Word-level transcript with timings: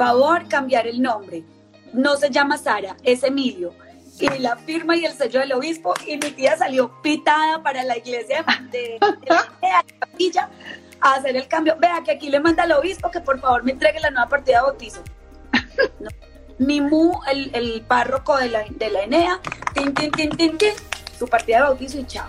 favor, 0.00 0.48
cambiar 0.48 0.86
el 0.86 1.02
nombre. 1.02 1.44
No 1.92 2.16
se 2.16 2.30
llama 2.30 2.56
Sara, 2.56 2.96
es 3.02 3.22
Emilio. 3.22 3.74
Y 4.18 4.38
la 4.38 4.56
firma 4.56 4.96
y 4.96 5.04
el 5.04 5.12
sello 5.12 5.40
del 5.40 5.52
obispo, 5.52 5.92
y 6.06 6.16
mi 6.16 6.30
tía 6.30 6.56
salió 6.56 6.90
pitada 7.02 7.62
para 7.62 7.84
la 7.84 7.98
iglesia 7.98 8.44
de, 8.70 8.98
de, 8.98 9.72
a 11.02 11.14
hacer 11.14 11.36
el 11.36 11.46
cambio. 11.48 11.76
Vea 11.78 12.02
que 12.02 12.12
aquí 12.12 12.30
le 12.30 12.40
manda 12.40 12.62
al 12.62 12.72
obispo 12.72 13.10
que 13.10 13.20
por 13.20 13.38
favor 13.40 13.62
me 13.62 13.72
entregue 13.72 14.00
la 14.00 14.10
nueva 14.10 14.28
partida 14.28 14.58
de 14.58 14.62
bautizo. 14.62 15.02
Mimu, 16.58 17.20
el, 17.30 17.50
el, 17.54 17.82
párroco 17.82 18.38
de 18.38 18.48
la, 18.48 18.64
de 18.68 18.90
la 18.90 19.02
Enea, 19.02 19.40
tin, 19.74 19.94
su 21.18 21.28
partida 21.28 21.58
de 21.58 21.62
bautizo 21.64 21.98
y 21.98 22.06
chao. 22.06 22.28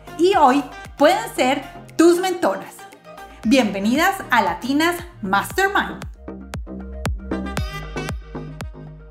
y 0.17 0.35
hoy 0.35 0.63
pueden 0.97 1.33
ser 1.35 1.63
tus 1.95 2.19
mentoras. 2.19 2.75
Bienvenidas 3.43 4.15
a 4.29 4.41
Latinas 4.41 4.95
Mastermind. 5.21 6.05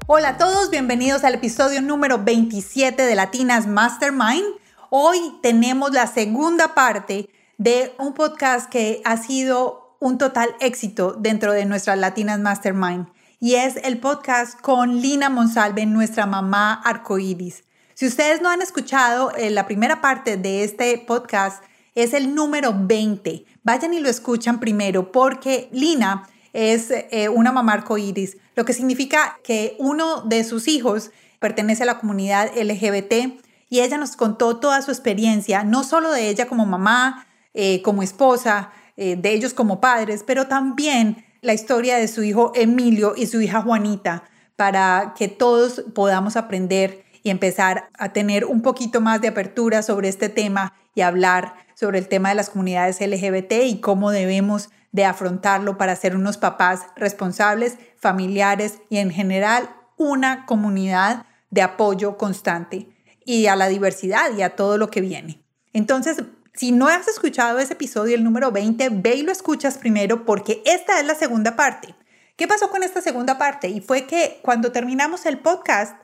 Hola 0.06 0.30
a 0.30 0.36
todos, 0.38 0.70
bienvenidos 0.70 1.24
al 1.24 1.34
episodio 1.34 1.80
número 1.82 2.22
27 2.22 3.02
de 3.02 3.14
Latinas 3.14 3.66
Mastermind. 3.66 4.44
Hoy 4.90 5.18
tenemos 5.42 5.92
la 5.92 6.06
segunda 6.06 6.74
parte 6.74 7.30
de 7.58 7.94
un 7.98 8.14
podcast 8.14 8.68
que 8.70 9.02
ha 9.04 9.16
sido 9.16 9.96
un 10.00 10.18
total 10.18 10.48
éxito 10.60 11.12
dentro 11.12 11.52
de 11.52 11.64
nuestras 11.64 11.98
Latinas 11.98 12.40
Mastermind 12.40 13.06
y 13.38 13.54
es 13.54 13.76
el 13.84 14.00
podcast 14.00 14.60
con 14.60 15.00
Lina 15.00 15.30
Monsalve, 15.30 15.86
nuestra 15.86 16.26
mamá 16.26 16.74
arcoíris. 16.84 17.64
Si 18.00 18.06
ustedes 18.06 18.40
no 18.40 18.48
han 18.48 18.62
escuchado 18.62 19.30
eh, 19.36 19.50
la 19.50 19.66
primera 19.66 20.00
parte 20.00 20.38
de 20.38 20.64
este 20.64 20.96
podcast, 20.96 21.62
es 21.94 22.14
el 22.14 22.34
número 22.34 22.74
20. 22.74 23.44
Vayan 23.62 23.92
y 23.92 24.00
lo 24.00 24.08
escuchan 24.08 24.58
primero 24.58 25.12
porque 25.12 25.68
Lina 25.70 26.26
es 26.54 26.90
eh, 26.90 27.28
una 27.28 27.52
mamá 27.52 27.74
arcoíris, 27.74 28.38
lo 28.56 28.64
que 28.64 28.72
significa 28.72 29.38
que 29.44 29.76
uno 29.78 30.22
de 30.22 30.44
sus 30.44 30.66
hijos 30.66 31.10
pertenece 31.40 31.82
a 31.82 31.86
la 31.86 31.98
comunidad 31.98 32.50
LGBT 32.56 33.38
y 33.68 33.80
ella 33.80 33.98
nos 33.98 34.16
contó 34.16 34.56
toda 34.56 34.80
su 34.80 34.90
experiencia, 34.90 35.62
no 35.62 35.84
solo 35.84 36.10
de 36.10 36.30
ella 36.30 36.46
como 36.46 36.64
mamá, 36.64 37.26
eh, 37.52 37.82
como 37.82 38.02
esposa, 38.02 38.72
de 38.96 39.30
ellos 39.30 39.52
como 39.52 39.78
padres, 39.78 40.24
pero 40.26 40.46
también 40.46 41.26
la 41.42 41.52
historia 41.52 41.98
de 41.98 42.08
su 42.08 42.22
hijo 42.22 42.52
Emilio 42.54 43.12
y 43.14 43.26
su 43.26 43.42
hija 43.42 43.60
Juanita, 43.60 44.24
para 44.56 45.12
que 45.18 45.28
todos 45.28 45.84
podamos 45.94 46.36
aprender 46.36 47.09
y 47.22 47.30
empezar 47.30 47.88
a 47.98 48.12
tener 48.12 48.44
un 48.44 48.62
poquito 48.62 49.00
más 49.00 49.20
de 49.20 49.28
apertura 49.28 49.82
sobre 49.82 50.08
este 50.08 50.28
tema 50.28 50.74
y 50.94 51.02
hablar 51.02 51.54
sobre 51.74 51.98
el 51.98 52.08
tema 52.08 52.30
de 52.30 52.34
las 52.34 52.50
comunidades 52.50 53.00
LGBT 53.00 53.52
y 53.64 53.80
cómo 53.80 54.10
debemos 54.10 54.70
de 54.92 55.04
afrontarlo 55.04 55.78
para 55.78 55.96
ser 55.96 56.16
unos 56.16 56.36
papás 56.36 56.82
responsables, 56.96 57.78
familiares 57.96 58.78
y 58.88 58.98
en 58.98 59.10
general 59.10 59.70
una 59.96 60.46
comunidad 60.46 61.26
de 61.50 61.62
apoyo 61.62 62.16
constante 62.16 62.88
y 63.24 63.46
a 63.46 63.56
la 63.56 63.68
diversidad 63.68 64.32
y 64.36 64.42
a 64.42 64.56
todo 64.56 64.78
lo 64.78 64.90
que 64.90 65.00
viene. 65.00 65.42
Entonces, 65.72 66.22
si 66.54 66.72
no 66.72 66.88
has 66.88 67.06
escuchado 67.06 67.58
ese 67.58 67.74
episodio, 67.74 68.16
el 68.16 68.24
número 68.24 68.50
20, 68.50 68.88
ve 68.90 69.14
y 69.14 69.22
lo 69.22 69.32
escuchas 69.32 69.78
primero 69.78 70.24
porque 70.24 70.62
esta 70.66 70.98
es 70.98 71.06
la 71.06 71.14
segunda 71.14 71.54
parte. 71.54 71.94
¿Qué 72.36 72.48
pasó 72.48 72.70
con 72.70 72.82
esta 72.82 73.00
segunda 73.00 73.38
parte? 73.38 73.68
Y 73.68 73.80
fue 73.80 74.06
que 74.06 74.40
cuando 74.42 74.72
terminamos 74.72 75.26
el 75.26 75.38
podcast, 75.38 75.96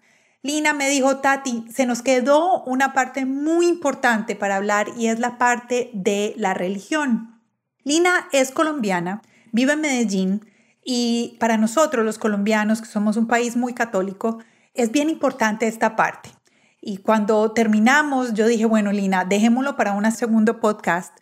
Lina 0.47 0.73
me 0.75 0.89
dijo, 0.89 1.17
Tati, 1.17 1.65
se 1.75 1.87
nos 1.87 2.03
quedó 2.03 2.63
una 2.63 2.93
parte 2.93 3.27
muy 3.27 3.67
importante 3.67 4.37
para 4.37 4.55
hablar 4.55 4.87
y 4.97 5.09
es 5.09 5.19
la 5.19 5.39
parte 5.39 5.91
de 5.93 6.35
la 6.37 6.55
religión. 6.55 7.41
Lina 7.83 8.29
es 8.31 8.53
colombiana, 8.53 9.23
vive 9.51 9.73
en 9.73 9.81
Medellín 9.81 10.49
y 10.85 11.37
para 11.41 11.57
nosotros 11.57 12.05
los 12.05 12.19
colombianos, 12.19 12.81
que 12.81 12.87
somos 12.87 13.17
un 13.17 13.27
país 13.27 13.57
muy 13.57 13.75
católico, 13.75 14.39
es 14.73 14.93
bien 14.93 15.11
importante 15.11 15.67
esta 15.67 15.97
parte. 15.97 16.31
Y 16.81 16.99
cuando 16.99 17.51
terminamos, 17.51 18.33
yo 18.33 18.47
dije, 18.47 18.67
bueno, 18.67 18.93
Lina, 18.93 19.25
dejémoslo 19.25 19.75
para 19.75 19.95
un 19.95 20.09
segundo 20.13 20.61
podcast, 20.61 21.13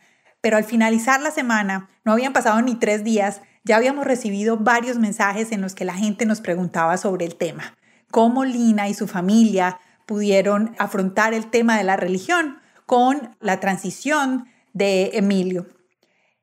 pero 0.43 0.59
al 0.59 0.65
finalizar 0.65 1.23
la 1.23 1.31
semana, 1.31 1.89
no 2.05 2.13
habían 2.13 2.35
pasado 2.35 2.61
ni 2.61 2.75
tres 2.75 3.05
días, 3.05 3.41
ya 3.65 3.77
habíamos 3.77 4.05
recibido 4.05 4.59
varios 4.59 4.99
mensajes 4.99 5.51
en 5.51 5.63
los 5.63 5.75
que 5.75 5.87
la 5.87 5.95
gente 5.95 6.27
nos 6.27 6.43
preguntaba 6.43 6.99
sobre 6.99 7.25
el 7.25 7.37
tema 7.37 7.75
cómo 8.11 8.45
Lina 8.45 8.89
y 8.89 8.95
su 8.95 9.07
familia 9.07 9.79
pudieron 10.07 10.75
afrontar 10.79 11.35
el 11.35 11.51
tema 11.51 11.77
de 11.79 11.85
la 11.85 11.97
religión 11.97 12.59
con 12.87 13.37
la 13.41 13.61
transición 13.61 14.47
de 14.73 15.11
Emilio. 15.15 15.67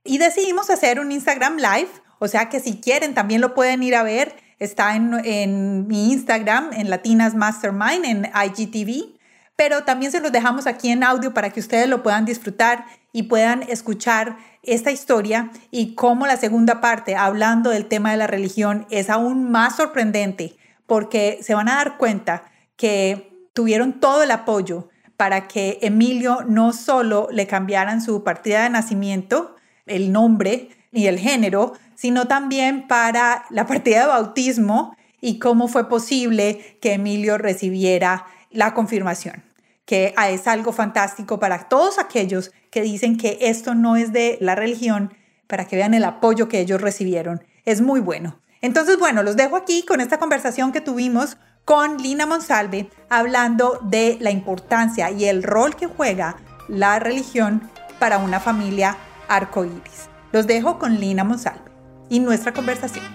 Y 0.03 0.17
decidimos 0.17 0.69
hacer 0.69 0.99
un 0.99 1.11
Instagram 1.11 1.57
Live, 1.57 1.89
o 2.19 2.27
sea 2.27 2.49
que 2.49 2.59
si 2.59 2.79
quieren 2.79 3.13
también 3.13 3.41
lo 3.41 3.53
pueden 3.53 3.83
ir 3.83 3.95
a 3.95 4.03
ver. 4.03 4.35
Está 4.57 4.95
en, 4.95 5.87
mi 5.87 6.11
Instagram, 6.11 6.71
en 6.73 6.89
Latinas 6.89 7.33
Mastermind, 7.33 8.05
en 8.05 8.25
IGTV, 8.25 9.17
pero 9.55 9.83
también 9.83 10.11
se 10.11 10.21
los 10.21 10.31
dejamos 10.31 10.67
aquí 10.67 10.89
en 10.89 11.03
audio 11.03 11.33
para 11.33 11.49
que 11.49 11.59
ustedes 11.59 11.87
lo 11.87 12.03
puedan 12.03 12.25
disfrutar 12.25 12.85
y 13.11 13.23
puedan 13.23 13.63
escuchar 13.63 14.37
esta 14.63 14.91
historia 14.91 15.51
y 15.71 15.95
cómo 15.95 16.27
la 16.27 16.37
segunda 16.37 16.79
parte, 16.79 17.15
hablando 17.15 17.71
del 17.71 17.87
tema 17.87 18.11
de 18.11 18.17
la 18.17 18.27
religión, 18.27 18.85
es 18.91 19.09
aún 19.09 19.51
más 19.51 19.75
sorprendente 19.75 20.57
porque 20.91 21.39
se 21.41 21.53
van 21.53 21.69
a 21.69 21.75
dar 21.75 21.95
cuenta 21.97 22.51
que 22.75 23.47
tuvieron 23.53 24.01
todo 24.01 24.23
el 24.23 24.31
apoyo 24.31 24.89
para 25.15 25.47
que 25.47 25.79
Emilio 25.81 26.39
no 26.45 26.73
solo 26.73 27.29
le 27.31 27.47
cambiaran 27.47 28.01
su 28.01 28.25
partida 28.25 28.63
de 28.63 28.71
nacimiento, 28.71 29.55
el 29.85 30.11
nombre 30.11 30.67
y 30.91 31.05
el 31.05 31.17
género, 31.17 31.71
sino 31.95 32.27
también 32.27 32.89
para 32.89 33.45
la 33.51 33.67
partida 33.67 34.01
de 34.01 34.07
bautismo 34.07 34.93
y 35.21 35.39
cómo 35.39 35.69
fue 35.69 35.87
posible 35.87 36.77
que 36.81 36.95
Emilio 36.95 37.37
recibiera 37.37 38.25
la 38.49 38.73
confirmación, 38.73 39.45
que 39.85 40.13
es 40.27 40.45
algo 40.45 40.73
fantástico 40.73 41.39
para 41.39 41.69
todos 41.69 41.99
aquellos 41.99 42.51
que 42.69 42.81
dicen 42.81 43.15
que 43.15 43.37
esto 43.39 43.75
no 43.75 43.95
es 43.95 44.11
de 44.11 44.37
la 44.41 44.55
religión, 44.55 45.13
para 45.47 45.67
que 45.69 45.77
vean 45.77 45.93
el 45.93 46.03
apoyo 46.03 46.49
que 46.49 46.59
ellos 46.59 46.81
recibieron. 46.81 47.45
Es 47.63 47.79
muy 47.79 48.01
bueno. 48.01 48.41
Entonces, 48.61 48.99
bueno, 48.99 49.23
los 49.23 49.35
dejo 49.35 49.55
aquí 49.55 49.83
con 49.83 50.01
esta 50.01 50.19
conversación 50.19 50.71
que 50.71 50.81
tuvimos 50.81 51.37
con 51.65 51.97
Lina 51.97 52.25
Monsalve 52.25 52.89
hablando 53.09 53.79
de 53.83 54.17
la 54.19 54.29
importancia 54.29 55.09
y 55.11 55.25
el 55.25 55.41
rol 55.41 55.75
que 55.75 55.87
juega 55.87 56.37
la 56.67 56.99
religión 56.99 57.61
para 57.99 58.19
una 58.19 58.39
familia 58.39 58.97
arcoíris. 59.27 60.09
Los 60.31 60.45
dejo 60.45 60.77
con 60.77 60.99
Lina 60.99 61.23
Monsalve 61.23 61.71
y 62.09 62.19
nuestra 62.19 62.53
conversación. 62.53 63.05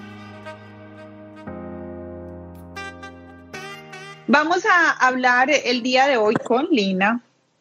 Vamos 4.26 4.64
a 4.66 4.90
hablar 4.90 5.48
el 5.50 5.82
día 5.82 6.08
de 6.08 6.16
hoy 6.16 6.34
con 6.34 6.66
Lina. 6.70 7.20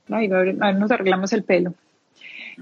Ay, 0.10 0.32
a 0.32 0.38
ver, 0.38 0.56
nos 0.56 0.90
arreglamos 0.90 1.32
el 1.34 1.44
pelo. 1.44 1.76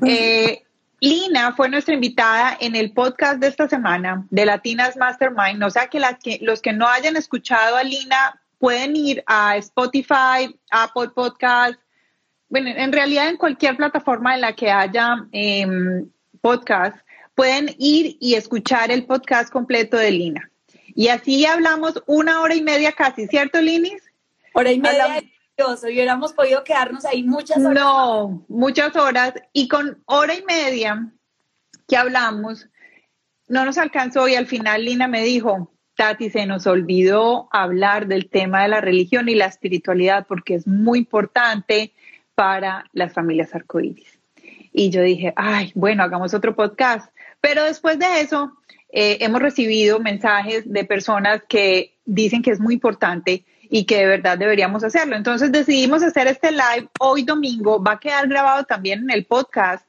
Eh, 0.06 0.63
Lina 1.04 1.52
fue 1.52 1.68
nuestra 1.68 1.96
invitada 1.96 2.56
en 2.62 2.78
el 2.78 2.94
podcast 2.94 3.42
de 3.42 3.48
esta 3.48 3.68
semana 3.68 4.26
de 4.30 4.46
Latinas 4.46 4.96
Mastermind. 4.96 5.62
O 5.62 5.70
sea 5.70 5.88
que, 5.88 6.00
los 6.42 6.62
que 6.62 6.72
no 6.72 6.88
hayan 6.88 7.18
escuchado 7.18 7.76
a 7.76 7.84
Lina 7.84 8.42
pueden 8.58 8.96
ir 8.96 9.22
a 9.28 9.58
Spotify, 9.58 10.58
Apple 10.72 11.10
Podcast, 11.14 11.78
bueno, 12.48 12.70
en 12.70 12.94
realidad 12.94 13.28
en 13.28 13.36
cualquier 13.36 13.76
plataforma 13.76 14.34
en 14.34 14.40
la 14.40 14.54
que 14.54 14.72
haya 14.72 15.28
em, 15.34 16.10
podcast, 16.40 16.96
pueden 17.36 17.76
ir 17.80 18.16
y 18.22 18.36
escuchar 18.36 18.90
el 18.90 19.06
podcast 19.06 19.52
completo 19.52 19.98
de 19.98 20.12
Lina. 20.12 20.50
Y 20.96 21.10
así 21.10 21.46
hablamos 21.46 22.02
una 22.06 22.40
hora 22.40 22.56
y 22.56 22.62
media 22.62 22.94
casi, 22.94 23.28
¿cierto, 23.28 23.62
Linis? 23.62 24.02
Hora 24.54 24.72
y 24.72 24.80
media 24.80 25.22
hubiéramos 25.58 26.34
podido 26.34 26.64
quedarnos 26.64 27.06
ahí 27.06 27.24
muchas 27.24 27.58
horas. 27.58 27.74
No, 27.74 28.46
muchas 28.48 28.96
horas. 28.96 29.34
Y 29.54 29.68
con 29.68 30.02
hora 30.06 30.34
y 30.34 30.44
media 30.44 31.12
que 31.88 31.98
hablamos, 31.98 32.70
no 33.48 33.66
nos 33.66 33.78
alcanzó 33.78 34.28
y 34.28 34.36
al 34.36 34.48
final 34.48 34.86
Lina 34.86 35.08
me 35.08 35.22
dijo, 35.22 35.72
Tati, 35.96 36.30
se 36.30 36.46
nos 36.46 36.66
olvidó 36.66 37.50
hablar 37.52 38.08
del 38.08 38.30
tema 38.30 38.64
de 38.64 38.70
la 38.70 38.82
religión 38.82 39.30
y 39.30 39.36
la 39.36 39.46
espiritualidad 39.46 40.26
porque 40.28 40.56
es 40.56 40.68
muy 40.68 41.00
importante 41.00 41.94
para 42.36 42.86
las 42.94 43.14
familias 43.14 43.54
arcoíris. 43.54 44.20
Y 44.72 44.90
yo 44.90 45.04
dije, 45.04 45.34
ay, 45.36 45.72
bueno, 45.76 46.04
hagamos 46.04 46.34
otro 46.34 46.56
podcast. 46.56 47.14
Pero 47.42 47.64
después 47.64 48.00
de 48.00 48.22
eso, 48.22 48.58
eh, 48.90 49.20
hemos 49.22 49.42
recibido 49.42 50.00
mensajes 50.00 50.72
de 50.72 50.84
personas 50.84 51.44
que 51.48 51.96
dicen 52.06 52.42
que 52.42 52.52
es 52.52 52.60
muy 52.60 52.74
importante 52.74 53.46
y 53.76 53.86
que 53.86 53.98
de 53.98 54.06
verdad 54.06 54.38
deberíamos 54.38 54.84
hacerlo. 54.84 55.16
Entonces 55.16 55.52
decidimos 55.52 56.04
hacer 56.04 56.28
este 56.28 56.52
live 56.52 56.90
hoy 57.00 57.24
domingo. 57.24 57.84
Va 57.84 57.94
a 57.94 58.00
quedar 58.00 58.28
grabado 58.28 58.66
también 58.66 59.00
en 59.00 59.10
el 59.10 59.26
podcast 59.26 59.84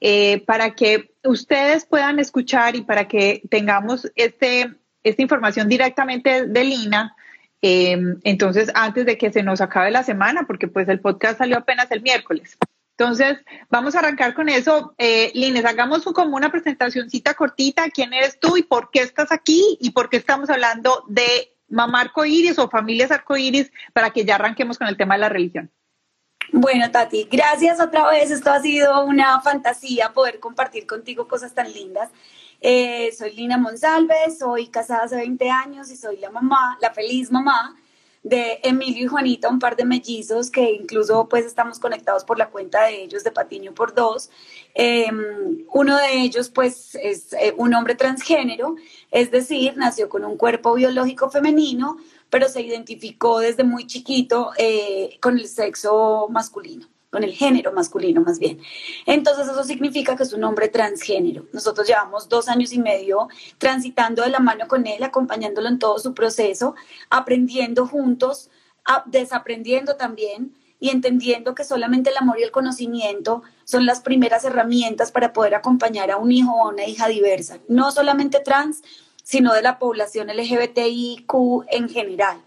eh, 0.00 0.42
para 0.46 0.74
que 0.74 1.12
ustedes 1.22 1.84
puedan 1.84 2.18
escuchar 2.18 2.76
y 2.76 2.80
para 2.80 3.06
que 3.06 3.42
tengamos 3.50 4.10
este, 4.14 4.72
esta 5.02 5.20
información 5.20 5.68
directamente 5.68 6.46
de 6.46 6.64
Lina. 6.64 7.14
Em, 7.60 8.18
entonces, 8.24 8.70
antes 8.74 9.04
de 9.04 9.18
que 9.18 9.30
se 9.30 9.42
nos 9.42 9.60
acabe 9.60 9.90
la 9.90 10.02
semana, 10.02 10.44
porque 10.46 10.66
pues 10.66 10.88
el 10.88 11.00
podcast 11.00 11.36
salió 11.36 11.58
apenas 11.58 11.90
el 11.90 12.00
miércoles. 12.00 12.56
Entonces, 12.92 13.36
vamos 13.68 13.94
a 13.94 13.98
arrancar 13.98 14.32
con 14.32 14.48
eso. 14.48 14.94
Eh, 14.96 15.30
Lines, 15.34 15.66
hagamos 15.66 16.04
como 16.04 16.38
una 16.38 16.50
presentacióncita 16.50 17.34
cortita. 17.34 17.90
¿Quién 17.90 18.14
eres 18.14 18.40
tú 18.40 18.56
y 18.56 18.62
por 18.62 18.90
qué 18.90 19.00
estás 19.00 19.30
aquí? 19.30 19.76
¿Y 19.78 19.90
por 19.90 20.08
qué 20.08 20.16
estamos 20.16 20.48
hablando 20.48 21.04
de 21.06 21.55
mamá 21.68 22.00
arcoíris 22.02 22.58
o 22.58 22.68
familias 22.68 23.10
arcoíris 23.10 23.70
para 23.92 24.10
que 24.10 24.24
ya 24.24 24.36
arranquemos 24.36 24.78
con 24.78 24.88
el 24.88 24.96
tema 24.96 25.14
de 25.14 25.20
la 25.20 25.28
religión. 25.28 25.70
Bueno, 26.52 26.90
Tati, 26.90 27.28
gracias 27.30 27.80
otra 27.80 28.08
vez. 28.08 28.30
Esto 28.30 28.50
ha 28.50 28.60
sido 28.60 29.04
una 29.04 29.40
fantasía 29.40 30.12
poder 30.12 30.38
compartir 30.38 30.86
contigo 30.86 31.26
cosas 31.26 31.54
tan 31.54 31.72
lindas. 31.72 32.10
Eh, 32.60 33.12
soy 33.16 33.32
Lina 33.32 33.58
Monsalves, 33.58 34.38
soy 34.38 34.68
casada 34.68 35.04
hace 35.04 35.16
20 35.16 35.50
años 35.50 35.90
y 35.90 35.96
soy 35.96 36.18
la 36.18 36.30
mamá, 36.30 36.78
la 36.80 36.92
feliz 36.92 37.30
mamá 37.30 37.76
de 38.26 38.58
Emilio 38.64 39.04
y 39.04 39.06
Juanita, 39.06 39.48
un 39.48 39.60
par 39.60 39.76
de 39.76 39.84
mellizos 39.84 40.50
que 40.50 40.72
incluso 40.72 41.28
pues 41.28 41.46
estamos 41.46 41.78
conectados 41.78 42.24
por 42.24 42.38
la 42.38 42.50
cuenta 42.50 42.86
de 42.86 43.04
ellos 43.04 43.22
de 43.22 43.30
Patiño 43.30 43.72
por 43.72 43.94
Dos. 43.94 44.30
Em, 44.74 45.64
uno 45.72 45.96
de 45.96 46.22
ellos 46.22 46.50
pues 46.50 46.96
es 46.96 47.32
eh, 47.34 47.54
un 47.56 47.72
hombre 47.72 47.94
transgénero, 47.94 48.74
es 49.12 49.30
decir, 49.30 49.76
nació 49.76 50.08
con 50.08 50.24
un 50.24 50.36
cuerpo 50.36 50.74
biológico 50.74 51.30
femenino, 51.30 51.98
pero 52.28 52.48
se 52.48 52.62
identificó 52.62 53.38
desde 53.38 53.62
muy 53.62 53.86
chiquito 53.86 54.50
eh, 54.58 55.18
con 55.22 55.38
el 55.38 55.46
sexo 55.46 56.26
masculino 56.28 56.88
con 57.10 57.24
el 57.24 57.32
género 57.32 57.72
masculino 57.72 58.20
más 58.20 58.38
bien. 58.38 58.60
Entonces 59.06 59.48
eso 59.48 59.64
significa 59.64 60.16
que 60.16 60.24
es 60.24 60.32
un 60.32 60.44
hombre 60.44 60.68
transgénero. 60.68 61.46
Nosotros 61.52 61.86
llevamos 61.86 62.28
dos 62.28 62.48
años 62.48 62.72
y 62.72 62.78
medio 62.78 63.28
transitando 63.58 64.22
de 64.22 64.30
la 64.30 64.40
mano 64.40 64.68
con 64.68 64.86
él, 64.86 65.02
acompañándolo 65.02 65.68
en 65.68 65.78
todo 65.78 65.98
su 65.98 66.14
proceso, 66.14 66.74
aprendiendo 67.10 67.86
juntos, 67.86 68.50
desaprendiendo 69.06 69.96
también 69.96 70.54
y 70.78 70.90
entendiendo 70.90 71.54
que 71.54 71.64
solamente 71.64 72.10
el 72.10 72.16
amor 72.18 72.38
y 72.38 72.42
el 72.42 72.50
conocimiento 72.50 73.42
son 73.64 73.86
las 73.86 74.00
primeras 74.00 74.44
herramientas 74.44 75.10
para 75.10 75.32
poder 75.32 75.54
acompañar 75.54 76.10
a 76.10 76.18
un 76.18 76.32
hijo 76.32 76.52
o 76.52 76.66
a 76.66 76.72
una 76.72 76.86
hija 76.86 77.08
diversa, 77.08 77.58
no 77.68 77.90
solamente 77.90 78.40
trans, 78.40 78.82
sino 79.22 79.52
de 79.54 79.62
la 79.62 79.78
población 79.78 80.28
LGBTIQ 80.28 81.32
en 81.68 81.88
general. 81.88 82.40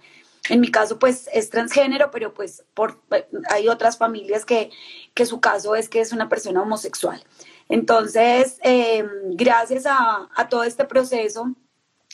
En 0.47 0.62
mi 0.62 0.71
caso, 0.71 1.00
pues 1.00 1.30
es 1.33 1.50
transgénero, 1.50 2.12
pero 2.12 2.33
pues 2.33 2.63
por, 2.74 3.01
hay 3.50 3.68
otras 3.68 3.97
familias 3.97 4.45
que, 4.45 4.71
que 5.13 5.25
su 5.25 5.41
caso 5.41 5.75
es 5.75 5.89
que 5.89 6.00
es 6.00 6.13
una 6.13 6.30
persona 6.30 6.62
homosexual. 6.62 7.24
Entonces, 7.69 8.57
em, 8.63 9.07
gracias 9.36 9.86
a, 9.86 10.27
todo 10.50 10.63
este 10.63 10.86
proceso, 10.86 11.53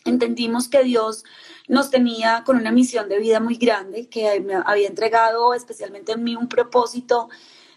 entendimos 0.04 0.68
que 0.68 0.84
Dios 0.84 1.24
nos 1.70 1.90
tenía 1.90 2.44
con 2.46 2.58
una 2.58 2.72
misión 2.72 3.08
de 3.08 3.20
vida 3.20 3.40
muy 3.40 3.56
grande, 3.56 4.10
que 4.10 4.46
había 4.66 4.88
entregado 4.88 5.54
especialmente 5.54 6.12
en 6.12 6.24
mí 6.24 6.36
un 6.36 6.50
propósito 6.50 7.30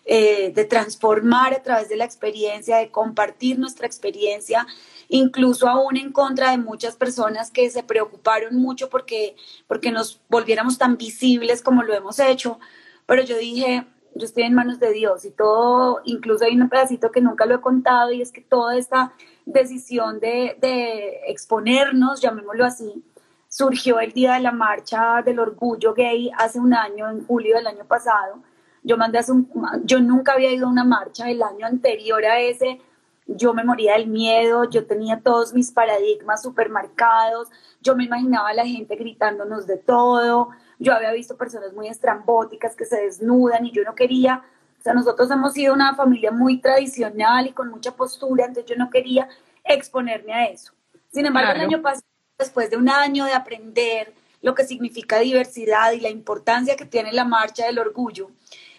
eh, 0.05 0.53
de 0.55 0.65
transformar 0.65 1.55
a 1.55 1.63
través 1.63 1.89
de 1.89 1.97
la 1.97 2.05
experiencia, 2.05 2.79
de 2.79 2.91
compartir 2.91 3.59
nuestra 3.59 3.87
experiencia 3.87 4.67
incluso 5.09 5.69
aún 5.69 5.97
en 5.97 6.13
contra 6.13 6.51
de 6.51 6.59
muchas 6.59 6.97
personas 6.97 7.51
que 7.51 7.71
se 7.71 7.83
preocuparon 7.83 8.57
mucho 8.57 8.89
porque, 8.89 9.37
porque 9.67 9.91
nos 9.91 10.21
volviéramos 10.29 10.79
tan 10.79 10.97
visibles 10.97 11.63
como 11.63 11.83
lo 11.83 11.95
hemos 11.95 12.19
hecho. 12.19 12.59
Pero 13.07 13.23
yo 13.23 13.39
dije, 13.39 13.87
yo 14.15 14.25
estoy 14.25 14.45
en 14.45 14.55
manos 14.55 14.79
de 14.79 14.93
Dios 14.93 15.25
y 15.25 15.31
todo, 15.31 16.01
incluso 16.05 16.45
hay 16.45 16.61
un 16.61 16.69
pedacito 16.69 17.11
que 17.11 17.21
nunca 17.21 17.47
lo 17.47 17.57
he 17.57 17.61
contado 17.61 18.13
y 18.13 18.23
es 18.23 18.33
que 18.33 18.41
toda 18.41 18.77
esta 18.77 19.13
decisión 19.47 20.21
de, 20.21 20.57
de 20.61 21.21
exponernos, 21.29 22.21
llamémoslo 22.21 22.65
así, 22.65 23.03
surgió 23.49 23.99
el 24.01 24.13
día 24.13 24.35
de 24.35 24.41
la 24.41 24.53
marcha 24.53 25.23
del 25.25 25.39
orgullo 25.39 25.95
gay 25.95 26.31
hace 26.37 26.59
un 26.59 26.75
año, 26.75 27.09
en 27.11 27.27
julio 27.27 27.57
del 27.57 27.67
año 27.67 27.85
pasado. 27.85 28.43
Yo 28.83 28.97
mandé 28.97 29.19
hace 29.19 29.33
un, 29.33 29.51
yo 29.85 30.01
nunca 30.01 30.33
había 30.33 30.53
ido 30.53 30.67
a 30.67 30.71
una 30.71 30.85
marcha 30.85 31.31
el 31.31 31.43
año 31.43 31.67
anterior 31.67 32.25
a 32.25 32.41
ese, 32.41 32.81
yo 33.29 33.53
me 33.53 33.63
moría 33.63 33.93
del 33.93 34.07
miedo, 34.07 34.69
yo 34.71 34.87
tenía 34.87 35.21
todos 35.21 35.53
mis 35.53 35.71
paradigmas 35.71 36.43
súper 36.43 36.71
marcados, 36.71 37.49
yo 37.83 37.95
me 37.95 38.05
imaginaba 38.05 38.49
a 38.49 38.55
la 38.55 38.67
gente 38.67 38.97
gritándonos 38.97 39.67
de 39.67 39.77
todo, 39.77 40.49
yo 40.79 40.95
había 40.95 41.13
visto 41.13 41.37
personas 41.37 41.75
muy 41.75 41.89
estrambóticas 41.89 42.75
que 42.75 42.87
se 42.87 42.97
desnudan 43.03 43.67
y 43.67 43.71
yo 43.71 43.85
no 43.85 43.95
quería, 43.95 44.43
o 44.79 44.83
sea, 44.83 44.95
nosotros 44.95 45.31
hemos 45.31 45.53
sido 45.53 45.75
una 45.75 45.95
familia 45.95 46.31
muy 46.31 46.59
tradicional 46.61 47.47
y 47.47 47.53
con 47.53 47.69
mucha 47.69 47.93
postura, 47.93 48.47
entonces 48.47 48.71
yo 48.71 48.77
no 48.77 48.89
quería 48.89 49.29
exponerme 49.63 50.33
a 50.33 50.47
eso. 50.47 50.73
Sin 51.13 51.27
embargo, 51.27 51.53
el 51.53 51.61
año 51.61 51.83
pasado, 51.83 52.07
después 52.39 52.71
de 52.71 52.77
un 52.77 52.89
año 52.89 53.27
de 53.27 53.33
aprender 53.33 54.15
lo 54.41 54.55
que 54.55 54.65
significa 54.65 55.19
diversidad 55.19 55.93
y 55.93 56.01
la 56.01 56.11
importancia 56.11 56.77
que 56.77 56.87
tiene 56.87 57.13
la 57.13 57.25
marcha 57.25 57.67
del 57.67 57.79
orgullo, 57.79 58.31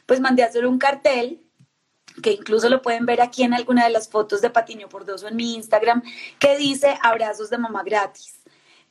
pues 0.05 0.19
mandé 0.19 0.43
a 0.43 0.47
hacer 0.47 0.65
un 0.65 0.79
cartel 0.79 1.41
que 2.21 2.31
incluso 2.31 2.69
lo 2.69 2.81
pueden 2.81 3.05
ver 3.05 3.21
aquí 3.21 3.43
en 3.43 3.53
alguna 3.53 3.85
de 3.85 3.91
las 3.91 4.09
fotos 4.09 4.41
de 4.41 4.49
Patiño 4.49 4.89
por 4.89 5.05
Dos 5.05 5.23
o 5.23 5.27
en 5.27 5.35
mi 5.35 5.55
Instagram, 5.55 6.03
que 6.39 6.57
dice 6.57 6.97
abrazos 7.01 7.49
de 7.49 7.57
mamá 7.57 7.83
gratis. 7.83 8.35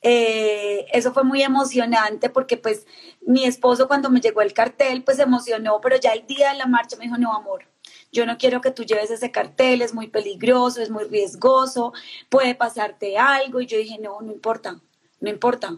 Eh, 0.00 0.86
eso 0.92 1.12
fue 1.12 1.24
muy 1.24 1.42
emocionante 1.42 2.30
porque 2.30 2.56
pues 2.56 2.86
mi 3.20 3.44
esposo 3.44 3.88
cuando 3.88 4.10
me 4.10 4.20
llegó 4.20 4.42
el 4.42 4.52
cartel 4.52 5.02
pues 5.02 5.16
se 5.16 5.24
emocionó, 5.24 5.80
pero 5.80 5.96
ya 5.96 6.12
el 6.12 6.24
día 6.26 6.52
de 6.52 6.58
la 6.58 6.66
marcha 6.66 6.96
me 6.96 7.04
dijo, 7.04 7.18
no 7.18 7.34
amor, 7.34 7.64
yo 8.12 8.26
no 8.26 8.38
quiero 8.38 8.60
que 8.60 8.70
tú 8.70 8.84
lleves 8.84 9.10
ese 9.10 9.30
cartel, 9.30 9.82
es 9.82 9.94
muy 9.94 10.08
peligroso, 10.08 10.80
es 10.80 10.90
muy 10.90 11.04
riesgoso, 11.04 11.92
puede 12.28 12.54
pasarte 12.54 13.18
algo. 13.18 13.60
Y 13.60 13.66
yo 13.66 13.78
dije, 13.78 13.98
no, 13.98 14.20
no 14.20 14.32
importa, 14.32 14.80
no 15.20 15.28
importa. 15.28 15.76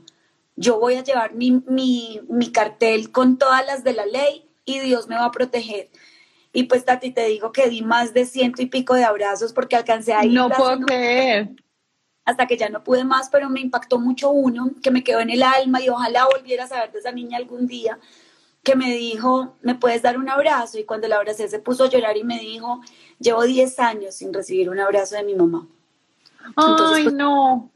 Yo 0.57 0.79
voy 0.79 0.95
a 0.95 1.05
llevar 1.05 1.35
mi, 1.35 1.63
mi, 1.67 2.21
mi 2.29 2.53
cartel 2.53 3.11
con 3.11 3.39
todas 3.39 3.67
las 3.67 3.83
de 3.83 3.95
la 3.95 4.07
ley 4.07 4.49
y 4.65 4.79
Dios 4.81 5.09
me 5.09 5.17
va 5.17 5.27
a 5.27 5.33
proteger. 5.33 5.91
Y 6.53 6.65
pues, 6.65 6.85
Tati, 6.85 7.13
te 7.13 7.27
digo 7.27 7.53
que 7.53 7.69
di 7.69 7.83
más 7.83 8.13
de 8.13 8.27
ciento 8.27 8.61
y 8.63 8.67
pico 8.67 8.95
de 8.95 9.05
abrazos 9.05 9.53
porque 9.53 9.77
alcancé 9.77 10.13
a 10.13 10.25
ir. 10.25 10.33
No 10.33 10.49
puedo 10.49 10.81
creer. 10.81 11.51
Hasta 12.25 12.47
que 12.47 12.57
ya 12.57 12.69
no 12.69 12.85
pude 12.85 13.05
más, 13.05 13.29
pero 13.31 13.49
me 13.49 13.61
impactó 13.61 13.99
mucho 13.99 14.31
uno 14.31 14.71
que 14.83 14.91
me 14.91 15.03
quedó 15.05 15.21
en 15.21 15.31
el 15.31 15.43
alma 15.43 15.81
y 15.81 15.89
ojalá 15.89 16.27
volviera 16.27 16.65
a 16.65 16.69
saber 16.69 16.93
de 16.93 16.99
esa 16.99 17.13
niña 17.13 17.39
algún 17.39 17.67
día, 17.67 17.99
que 18.63 18.77
me 18.77 18.93
dijo, 18.93 19.57
¿me 19.63 19.75
puedes 19.75 20.03
dar 20.03 20.19
un 20.19 20.29
abrazo? 20.29 20.79
Y 20.79 20.85
cuando 20.85 21.09
la 21.09 21.17
abracé 21.17 21.49
se 21.49 21.61
puso 21.61 21.85
a 21.85 21.89
llorar 21.89 22.17
y 22.17 22.25
me 22.25 22.39
dijo, 22.39 22.81
llevo 23.19 23.45
10 23.45 23.79
años 23.79 24.15
sin 24.15 24.35
recibir 24.35 24.69
un 24.71 24.79
abrazo 24.79 25.17
de 25.17 25.25
mi 25.25 25.35
mamá. 25.35 25.67
Ay, 26.57 27.05
pues, 27.05 27.15
no. 27.15 27.71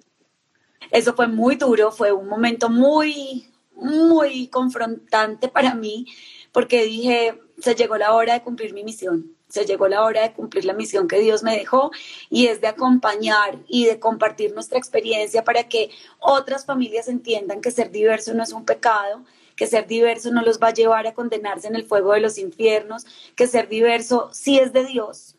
Eso 0.90 1.14
fue 1.14 1.26
muy 1.26 1.56
duro, 1.56 1.90
fue 1.90 2.12
un 2.12 2.28
momento 2.28 2.68
muy, 2.68 3.48
muy 3.74 4.48
confrontante 4.48 5.48
para 5.48 5.74
mí, 5.74 6.06
porque 6.52 6.84
dije, 6.84 7.40
se 7.58 7.74
llegó 7.74 7.96
la 7.96 8.14
hora 8.14 8.34
de 8.34 8.42
cumplir 8.42 8.72
mi 8.72 8.84
misión, 8.84 9.36
se 9.48 9.64
llegó 9.64 9.88
la 9.88 10.02
hora 10.02 10.22
de 10.22 10.32
cumplir 10.32 10.64
la 10.64 10.72
misión 10.72 11.08
que 11.08 11.18
Dios 11.18 11.42
me 11.42 11.56
dejó 11.56 11.90
y 12.30 12.46
es 12.46 12.60
de 12.60 12.66
acompañar 12.66 13.58
y 13.68 13.86
de 13.86 14.00
compartir 14.00 14.52
nuestra 14.54 14.78
experiencia 14.78 15.44
para 15.44 15.68
que 15.68 15.90
otras 16.18 16.66
familias 16.66 17.08
entiendan 17.08 17.60
que 17.60 17.70
ser 17.70 17.90
diverso 17.90 18.34
no 18.34 18.42
es 18.42 18.52
un 18.52 18.64
pecado, 18.64 19.24
que 19.56 19.66
ser 19.66 19.86
diverso 19.86 20.30
no 20.32 20.42
los 20.42 20.60
va 20.60 20.68
a 20.68 20.74
llevar 20.74 21.06
a 21.06 21.14
condenarse 21.14 21.68
en 21.68 21.76
el 21.76 21.84
fuego 21.84 22.12
de 22.12 22.20
los 22.20 22.38
infiernos, 22.38 23.06
que 23.36 23.46
ser 23.46 23.68
diverso 23.68 24.30
sí 24.32 24.58
es 24.58 24.72
de 24.72 24.84
Dios, 24.84 25.36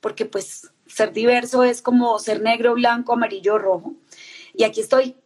porque 0.00 0.24
pues 0.24 0.70
ser 0.86 1.12
diverso 1.12 1.64
es 1.64 1.82
como 1.82 2.18
ser 2.18 2.40
negro, 2.40 2.74
blanco, 2.74 3.12
amarillo, 3.12 3.58
rojo. 3.58 3.94
Y 4.54 4.64
aquí 4.64 4.80
estoy. 4.80 5.16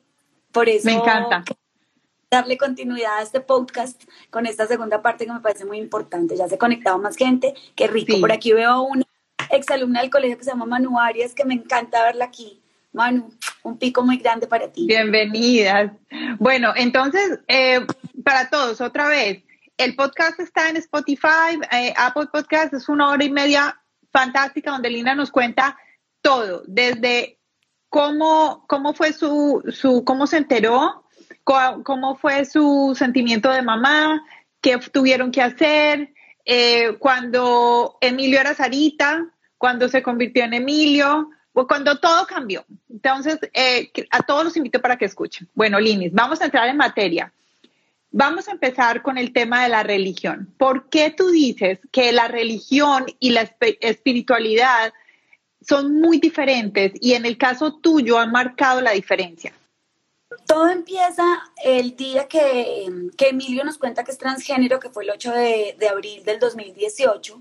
Por 0.50 0.68
eso 0.68 0.86
me 0.86 0.94
encanta 0.94 1.44
darle 2.32 2.56
continuidad 2.56 3.18
a 3.18 3.22
este 3.22 3.42
podcast 3.42 4.02
con 4.30 4.46
esta 4.46 4.66
segunda 4.66 5.02
parte 5.02 5.26
que 5.26 5.32
me 5.32 5.40
parece 5.40 5.66
muy 5.66 5.76
importante. 5.76 6.34
Ya 6.34 6.48
se 6.48 6.54
ha 6.54 6.58
conectado 6.58 6.98
más 6.98 7.14
gente, 7.14 7.52
qué 7.76 7.86
rico. 7.86 8.18
Por 8.20 8.32
aquí 8.32 8.54
veo 8.54 8.70
a 8.70 8.80
una 8.80 9.04
exalumna 9.50 10.00
del 10.00 10.08
colegio 10.08 10.38
que 10.38 10.44
se 10.44 10.50
llama 10.50 10.64
Manu 10.64 10.98
Arias, 10.98 11.34
que 11.34 11.44
me 11.44 11.52
encanta 11.52 12.02
verla 12.02 12.24
aquí. 12.24 12.62
Manu, 12.92 13.30
un 13.62 13.78
pico 13.78 14.02
muy 14.02 14.16
grande 14.16 14.46
para 14.46 14.72
ti. 14.72 14.86
Bienvenidas. 14.86 15.92
Bueno, 16.38 16.72
entonces, 16.74 17.38
eh, 17.48 17.84
para 18.24 18.48
todos, 18.48 18.80
otra 18.80 19.08
vez, 19.08 19.44
el 19.76 19.94
podcast 19.94 20.40
está 20.40 20.70
en 20.70 20.78
Spotify, 20.78 21.58
eh, 21.70 21.92
Apple 21.98 22.28
Podcast 22.32 22.72
es 22.72 22.88
una 22.88 23.10
hora 23.10 23.24
y 23.24 23.30
media 23.30 23.78
fantástica 24.10 24.70
donde 24.70 24.88
Lina 24.88 25.14
nos 25.14 25.30
cuenta 25.30 25.76
todo, 26.22 26.62
desde 26.66 27.38
cómo, 27.90 28.64
cómo 28.68 28.94
fue 28.94 29.12
su, 29.12 29.62
su, 29.70 30.02
cómo 30.04 30.26
se 30.26 30.38
enteró 30.38 31.01
cómo 31.44 32.16
fue 32.16 32.44
su 32.44 32.94
sentimiento 32.96 33.50
de 33.50 33.62
mamá, 33.62 34.22
qué 34.60 34.78
tuvieron 34.78 35.30
que 35.30 35.42
hacer, 35.42 36.12
eh, 36.44 36.96
cuando 36.98 37.98
Emilio 38.00 38.40
era 38.40 38.54
Sarita, 38.54 39.26
cuando 39.58 39.88
se 39.88 40.02
convirtió 40.02 40.44
en 40.44 40.54
Emilio, 40.54 41.30
cuando 41.52 41.98
todo 41.98 42.26
cambió. 42.26 42.64
Entonces, 42.90 43.38
eh, 43.52 43.90
a 44.10 44.22
todos 44.22 44.44
los 44.44 44.56
invito 44.56 44.80
para 44.80 44.96
que 44.96 45.04
escuchen. 45.04 45.48
Bueno, 45.54 45.78
Linis, 45.78 46.12
vamos 46.12 46.40
a 46.40 46.46
entrar 46.46 46.68
en 46.68 46.76
materia. 46.76 47.32
Vamos 48.10 48.48
a 48.48 48.52
empezar 48.52 49.02
con 49.02 49.16
el 49.16 49.32
tema 49.32 49.62
de 49.62 49.70
la 49.70 49.82
religión. 49.82 50.52
¿Por 50.58 50.88
qué 50.90 51.10
tú 51.10 51.30
dices 51.30 51.78
que 51.90 52.12
la 52.12 52.28
religión 52.28 53.06
y 53.20 53.30
la 53.30 53.50
espiritualidad 53.80 54.92
son 55.66 56.00
muy 56.00 56.18
diferentes 56.18 56.92
y 57.00 57.14
en 57.14 57.24
el 57.24 57.38
caso 57.38 57.74
tuyo 57.74 58.18
han 58.18 58.30
marcado 58.30 58.80
la 58.80 58.90
diferencia? 58.90 59.52
Todo 60.46 60.68
empieza 60.68 61.24
el 61.64 61.96
día 61.96 62.28
que, 62.28 62.86
Emilio 63.18 63.64
nos 63.64 63.78
cuenta 63.78 64.04
que 64.04 64.10
es 64.10 64.18
transgénero, 64.18 64.80
que 64.80 64.90
fue 64.90 65.04
el 65.04 65.10
8 65.10 65.32
de, 65.32 65.76
de 65.78 65.88
abril 65.88 66.24
del 66.24 66.38
2018. 66.38 67.40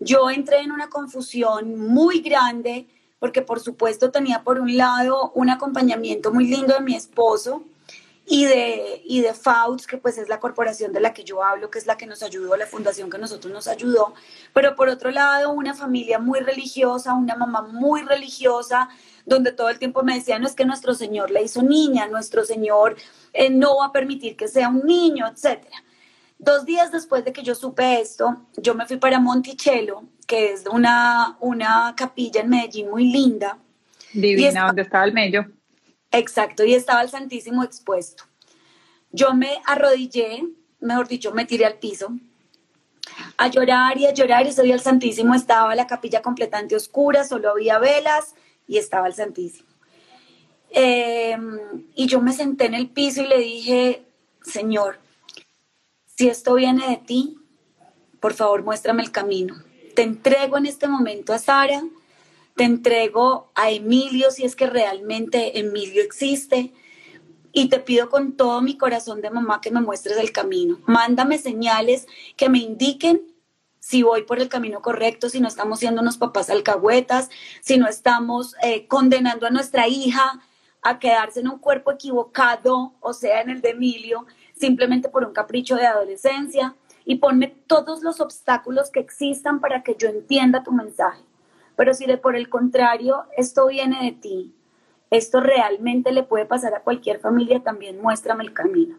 Yo 0.00 0.30
entré 0.30 0.58
en 0.58 0.72
una 0.72 0.88
confusión 0.88 1.78
muy 1.78 2.20
grande 2.20 2.86
porque 3.18 3.40
por 3.40 3.60
supuesto 3.60 4.10
tenía 4.10 4.42
por 4.42 4.58
un 4.58 4.76
lado 4.76 5.30
un 5.36 5.48
acompañamiento 5.48 6.32
muy 6.32 6.46
lindo 6.48 6.74
de 6.74 6.80
mi 6.80 6.96
esposo, 6.96 7.62
y 8.26 8.44
de, 8.44 9.02
y 9.04 9.20
de 9.20 9.34
FAUTS, 9.34 9.86
que 9.86 9.98
pues 9.98 10.16
es 10.18 10.28
la 10.28 10.40
corporación 10.40 10.92
de 10.92 11.00
la 11.00 11.12
que 11.12 11.24
yo 11.24 11.42
hablo, 11.42 11.70
que 11.70 11.78
es 11.78 11.86
la 11.86 11.96
que 11.96 12.06
nos 12.06 12.22
ayudó, 12.22 12.56
la 12.56 12.66
fundación 12.66 13.10
que 13.10 13.18
nosotros 13.18 13.52
nos 13.52 13.66
ayudó, 13.68 14.14
pero 14.52 14.76
por 14.76 14.88
otro 14.88 15.10
lado 15.10 15.50
una 15.50 15.74
familia 15.74 16.18
muy 16.18 16.40
religiosa, 16.40 17.14
una 17.14 17.34
mamá 17.34 17.62
muy 17.62 18.02
religiosa, 18.02 18.88
donde 19.26 19.52
todo 19.52 19.68
el 19.68 19.78
tiempo 19.78 20.02
me 20.02 20.14
decían, 20.14 20.42
no 20.42 20.48
es 20.48 20.54
que 20.54 20.64
nuestro 20.64 20.94
Señor 20.94 21.30
la 21.30 21.40
hizo 21.40 21.62
niña, 21.62 22.08
nuestro 22.08 22.44
Señor 22.44 22.96
eh, 23.32 23.50
no 23.50 23.76
va 23.78 23.86
a 23.86 23.92
permitir 23.92 24.36
que 24.36 24.48
sea 24.48 24.68
un 24.68 24.84
niño, 24.84 25.26
etc. 25.26 25.64
Dos 26.38 26.64
días 26.64 26.90
después 26.90 27.24
de 27.24 27.32
que 27.32 27.42
yo 27.42 27.54
supe 27.54 28.00
esto, 28.00 28.46
yo 28.56 28.74
me 28.74 28.86
fui 28.86 28.96
para 28.96 29.20
Monticello, 29.20 30.02
que 30.26 30.52
es 30.52 30.64
una, 30.70 31.36
una 31.40 31.94
capilla 31.96 32.40
en 32.40 32.50
Medellín 32.50 32.90
muy 32.90 33.12
linda. 33.12 33.58
Divina, 34.12 34.66
donde 34.66 34.82
estaba 34.82 35.04
el 35.04 35.12
medio. 35.12 35.50
Exacto, 36.10 36.64
y 36.64 36.74
estaba 36.74 37.02
el 37.02 37.08
Santísimo 37.08 37.62
expuesto. 37.62 38.24
Yo 39.10 39.34
me 39.34 39.60
arrodillé, 39.66 40.44
mejor 40.80 41.08
dicho, 41.08 41.32
me 41.32 41.44
tiré 41.44 41.64
al 41.64 41.78
piso 41.78 42.12
a 43.36 43.48
llorar 43.48 43.98
y 43.98 44.06
a 44.06 44.12
llorar 44.12 44.46
y 44.46 44.50
ese 44.50 44.62
día 44.62 44.74
el 44.74 44.80
Santísimo 44.80 45.34
estaba 45.34 45.74
la 45.74 45.86
capilla 45.86 46.22
completamente 46.22 46.76
oscura, 46.76 47.24
solo 47.24 47.50
había 47.50 47.78
velas 47.78 48.34
y 48.66 48.78
estaba 48.78 49.06
el 49.06 49.14
Santísimo. 49.14 49.68
Em, 50.70 51.58
y 51.94 52.06
yo 52.06 52.20
me 52.20 52.32
senté 52.32 52.66
en 52.66 52.74
el 52.74 52.88
piso 52.88 53.22
y 53.22 53.26
le 53.26 53.38
dije, 53.38 54.02
Señor, 54.42 54.98
si 56.06 56.28
esto 56.28 56.54
viene 56.54 56.88
de 56.88 56.96
ti, 56.96 57.38
por 58.20 58.32
favor 58.32 58.62
muéstrame 58.62 59.02
el 59.02 59.10
camino. 59.10 59.54
Te 59.94 60.02
entrego 60.02 60.56
en 60.56 60.66
este 60.66 60.88
momento 60.88 61.32
a 61.32 61.38
Sara, 61.38 61.82
te 62.56 62.64
entrego 62.64 63.50
a 63.54 63.70
Emilio 63.70 64.30
si 64.30 64.44
es 64.44 64.56
que 64.56 64.66
realmente 64.66 65.58
Emilio 65.58 66.02
existe 66.02 66.72
y 67.52 67.68
te 67.68 67.78
pido 67.78 68.08
con 68.08 68.32
todo 68.32 68.62
mi 68.62 68.78
corazón 68.78 69.20
de 69.20 69.30
mamá 69.30 69.60
que 69.60 69.70
me 69.70 69.80
muestres 69.80 70.16
el 70.18 70.32
camino. 70.32 70.80
Mándame 70.86 71.38
señales 71.38 72.06
que 72.36 72.48
me 72.48 72.58
indiquen 72.58 73.31
si 73.82 74.04
voy 74.04 74.22
por 74.22 74.38
el 74.38 74.48
camino 74.48 74.80
correcto, 74.80 75.28
si 75.28 75.40
no 75.40 75.48
estamos 75.48 75.80
siendo 75.80 76.02
unos 76.02 76.16
papás 76.16 76.48
alcahuetas, 76.50 77.30
si 77.60 77.78
no 77.78 77.88
estamos 77.88 78.54
eh, 78.62 78.86
condenando 78.86 79.44
a 79.44 79.50
nuestra 79.50 79.88
hija 79.88 80.40
a 80.82 81.00
quedarse 81.00 81.40
en 81.40 81.48
un 81.48 81.58
cuerpo 81.58 81.90
equivocado, 81.90 82.92
o 83.00 83.12
sea, 83.12 83.40
en 83.40 83.50
el 83.50 83.60
de 83.60 83.70
Emilio, 83.70 84.24
simplemente 84.54 85.08
por 85.08 85.24
un 85.24 85.32
capricho 85.32 85.74
de 85.74 85.86
adolescencia. 85.86 86.76
Y 87.04 87.16
ponme 87.16 87.48
todos 87.66 88.04
los 88.04 88.20
obstáculos 88.20 88.88
que 88.88 89.00
existan 89.00 89.58
para 89.58 89.82
que 89.82 89.96
yo 89.98 90.08
entienda 90.08 90.62
tu 90.62 90.70
mensaje. 90.70 91.24
Pero 91.74 91.92
si 91.92 92.06
de 92.06 92.18
por 92.18 92.36
el 92.36 92.48
contrario 92.48 93.24
esto 93.36 93.66
viene 93.66 94.04
de 94.04 94.12
ti, 94.12 94.54
esto 95.10 95.40
realmente 95.40 96.12
le 96.12 96.22
puede 96.22 96.46
pasar 96.46 96.72
a 96.76 96.82
cualquier 96.82 97.18
familia, 97.18 97.60
también 97.64 98.00
muéstrame 98.00 98.44
el 98.44 98.52
camino. 98.52 98.96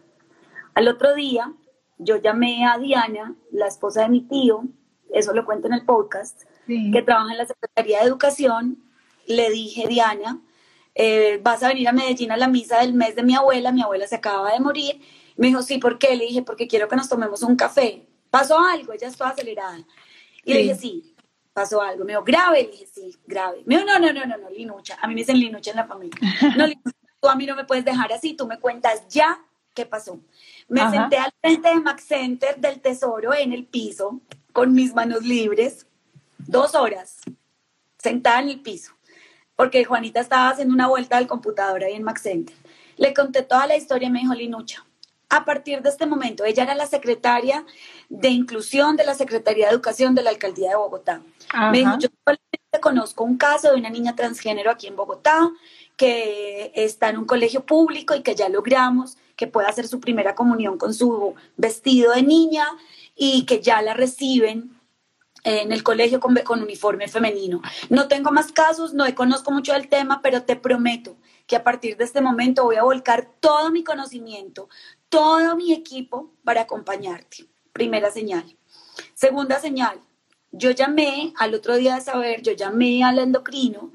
Al 0.74 0.88
otro 0.88 1.14
día, 1.14 1.54
yo 1.98 2.16
llamé 2.16 2.66
a 2.66 2.78
Diana, 2.78 3.36
la 3.50 3.66
esposa 3.66 4.02
de 4.02 4.08
mi 4.08 4.22
tío, 4.22 4.64
eso 5.12 5.32
lo 5.32 5.44
cuento 5.44 5.66
en 5.68 5.74
el 5.74 5.84
podcast, 5.84 6.42
que 6.66 7.02
trabaja 7.02 7.32
en 7.32 7.38
la 7.38 7.46
Secretaría 7.46 8.00
de 8.00 8.06
Educación. 8.06 8.82
Le 9.26 9.50
dije, 9.50 9.86
Diana, 9.86 10.40
eh, 10.94 11.40
vas 11.42 11.62
a 11.62 11.68
venir 11.68 11.88
a 11.88 11.92
Medellín 11.92 12.30
a 12.32 12.36
la 12.36 12.48
misa 12.48 12.80
del 12.80 12.94
mes 12.94 13.16
de 13.16 13.22
mi 13.22 13.34
abuela, 13.34 13.72
mi 13.72 13.82
abuela 13.82 14.06
se 14.06 14.16
acaba 14.16 14.52
de 14.52 14.60
morir. 14.60 15.00
Me 15.36 15.48
dijo, 15.48 15.62
sí, 15.62 15.78
¿por 15.78 15.98
qué? 15.98 16.16
Le 16.16 16.26
dije, 16.26 16.42
porque 16.42 16.68
quiero 16.68 16.88
que 16.88 16.96
nos 16.96 17.08
tomemos 17.08 17.42
un 17.42 17.56
café. 17.56 18.06
¿Pasó 18.30 18.58
algo? 18.58 18.92
Ella 18.92 19.08
estaba 19.08 19.30
acelerada. 19.30 19.78
Y 20.44 20.52
le 20.52 20.58
dije, 20.60 20.74
sí, 20.74 21.14
pasó 21.52 21.80
algo. 21.80 22.04
Me 22.04 22.12
dijo, 22.12 22.24
grave. 22.24 22.62
Le 22.62 22.70
dije, 22.70 22.86
sí, 22.86 23.16
grave. 23.26 23.62
Me 23.66 23.76
dijo, 23.76 23.86
no, 23.86 23.98
no, 23.98 24.12
no, 24.12 24.24
no, 24.24 24.36
no, 24.36 24.50
Linucha. 24.50 24.98
A 25.00 25.08
mí 25.08 25.14
me 25.14 25.20
dicen 25.20 25.38
Linucha 25.38 25.70
en 25.70 25.76
la 25.76 25.86
familia. 25.86 26.18
No, 26.56 26.66
Linucha, 26.66 26.90
tú 27.20 27.28
a 27.28 27.34
mí 27.34 27.46
no 27.46 27.56
me 27.56 27.64
puedes 27.64 27.84
dejar 27.84 28.12
así. 28.12 28.34
Tú 28.34 28.46
me 28.46 28.58
cuentas 28.60 29.08
ya 29.08 29.40
qué 29.74 29.86
pasó. 29.86 30.20
Me 30.68 30.80
senté 30.90 31.18
al 31.18 31.32
frente 31.40 31.68
de 31.68 31.80
Max 31.80 32.04
Center 32.04 32.56
del 32.56 32.80
Tesoro 32.80 33.34
en 33.34 33.52
el 33.52 33.64
piso, 33.64 34.20
con 34.52 34.72
mis 34.72 34.94
manos 34.94 35.22
libres, 35.22 35.86
dos 36.38 36.74
horas, 36.74 37.20
sentada 37.98 38.40
en 38.40 38.48
el 38.48 38.60
piso, 38.60 38.92
porque 39.56 39.84
Juanita 39.84 40.20
estaba 40.20 40.50
haciendo 40.50 40.74
una 40.74 40.88
vuelta 40.88 41.16
del 41.16 41.26
computador 41.26 41.84
ahí 41.84 41.94
en 41.94 42.02
Max 42.02 42.22
Center. 42.22 42.56
Le 42.96 43.12
conté 43.12 43.42
toda 43.42 43.66
la 43.66 43.76
historia 43.76 44.08
y 44.08 44.10
me 44.10 44.20
dijo, 44.20 44.34
Linucha, 44.34 44.84
a 45.28 45.44
partir 45.44 45.82
de 45.82 45.88
este 45.88 46.06
momento, 46.06 46.44
ella 46.44 46.62
era 46.62 46.74
la 46.74 46.86
secretaria 46.86 47.64
de 48.08 48.28
inclusión 48.28 48.96
de 48.96 49.04
la 49.04 49.14
Secretaría 49.14 49.66
de 49.66 49.72
Educación 49.72 50.14
de 50.14 50.22
la 50.22 50.30
Alcaldía 50.30 50.70
de 50.70 50.76
Bogotá. 50.76 51.22
Me 51.72 51.78
dijo, 51.78 51.98
yo 51.98 52.08
conozco 52.80 53.24
un 53.24 53.36
caso 53.36 53.72
de 53.72 53.78
una 53.78 53.90
niña 53.90 54.14
transgénero 54.14 54.70
aquí 54.70 54.86
en 54.86 54.96
Bogotá 54.96 55.50
que 55.96 56.72
está 56.74 57.08
en 57.08 57.18
un 57.18 57.24
colegio 57.24 57.64
público 57.64 58.14
y 58.14 58.22
que 58.22 58.34
ya 58.34 58.48
logramos 58.48 59.16
que 59.36 59.46
pueda 59.46 59.68
hacer 59.68 59.88
su 59.88 60.00
primera 60.00 60.34
comunión 60.34 60.78
con 60.78 60.94
su 60.94 61.34
vestido 61.56 62.12
de 62.12 62.22
niña 62.22 62.66
y 63.16 63.44
que 63.46 63.60
ya 63.60 63.82
la 63.82 63.94
reciben 63.94 64.78
en 65.44 65.72
el 65.72 65.82
colegio 65.82 66.20
con, 66.20 66.34
con 66.36 66.62
uniforme 66.62 67.06
femenino. 67.08 67.60
No 67.90 68.08
tengo 68.08 68.30
más 68.30 68.50
casos, 68.50 68.94
no 68.94 69.04
conozco 69.14 69.50
mucho 69.50 69.72
del 69.72 69.88
tema, 69.88 70.20
pero 70.22 70.42
te 70.42 70.56
prometo 70.56 71.16
que 71.46 71.56
a 71.56 71.64
partir 71.64 71.96
de 71.96 72.04
este 72.04 72.20
momento 72.20 72.64
voy 72.64 72.76
a 72.76 72.82
volcar 72.82 73.28
todo 73.40 73.70
mi 73.70 73.84
conocimiento, 73.84 74.68
todo 75.08 75.54
mi 75.56 75.72
equipo 75.72 76.32
para 76.42 76.62
acompañarte. 76.62 77.46
Primera 77.72 78.10
señal. 78.10 78.56
Segunda 79.14 79.60
señal, 79.60 80.00
yo 80.50 80.70
llamé 80.70 81.34
al 81.36 81.54
otro 81.54 81.76
día 81.76 81.96
de 81.96 82.00
saber, 82.00 82.40
yo 82.42 82.52
llamé 82.52 83.04
al 83.04 83.18
endocrino 83.18 83.92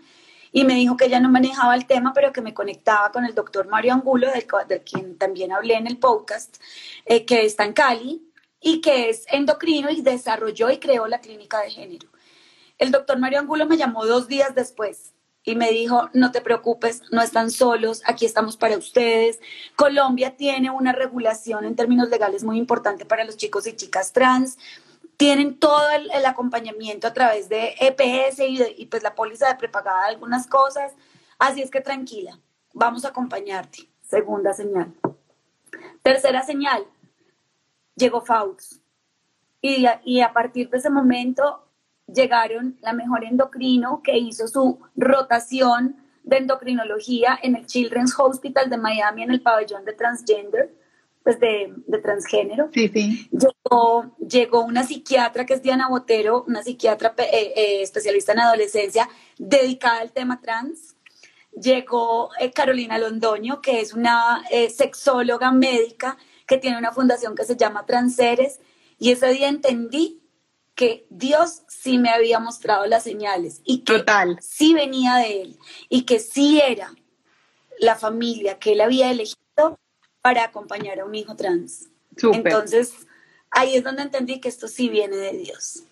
y 0.51 0.63
me 0.63 0.75
dijo 0.75 0.97
que 0.97 1.05
ella 1.05 1.19
no 1.19 1.29
manejaba 1.29 1.75
el 1.75 1.85
tema, 1.85 2.13
pero 2.13 2.33
que 2.33 2.41
me 2.41 2.53
conectaba 2.53 3.11
con 3.11 3.25
el 3.25 3.35
doctor 3.35 3.67
Mario 3.67 3.93
Angulo, 3.93 4.27
del, 4.31 4.81
quien 4.83 5.17
también 5.17 5.51
hablé 5.51 5.75
en 5.75 5.87
el 5.87 5.97
podcast, 5.97 6.57
eh, 7.05 7.25
que 7.25 7.45
está 7.45 7.65
en 7.65 7.73
Cali 7.73 8.21
y 8.59 8.81
que 8.81 9.09
es 9.09 9.25
endocrino 9.31 9.89
y 9.89 10.01
desarrolló 10.01 10.69
y 10.69 10.79
creó 10.79 11.07
la 11.07 11.19
clínica 11.19 11.61
de 11.61 11.71
género. 11.71 12.07
El 12.77 12.91
doctor 12.91 13.19
Mario 13.19 13.39
Angulo 13.39 13.65
me 13.65 13.77
llamó 13.77 14.05
dos 14.05 14.27
días 14.27 14.55
después 14.55 15.13
y 15.43 15.55
me 15.55 15.71
dijo, 15.71 16.09
no 16.13 16.31
te 16.31 16.41
preocupes, 16.41 17.01
no 17.11 17.21
están 17.21 17.49
solos, 17.51 18.01
aquí 18.05 18.25
estamos 18.25 18.57
para 18.57 18.77
ustedes. 18.77 19.39
Colombia 19.75 20.35
tiene 20.35 20.69
una 20.69 20.91
regulación 20.91 21.65
en 21.65 21.75
términos 21.75 22.09
legales 22.09 22.43
muy 22.43 22.57
importante 22.57 23.05
para 23.05 23.23
los 23.23 23.37
chicos 23.37 23.65
y 23.67 23.75
chicas 23.75 24.13
trans. 24.13 24.57
Tienen 25.19 25.59
todo 25.59 25.81
el, 25.91 26.25
acompañamiento 26.25 27.05
a 27.05 27.11
través 27.11 27.49
de 27.49 27.75
EPS 27.77 28.39
y, 28.77 28.85
pues 28.85 29.03
la 29.03 29.15
póliza 29.15 29.49
de 29.49 29.55
prepagada 29.55 30.03
de 30.03 30.11
algunas 30.11 30.47
cosas. 30.47 30.93
Así 31.37 31.61
es 31.61 31.69
que 31.69 31.81
tranquila, 31.81 32.39
vamos 32.73 33.03
a 33.03 33.09
acompañarte. 33.09 33.89
Segunda 34.01 34.53
señal. 34.53 34.93
Tercera 36.03 36.41
señal, 36.43 36.85
llegó 37.95 38.21
Faust. 38.21 38.81
Y, 39.61 39.85
y 40.05 40.21
a 40.21 40.31
partir 40.31 40.69
de 40.69 40.77
ese 40.77 40.89
momento 40.89 41.67
llegaron 42.07 42.77
la 42.79 42.93
mejor 42.93 43.25
endocrino 43.25 44.01
que 44.01 44.17
hizo 44.17 44.47
su 44.47 44.79
rotación 44.95 45.97
de 46.23 46.37
endocrinología 46.37 47.37
en 47.43 47.57
el 47.57 47.65
Children's 47.65 48.17
Hospital 48.17 48.69
de 48.69 48.77
Miami 48.77 49.23
en 49.23 49.31
el 49.31 49.41
pabellón 49.41 49.83
de 49.83 49.91
transgender, 49.91 50.78
pues 51.23 51.39
de, 51.39 51.73
transgénero. 52.01 52.69
Sí, 52.73 52.89
sí. 52.89 53.29
Llegó, 53.31 54.15
llegó, 54.17 54.61
una 54.61 54.83
psiquiatra 54.83 55.45
que 55.45 55.53
es 55.53 55.61
Diana 55.61 55.89
Botero, 55.89 56.43
una 56.47 56.63
psiquiatra 56.63 57.13
eh, 57.17 57.53
eh, 57.55 57.81
especialista 57.81 58.33
en 58.33 58.39
adolescencia 58.39 59.09
dedicada 59.37 59.99
al 59.99 60.11
tema 60.11 60.41
trans. 60.41 60.95
Llegó 61.51 62.29
eh, 62.39 62.51
Carolina 62.51 62.97
Londoño, 62.97 63.61
que 63.61 63.81
es 63.81 63.93
una 63.93 64.43
sexóloga 64.73 65.51
médica 65.51 66.17
que 66.47 66.57
tiene 66.57 66.77
una 66.77 66.91
fundación 66.91 67.35
que 67.35 67.43
se 67.43 67.57
llama 67.57 67.85
Transeres. 67.85 68.59
Y 68.97 69.11
ese 69.11 69.27
día 69.27 69.49
entendí 69.49 70.21
que 70.79 71.05
Dios 71.09 71.63
sí 71.67 71.97
me 71.97 72.09
había 72.09 72.39
mostrado 72.39 72.85
las 72.85 73.03
señales 73.03 73.61
y 73.65 73.79
que 73.79 74.03
sí 74.39 74.73
venía 74.73 75.15
de 75.15 75.41
Él 75.41 75.59
y 75.89 76.03
que 76.03 76.19
sí 76.19 76.61
era 76.65 76.93
la 77.79 77.95
familia 77.95 78.59
que 78.59 78.71
Él 78.71 78.81
había 78.81 79.11
elegido 79.11 79.77
para 80.21 80.43
acompañar 80.43 80.99
a 80.99 81.05
un 81.05 81.15
hijo 81.15 81.35
trans. 81.35 81.87
Entonces, 82.21 82.93
ahí 83.51 83.75
es 83.75 83.83
donde 83.83 84.03
entendí 84.03 84.39
que 84.39 84.49
esto 84.49 84.67
sí 84.67 84.89
viene 84.89 85.15
de 85.15 85.33
Dios. 85.33 85.83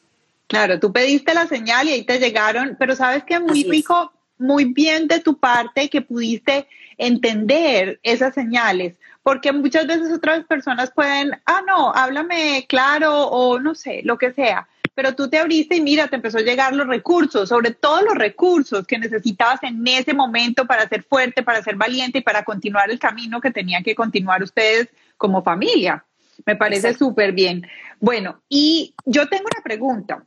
Claro, 0.48 0.80
tú 0.80 0.92
pediste 0.92 1.34
la 1.34 1.48
señal 1.48 1.88
y 1.88 1.94
ahí 1.94 2.06
te 2.06 2.20
llegaron, 2.20 2.76
pero 2.80 2.96
sabes 2.96 3.24
que 3.24 3.40
muy 3.40 3.64
rico, 3.64 4.14
muy 4.38 4.66
bien 4.66 5.08
de 5.08 5.20
tu 5.20 5.38
parte 5.38 5.90
que 5.90 6.02
pudiste 6.02 6.68
entender 6.98 8.00
esas 8.02 8.34
señales, 8.34 8.96
porque 9.24 9.52
muchas 9.52 9.86
veces 9.88 10.12
otras 10.12 10.46
personas 10.46 10.92
pueden, 10.92 11.32
ah, 11.46 11.62
no, 11.68 11.94
háblame 11.94 12.66
claro 12.68 13.28
o 13.28 13.60
no 13.60 13.76
sé, 13.76 14.02
lo 14.04 14.18
que 14.18 14.32
sea, 14.32 14.68
pero 14.98 15.14
tú 15.14 15.30
te 15.30 15.38
abriste 15.38 15.76
y 15.76 15.82
mira, 15.82 16.08
te 16.08 16.16
empezó 16.16 16.40
a 16.40 16.42
llegar 16.42 16.74
los 16.74 16.88
recursos, 16.88 17.50
sobre 17.50 17.70
todo 17.70 18.02
los 18.02 18.16
recursos 18.16 18.88
que 18.88 18.98
necesitabas 18.98 19.62
en 19.62 19.88
ese 19.88 20.12
momento 20.12 20.66
para 20.66 20.90
ser 20.90 21.04
fuerte, 21.04 21.44
para 21.44 21.62
ser 21.62 21.76
valiente 21.76 22.18
y 22.18 22.22
para 22.22 22.44
continuar 22.44 22.90
el 22.90 22.98
camino 22.98 23.40
que 23.40 23.52
tenían 23.52 23.84
que 23.84 23.94
continuar 23.94 24.42
ustedes 24.42 24.90
como 25.16 25.44
familia. 25.44 26.04
Me 26.48 26.56
parece 26.56 26.96
súper 26.96 27.32
bien. 27.32 27.68
Bueno, 28.00 28.42
y 28.50 28.96
yo 29.06 29.30
tengo 29.30 29.44
una 29.54 29.64
pregunta. 29.64 30.26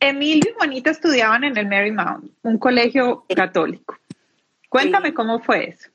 Emilio 0.00 0.50
y 0.50 0.54
Juanita 0.54 0.90
estudiaban 0.90 1.44
en 1.44 1.56
el 1.56 1.68
Marymount, 1.68 2.32
un 2.42 2.58
colegio 2.58 3.24
católico. 3.32 3.96
Cuéntame 4.68 5.14
cómo 5.14 5.38
fue 5.38 5.68
eso. 5.68 5.88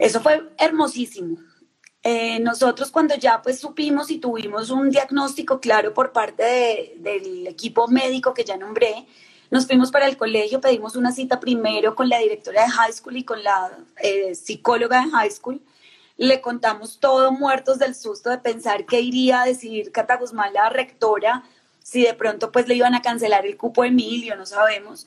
Eso 0.00 0.20
fue 0.20 0.50
hermosísimo. 0.58 1.36
Eh, 2.06 2.38
nosotros 2.40 2.90
cuando 2.90 3.14
ya 3.14 3.40
pues 3.40 3.58
supimos 3.58 4.10
y 4.10 4.18
tuvimos 4.18 4.68
un 4.68 4.90
diagnóstico 4.90 5.58
claro 5.58 5.94
por 5.94 6.12
parte 6.12 6.92
del 6.98 7.46
equipo 7.46 7.88
médico 7.88 8.34
que 8.34 8.44
ya 8.44 8.58
nombré, 8.58 9.06
nos 9.50 9.66
fuimos 9.66 9.90
para 9.90 10.06
el 10.06 10.18
colegio, 10.18 10.60
pedimos 10.60 10.96
una 10.96 11.12
cita 11.12 11.40
primero 11.40 11.94
con 11.94 12.10
la 12.10 12.18
directora 12.18 12.64
de 12.64 12.70
high 12.70 12.92
school 12.92 13.16
y 13.16 13.24
con 13.24 13.42
la 13.42 13.70
eh, 14.02 14.34
psicóloga 14.34 15.02
de 15.02 15.12
high 15.12 15.30
school. 15.30 15.62
Le 16.18 16.42
contamos 16.42 17.00
todo 17.00 17.32
muertos 17.32 17.78
del 17.78 17.94
susto 17.94 18.28
de 18.28 18.38
pensar 18.38 18.84
que 18.84 19.00
iría 19.00 19.40
a 19.40 19.46
decidir 19.46 19.90
Cata 19.90 20.16
Guzmán, 20.16 20.52
la 20.52 20.68
rectora, 20.68 21.42
si 21.82 22.02
de 22.02 22.12
pronto 22.12 22.52
pues 22.52 22.68
le 22.68 22.74
iban 22.74 22.94
a 22.94 23.00
cancelar 23.00 23.46
el 23.46 23.56
cupo 23.56 23.82
a 23.82 23.86
Emilio, 23.86 24.36
no 24.36 24.44
sabemos. 24.44 25.06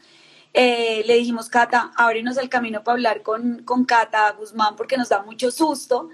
Eh, 0.53 1.03
le 1.05 1.15
dijimos, 1.17 1.47
Cata, 1.49 1.91
ábrenos 1.95 2.37
el 2.37 2.49
camino 2.49 2.83
para 2.83 2.93
hablar 2.93 3.21
con, 3.21 3.61
con 3.63 3.85
Cata 3.85 4.31
Guzmán 4.31 4.75
porque 4.75 4.97
nos 4.97 5.09
da 5.09 5.21
mucho 5.21 5.51
susto 5.51 6.09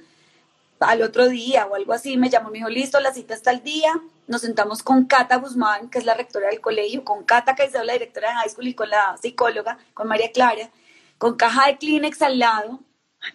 al 0.83 1.01
otro 1.01 1.27
día 1.27 1.65
o 1.65 1.75
algo 1.75 1.93
así, 1.93 2.17
me 2.17 2.29
llamó 2.29 2.49
y 2.49 2.51
me 2.53 2.57
dijo, 2.59 2.69
listo, 2.69 2.99
la 2.99 3.13
cita 3.13 3.33
está 3.33 3.51
al 3.51 3.63
día. 3.63 3.91
Nos 4.27 4.41
sentamos 4.41 4.83
con 4.83 5.05
Cata 5.05 5.37
Guzmán, 5.37 5.89
que 5.89 5.99
es 5.99 6.05
la 6.05 6.13
rectora 6.13 6.49
del 6.49 6.61
colegio, 6.61 7.03
con 7.03 7.23
Cata 7.23 7.55
Caicedo, 7.55 7.83
la 7.83 7.93
directora 7.93 8.29
de 8.29 8.35
high 8.35 8.49
school, 8.49 8.67
y 8.67 8.73
con 8.73 8.89
la 8.89 9.17
psicóloga, 9.21 9.77
con 9.93 10.07
María 10.07 10.31
Clara, 10.31 10.69
con 11.17 11.35
caja 11.35 11.67
de 11.67 11.77
Kleenex 11.77 12.21
al 12.21 12.39
lado. 12.39 12.79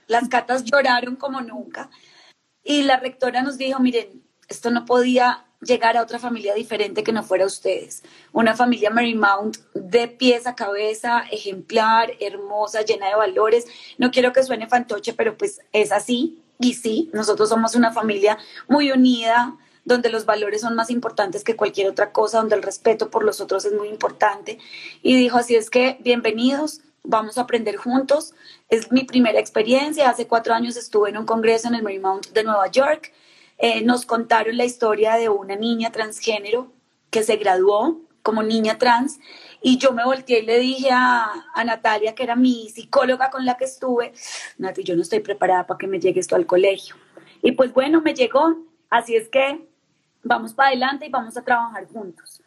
Las 0.06 0.28
catas 0.28 0.64
lloraron 0.64 1.16
como 1.16 1.40
nunca. 1.40 1.90
Y 2.62 2.82
la 2.82 2.98
rectora 2.98 3.42
nos 3.42 3.58
dijo, 3.58 3.80
miren, 3.80 4.22
esto 4.48 4.70
no 4.70 4.84
podía 4.84 5.44
llegar 5.60 5.96
a 5.96 6.02
otra 6.02 6.18
familia 6.18 6.54
diferente 6.54 7.02
que 7.02 7.12
no 7.12 7.22
fuera 7.22 7.46
ustedes. 7.46 8.02
Una 8.32 8.54
familia 8.54 8.90
Marymount 8.90 9.56
de 9.74 10.08
pies 10.08 10.46
a 10.46 10.54
cabeza, 10.54 11.24
ejemplar, 11.30 12.12
hermosa, 12.20 12.82
llena 12.82 13.08
de 13.08 13.16
valores. 13.16 13.66
No 13.98 14.10
quiero 14.10 14.32
que 14.32 14.42
suene 14.42 14.68
fantoche, 14.68 15.14
pero 15.14 15.36
pues 15.36 15.60
es 15.72 15.92
así. 15.92 16.42
Y 16.58 16.74
sí, 16.74 17.10
nosotros 17.12 17.48
somos 17.48 17.74
una 17.74 17.92
familia 17.92 18.38
muy 18.68 18.90
unida, 18.90 19.56
donde 19.84 20.10
los 20.10 20.26
valores 20.26 20.60
son 20.60 20.74
más 20.74 20.90
importantes 20.90 21.44
que 21.44 21.56
cualquier 21.56 21.88
otra 21.88 22.12
cosa, 22.12 22.38
donde 22.38 22.56
el 22.56 22.62
respeto 22.62 23.10
por 23.10 23.24
los 23.24 23.40
otros 23.40 23.64
es 23.64 23.72
muy 23.72 23.88
importante. 23.88 24.58
Y 25.02 25.16
dijo, 25.16 25.38
así 25.38 25.56
es 25.56 25.70
que 25.70 25.96
bienvenidos, 26.00 26.82
vamos 27.04 27.38
a 27.38 27.42
aprender 27.42 27.76
juntos. 27.76 28.34
Es 28.68 28.92
mi 28.92 29.04
primera 29.04 29.40
experiencia. 29.40 30.10
Hace 30.10 30.26
cuatro 30.26 30.54
años 30.54 30.76
estuve 30.76 31.08
en 31.08 31.16
un 31.16 31.26
congreso 31.26 31.68
en 31.68 31.74
el 31.74 31.82
Marymount 31.82 32.28
de 32.28 32.44
Nueva 32.44 32.70
York. 32.70 33.12
Eh, 33.56 33.82
nos 33.82 34.04
contaron 34.04 34.56
la 34.56 34.64
historia 34.64 35.14
de 35.14 35.28
una 35.28 35.56
niña 35.56 35.90
transgénero 35.90 36.70
que 37.10 37.22
se 37.22 37.36
graduó 37.36 38.00
como 38.22 38.42
niña 38.42 38.78
trans 38.78 39.18
y 39.60 39.78
yo 39.78 39.92
me 39.92 40.04
volteé 40.04 40.40
y 40.40 40.46
le 40.46 40.58
dije 40.58 40.90
a, 40.92 41.32
Natalia, 41.64 42.14
que 42.14 42.22
era 42.22 42.36
mi 42.36 42.68
psicóloga 42.68 43.30
con 43.30 43.44
la 43.44 43.56
que 43.56 43.64
estuve, 43.64 44.12
Nati, 44.58 44.84
yo 44.84 44.94
no 44.94 45.02
estoy 45.02 45.20
preparada 45.20 45.66
para 45.66 45.78
que 45.78 45.86
me 45.86 46.00
llegue 46.00 46.20
esto 46.20 46.36
al 46.36 46.46
colegio. 46.46 46.96
Y 47.42 47.52
pues 47.52 47.72
bueno, 47.72 48.00
me 48.00 48.14
llegó, 48.14 48.56
así 48.90 49.16
es 49.16 49.28
que 49.28 49.68
vamos 50.22 50.54
para 50.54 50.68
adelante 50.68 51.06
y 51.06 51.10
vamos 51.10 51.36
a 51.36 51.44
trabajar 51.44 51.86
juntos. 51.86 52.42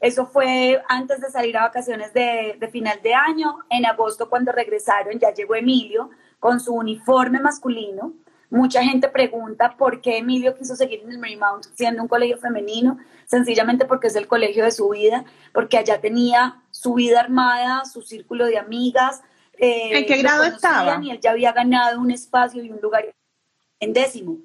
Eso 0.00 0.26
fue 0.26 0.82
antes 0.88 1.20
de 1.20 1.30
salir 1.30 1.56
a 1.56 1.62
vacaciones 1.62 2.12
de, 2.12 2.56
de, 2.58 2.68
final 2.68 3.00
de 3.02 3.14
año. 3.14 3.58
En 3.70 3.86
agosto, 3.86 4.28
cuando 4.28 4.52
regresaron, 4.52 5.18
ya 5.18 5.32
llegó 5.32 5.54
Emilio 5.54 6.10
con 6.40 6.60
su 6.60 6.74
uniforme 6.74 7.40
masculino 7.40 8.12
Mucha 8.54 8.84
gente 8.84 9.08
pregunta 9.08 9.76
por 9.76 10.00
qué 10.00 10.18
Emilio 10.18 10.56
quiso 10.56 10.76
seguir 10.76 11.00
en 11.00 11.10
el 11.10 11.18
Marymount 11.18 11.64
siendo 11.74 12.02
un 12.02 12.06
colegio 12.06 12.38
femenino, 12.38 12.98
sencillamente 13.26 13.84
porque 13.84 14.06
es 14.06 14.14
el 14.14 14.28
colegio 14.28 14.62
de 14.62 14.70
su 14.70 14.90
vida, 14.90 15.24
porque 15.52 15.76
allá 15.76 16.00
tenía 16.00 16.62
su 16.70 16.94
vida 16.94 17.18
armada, 17.18 17.84
su 17.84 18.00
círculo 18.02 18.46
de 18.46 18.56
amigas. 18.56 19.22
Eh, 19.58 19.98
¿En 19.98 20.06
qué 20.06 20.18
grado 20.18 20.44
estaba? 20.44 21.00
Y 21.02 21.10
él 21.10 21.18
ya 21.20 21.32
había 21.32 21.50
ganado 21.50 22.00
un 22.00 22.12
espacio 22.12 22.62
y 22.62 22.70
un 22.70 22.80
lugar 22.80 23.12
en 23.80 23.92
décimo. 23.92 24.38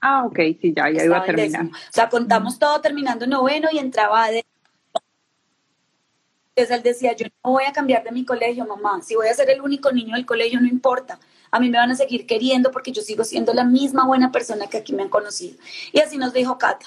Ah, 0.00 0.24
ok, 0.24 0.38
sí, 0.60 0.74
ya, 0.76 0.90
ya 0.90 1.04
iba 1.04 1.18
a 1.18 1.24
terminar. 1.24 1.66
O 1.66 1.92
sea, 1.92 2.08
contamos 2.08 2.58
todo 2.58 2.80
terminando 2.80 3.24
noveno 3.28 3.68
y 3.70 3.78
entraba 3.78 4.32
de... 4.32 4.44
Entonces 6.56 6.76
él 6.76 6.82
decía, 6.82 7.12
yo 7.14 7.26
no 7.44 7.52
voy 7.52 7.64
a 7.68 7.72
cambiar 7.72 8.02
de 8.02 8.10
mi 8.10 8.24
colegio, 8.24 8.66
mamá. 8.66 9.00
Si 9.00 9.14
voy 9.14 9.28
a 9.28 9.34
ser 9.34 9.48
el 9.48 9.60
único 9.60 9.92
niño 9.92 10.16
del 10.16 10.26
colegio, 10.26 10.60
no 10.60 10.66
importa 10.66 11.20
a 11.52 11.60
mí 11.60 11.68
me 11.68 11.76
van 11.78 11.90
a 11.90 11.94
seguir 11.94 12.26
queriendo 12.26 12.70
porque 12.70 12.92
yo 12.92 13.02
sigo 13.02 13.24
siendo 13.24 13.52
la 13.52 13.64
misma 13.64 14.06
buena 14.06 14.32
persona 14.32 14.68
que 14.68 14.78
aquí 14.78 14.94
me 14.94 15.02
han 15.02 15.10
conocido. 15.10 15.58
Y 15.92 16.00
así 16.00 16.16
nos 16.16 16.32
dijo 16.32 16.56
Cata. 16.56 16.86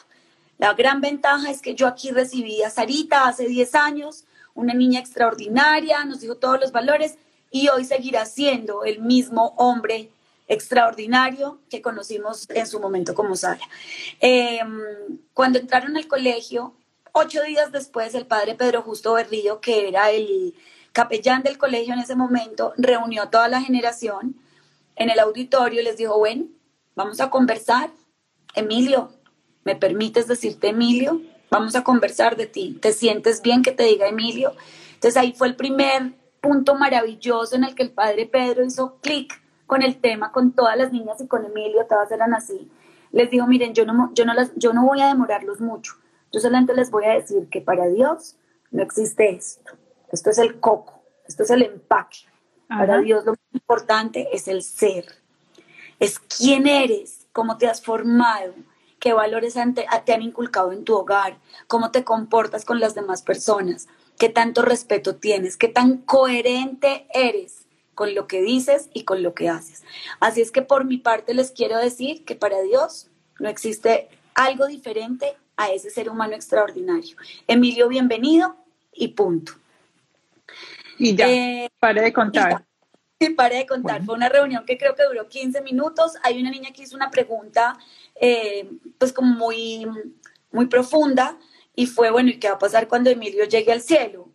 La 0.57 0.73
gran 0.73 1.01
ventaja 1.01 1.51
es 1.51 1.61
que 1.61 1.75
yo 1.75 1.87
aquí 1.87 2.09
recibí 2.09 2.63
a 2.63 2.71
Sarita 2.71 3.27
hace 3.27 3.47
10 3.47 3.75
años, 3.75 4.25
una 4.55 4.73
niña 4.73 4.99
extraordinaria, 4.99 6.03
nos 6.05 6.21
dijo 6.21 6.35
todos 6.35 6.59
los 6.59 6.71
valores 6.71 7.15
y 7.51 7.67
hoy 7.67 7.85
seguirá 7.85 8.25
siendo 8.25 8.83
el 8.83 9.01
mismo 9.01 9.53
hombre 9.57 10.09
extraordinario 10.47 11.59
que 11.69 11.83
conocimos 11.83 12.47
en 12.49 12.65
su 12.65 12.79
momento 12.79 13.13
como 13.13 13.35
Sara. 13.35 13.61
Em, 14.19 14.79
cuando 15.33 15.59
entraron 15.59 15.95
al 15.95 16.07
colegio, 16.07 16.73
ocho 17.11 17.43
días 17.43 17.71
después, 17.71 18.15
el 18.15 18.25
padre 18.25 18.55
Pedro 18.55 18.81
Justo 18.81 19.13
Berrío, 19.13 19.61
que 19.61 19.89
era 19.89 20.09
el 20.09 20.55
capellán 20.91 21.43
del 21.43 21.59
colegio 21.59 21.93
en 21.93 21.99
ese 21.99 22.15
momento, 22.15 22.73
reunió 22.77 23.23
a 23.23 23.29
toda 23.29 23.47
la 23.47 23.61
generación 23.61 24.35
en 24.95 25.09
el 25.09 25.19
auditorio 25.19 25.81
les 25.81 25.97
dijo, 25.97 26.17
bueno, 26.17 26.45
vamos 26.95 27.19
a 27.19 27.29
conversar. 27.29 27.89
Emilio, 28.55 29.11
¿me 29.63 29.75
permites 29.75 30.27
decirte 30.27 30.69
Emilio? 30.69 31.21
Vamos 31.49 31.75
a 31.75 31.83
conversar 31.83 32.35
de 32.35 32.47
ti. 32.47 32.77
¿Te 32.81 32.93
sientes 32.93 33.41
bien 33.41 33.61
que 33.61 33.71
te 33.71 33.83
diga 33.83 34.07
Emilio? 34.07 34.53
Entonces 34.93 35.17
ahí 35.17 35.33
fue 35.33 35.47
el 35.47 35.55
primer 35.55 36.13
punto 36.41 36.75
maravilloso 36.75 37.55
en 37.55 37.63
el 37.63 37.75
que 37.75 37.83
el 37.83 37.91
padre 37.91 38.25
Pedro 38.25 38.63
hizo 38.63 38.99
clic 39.01 39.41
con 39.65 39.81
el 39.81 39.99
tema, 39.99 40.31
con 40.31 40.51
todas 40.51 40.77
las 40.77 40.91
niñas 40.91 41.19
y 41.21 41.27
con 41.27 41.45
Emilio, 41.45 41.85
todas 41.87 42.11
eran 42.11 42.33
así. 42.33 42.71
Les 43.11 43.29
dijo, 43.31 43.47
miren, 43.47 43.73
yo 43.73 43.85
no, 43.85 44.11
yo 44.13 44.25
no, 44.25 44.33
las, 44.33 44.51
yo 44.55 44.73
no 44.73 44.85
voy 44.85 45.01
a 45.01 45.07
demorarlos 45.07 45.59
mucho. 45.59 45.93
Yo 46.31 46.39
solamente 46.39 46.73
les 46.73 46.91
voy 46.91 47.05
a 47.05 47.13
decir 47.13 47.47
que 47.49 47.61
para 47.61 47.87
Dios 47.87 48.37
no 48.71 48.83
existe 48.83 49.29
esto. 49.29 49.71
Esto 50.11 50.29
es 50.29 50.37
el 50.37 50.59
coco, 50.59 51.01
esto 51.27 51.43
es 51.43 51.49
el 51.49 51.63
empaque. 51.63 52.19
Para 52.67 52.99
Dios 52.99 53.25
lo 53.25 53.31
más 53.31 53.39
importante 53.53 54.29
es 54.33 54.47
el 54.47 54.63
ser. 54.63 55.05
Es 55.99 56.19
quién 56.19 56.67
eres, 56.67 57.27
cómo 57.31 57.57
te 57.57 57.67
has 57.67 57.81
formado, 57.81 58.53
qué 58.99 59.13
valores 59.13 59.55
te 60.05 60.13
han 60.13 60.21
inculcado 60.21 60.71
en 60.71 60.83
tu 60.83 60.95
hogar, 60.95 61.37
cómo 61.67 61.91
te 61.91 62.03
comportas 62.03 62.65
con 62.65 62.79
las 62.79 62.95
demás 62.95 63.21
personas, 63.21 63.87
qué 64.17 64.29
tanto 64.29 64.61
respeto 64.61 65.15
tienes, 65.15 65.57
qué 65.57 65.67
tan 65.67 65.97
coherente 65.97 67.07
eres 67.13 67.65
con 67.93 68.13
lo 68.13 68.27
que 68.27 68.41
dices 68.41 68.89
y 68.93 69.03
con 69.03 69.23
lo 69.23 69.33
que 69.33 69.49
haces. 69.49 69.83
Así 70.19 70.41
es 70.41 70.51
que 70.51 70.61
por 70.61 70.85
mi 70.85 70.97
parte 70.97 71.33
les 71.33 71.51
quiero 71.51 71.77
decir 71.77 72.25
que 72.25 72.35
para 72.35 72.61
Dios 72.61 73.09
no 73.39 73.47
existe 73.47 74.09
algo 74.33 74.67
diferente 74.67 75.37
a 75.55 75.69
ese 75.71 75.89
ser 75.89 76.09
humano 76.09 76.33
extraordinario. 76.35 77.15
Emilio, 77.47 77.87
bienvenido 77.87 78.55
y 78.93 79.09
punto. 79.09 79.53
Y 80.97 81.15
ya, 81.15 81.29
eh, 81.29 81.69
paré 81.79 82.01
de 82.01 82.13
contar. 82.13 82.65
Sí, 83.19 83.29
paré 83.29 83.57
de 83.57 83.65
contar. 83.65 84.03
Fue 84.03 84.15
una 84.15 84.29
reunión 84.29 84.65
que 84.65 84.77
creo 84.77 84.95
que 84.95 85.03
duró 85.03 85.27
15 85.27 85.61
minutos. 85.61 86.13
Hay 86.23 86.39
una 86.39 86.51
niña 86.51 86.71
que 86.73 86.83
hizo 86.83 86.95
una 86.95 87.09
pregunta, 87.09 87.77
eh, 88.19 88.69
pues 88.97 89.13
como 89.13 89.33
muy, 89.33 89.87
muy 90.51 90.65
profunda, 90.67 91.37
y 91.75 91.87
fue, 91.87 92.09
bueno, 92.09 92.29
¿y 92.29 92.39
qué 92.39 92.49
va 92.49 92.55
a 92.55 92.59
pasar 92.59 92.87
cuando 92.87 93.09
Emilio 93.09 93.45
llegue 93.45 93.71
al 93.71 93.81
cielo? 93.81 94.29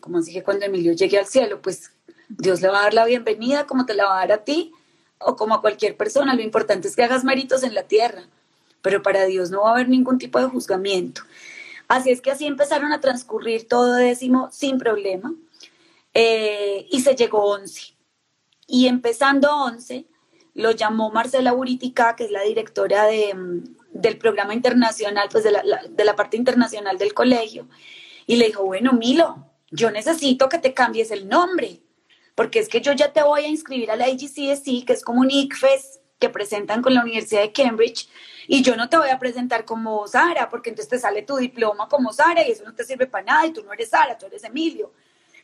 Como 0.00 0.20
dije, 0.20 0.42
cuando 0.42 0.66
Emilio 0.66 0.92
llegue 0.92 1.18
al 1.18 1.26
cielo, 1.26 1.60
pues 1.60 1.92
Dios 2.28 2.60
le 2.60 2.68
va 2.68 2.80
a 2.80 2.82
dar 2.84 2.94
la 2.94 3.04
bienvenida 3.04 3.66
como 3.66 3.86
te 3.86 3.94
la 3.94 4.06
va 4.06 4.16
a 4.16 4.20
dar 4.20 4.32
a 4.32 4.44
ti 4.44 4.72
o 5.18 5.36
como 5.36 5.54
a 5.54 5.60
cualquier 5.60 5.96
persona. 5.96 6.34
Lo 6.34 6.42
importante 6.42 6.88
es 6.88 6.96
que 6.96 7.04
hagas 7.04 7.24
méritos 7.24 7.62
en 7.62 7.74
la 7.74 7.84
tierra, 7.84 8.22
pero 8.82 9.02
para 9.02 9.24
Dios 9.24 9.50
no 9.50 9.62
va 9.62 9.70
a 9.70 9.72
haber 9.74 9.88
ningún 9.88 10.18
tipo 10.18 10.38
de 10.38 10.46
juzgamiento. 10.46 11.22
Así 11.88 12.10
es 12.10 12.20
que 12.20 12.30
así 12.30 12.46
empezaron 12.46 12.92
a 12.92 13.00
transcurrir 13.00 13.68
todo 13.68 13.94
décimo 13.94 14.48
sin 14.50 14.78
problema. 14.78 15.34
Eh, 16.14 16.86
y 16.90 17.00
se 17.00 17.16
llegó 17.16 17.44
11. 17.50 17.96
Y 18.66 18.86
empezando 18.86 19.54
11, 19.64 20.06
lo 20.54 20.70
llamó 20.70 21.10
Marcela 21.10 21.52
Buritica, 21.52 22.16
que 22.16 22.24
es 22.24 22.30
la 22.30 22.42
directora 22.42 23.04
de, 23.06 23.34
del 23.90 24.18
programa 24.18 24.54
internacional, 24.54 25.28
pues 25.30 25.44
de 25.44 25.50
la, 25.50 25.62
de 25.88 26.04
la 26.04 26.16
parte 26.16 26.36
internacional 26.36 26.96
del 26.96 27.12
colegio, 27.12 27.68
y 28.26 28.36
le 28.36 28.46
dijo, 28.46 28.64
bueno, 28.64 28.92
Milo, 28.92 29.50
yo 29.70 29.90
necesito 29.90 30.48
que 30.48 30.58
te 30.58 30.72
cambies 30.72 31.10
el 31.10 31.28
nombre, 31.28 31.82
porque 32.34 32.60
es 32.60 32.68
que 32.68 32.80
yo 32.80 32.92
ya 32.92 33.12
te 33.12 33.22
voy 33.22 33.44
a 33.44 33.48
inscribir 33.48 33.90
a 33.90 33.96
la 33.96 34.06
AGCSE, 34.06 34.84
que 34.86 34.92
es 34.92 35.02
como 35.02 35.20
un 35.20 35.30
ICFES 35.30 36.00
que 36.18 36.28
presentan 36.28 36.80
con 36.80 36.94
la 36.94 37.02
Universidad 37.02 37.42
de 37.42 37.52
Cambridge, 37.52 38.08
y 38.46 38.62
yo 38.62 38.76
no 38.76 38.88
te 38.88 38.96
voy 38.96 39.08
a 39.08 39.18
presentar 39.18 39.64
como 39.64 40.06
Sara, 40.06 40.48
porque 40.48 40.70
entonces 40.70 40.90
te 40.90 40.98
sale 40.98 41.22
tu 41.22 41.36
diploma 41.36 41.88
como 41.88 42.12
Sara 42.12 42.46
y 42.46 42.52
eso 42.52 42.64
no 42.64 42.74
te 42.74 42.84
sirve 42.84 43.06
para 43.06 43.24
nada, 43.24 43.46
y 43.46 43.52
tú 43.52 43.62
no 43.64 43.72
eres 43.72 43.90
Sara, 43.90 44.16
tú 44.16 44.26
eres 44.26 44.44
Emilio. 44.44 44.92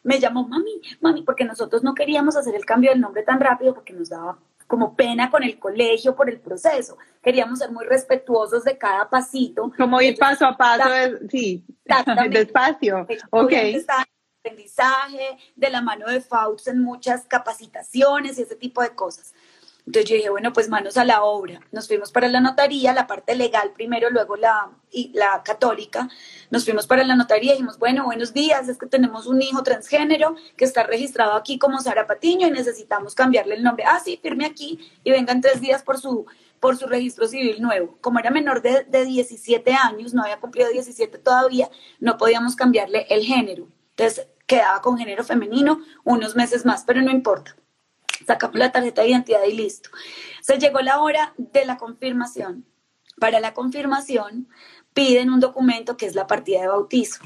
Me 0.02 0.18
llamó 0.18 0.46
mami, 0.46 0.80
mami, 1.00 1.22
porque 1.22 1.44
nosotros 1.44 1.82
no 1.82 1.94
queríamos 1.94 2.36
hacer 2.36 2.54
el 2.54 2.64
cambio 2.64 2.90
del 2.90 3.00
nombre 3.00 3.22
tan 3.22 3.40
rápido 3.40 3.74
porque 3.74 3.92
nos 3.92 4.08
daba 4.08 4.38
como 4.70 4.94
pena 4.94 5.30
con 5.30 5.42
el 5.42 5.58
colegio 5.58 6.14
por 6.14 6.30
el 6.30 6.38
proceso. 6.38 6.96
Queríamos 7.20 7.58
ser 7.58 7.72
muy 7.72 7.84
respetuosos 7.84 8.62
de 8.62 8.78
cada 8.78 9.10
pasito. 9.10 9.72
Como 9.76 10.00
ir 10.00 10.16
paso 10.16 10.46
a 10.46 10.56
paso, 10.56 10.88
sí, 11.28 11.64
despacio. 12.30 13.06
Ok. 13.30 13.52
Aprendizaje, 14.42 15.36
de 15.56 15.70
la 15.70 15.82
mano 15.82 16.06
de 16.06 16.20
Fauts 16.20 16.68
en 16.68 16.80
muchas 16.80 17.26
capacitaciones 17.26 18.38
y 18.38 18.42
ese 18.42 18.54
tipo 18.54 18.80
de 18.80 18.94
cosas. 18.94 19.34
Entonces 19.90 20.08
yo 20.08 20.14
dije, 20.14 20.30
bueno, 20.30 20.52
pues 20.52 20.68
manos 20.68 20.96
a 20.96 21.04
la 21.04 21.24
obra. 21.24 21.58
Nos 21.72 21.88
fuimos 21.88 22.12
para 22.12 22.28
la 22.28 22.40
notaría, 22.40 22.92
la 22.92 23.08
parte 23.08 23.34
legal 23.34 23.72
primero, 23.72 24.08
luego 24.08 24.36
la, 24.36 24.70
y 24.92 25.10
la 25.14 25.42
católica. 25.42 26.08
Nos 26.48 26.64
fuimos 26.64 26.86
para 26.86 27.02
la 27.02 27.16
notaría 27.16 27.50
y 27.50 27.54
dijimos, 27.54 27.76
bueno, 27.76 28.04
buenos 28.04 28.32
días, 28.32 28.68
es 28.68 28.78
que 28.78 28.86
tenemos 28.86 29.26
un 29.26 29.42
hijo 29.42 29.64
transgénero 29.64 30.36
que 30.56 30.64
está 30.64 30.84
registrado 30.84 31.32
aquí 31.32 31.58
como 31.58 31.80
Sara 31.80 32.06
Patiño 32.06 32.46
y 32.46 32.52
necesitamos 32.52 33.16
cambiarle 33.16 33.56
el 33.56 33.64
nombre. 33.64 33.82
Ah, 33.84 33.98
sí, 33.98 34.20
firme 34.22 34.46
aquí 34.46 34.78
y 35.02 35.10
vengan 35.10 35.40
tres 35.40 35.60
días 35.60 35.82
por 35.82 35.98
su, 35.98 36.24
por 36.60 36.76
su 36.76 36.86
registro 36.86 37.26
civil 37.26 37.60
nuevo. 37.60 37.98
Como 38.00 38.20
era 38.20 38.30
menor 38.30 38.62
de, 38.62 38.84
de 38.84 39.04
17 39.04 39.72
años, 39.72 40.14
no 40.14 40.22
había 40.22 40.38
cumplido 40.38 40.70
17 40.70 41.18
todavía, 41.18 41.68
no 41.98 42.16
podíamos 42.16 42.54
cambiarle 42.54 43.06
el 43.10 43.24
género. 43.24 43.66
Entonces 43.96 44.28
quedaba 44.46 44.82
con 44.82 44.98
género 44.98 45.24
femenino 45.24 45.80
unos 46.04 46.36
meses 46.36 46.64
más, 46.64 46.84
pero 46.86 47.02
no 47.02 47.10
importa 47.10 47.56
sacamos 48.26 48.56
la 48.56 48.72
tarjeta 48.72 49.02
de 49.02 49.08
identidad 49.08 49.44
y 49.48 49.52
listo. 49.52 49.90
Se 50.40 50.58
llegó 50.58 50.80
la 50.80 51.00
hora 51.00 51.34
de 51.36 51.64
la 51.64 51.76
confirmación. 51.76 52.64
Para 53.18 53.40
la 53.40 53.54
confirmación 53.54 54.48
piden 54.94 55.30
un 55.30 55.40
documento 55.40 55.96
que 55.96 56.06
es 56.06 56.14
la 56.14 56.26
partida 56.26 56.62
de 56.62 56.68
bautizo. 56.68 57.22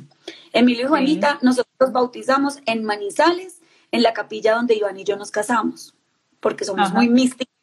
Emilio 0.52 0.85
y 0.85 0.88
Juanita, 0.88 1.38
nosotros 1.42 1.92
bautizamos 1.92 2.59
en 2.66 2.85
Manizales, 2.85 3.61
en 3.90 4.02
la 4.02 4.12
capilla 4.12 4.54
donde 4.54 4.74
Iván 4.74 4.98
y 4.98 5.04
yo 5.04 5.16
nos 5.16 5.30
casamos, 5.30 5.94
porque 6.40 6.64
somos 6.64 6.92
muy 6.92 7.09
místicos 7.09 7.54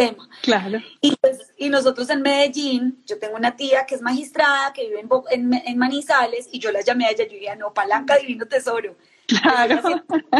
tema. 0.00 0.28
Claro. 0.42 0.78
Y, 1.00 1.16
pues, 1.16 1.52
y 1.58 1.68
nosotros 1.68 2.08
en 2.10 2.22
Medellín, 2.22 3.02
yo 3.06 3.18
tengo 3.18 3.36
una 3.36 3.56
tía 3.56 3.84
que 3.86 3.94
es 3.94 4.02
magistrada, 4.02 4.72
que 4.72 4.88
vive 4.88 5.00
en, 5.30 5.52
en, 5.52 5.78
Manizales, 5.78 6.48
y 6.50 6.58
yo 6.58 6.72
la 6.72 6.80
llamé 6.80 7.06
a 7.06 7.10
ella, 7.10 7.24
yo 7.24 7.32
dije, 7.32 7.56
no, 7.56 7.74
palanca 7.74 8.16
divino 8.16 8.46
tesoro. 8.46 8.96
Claro. 9.30 9.80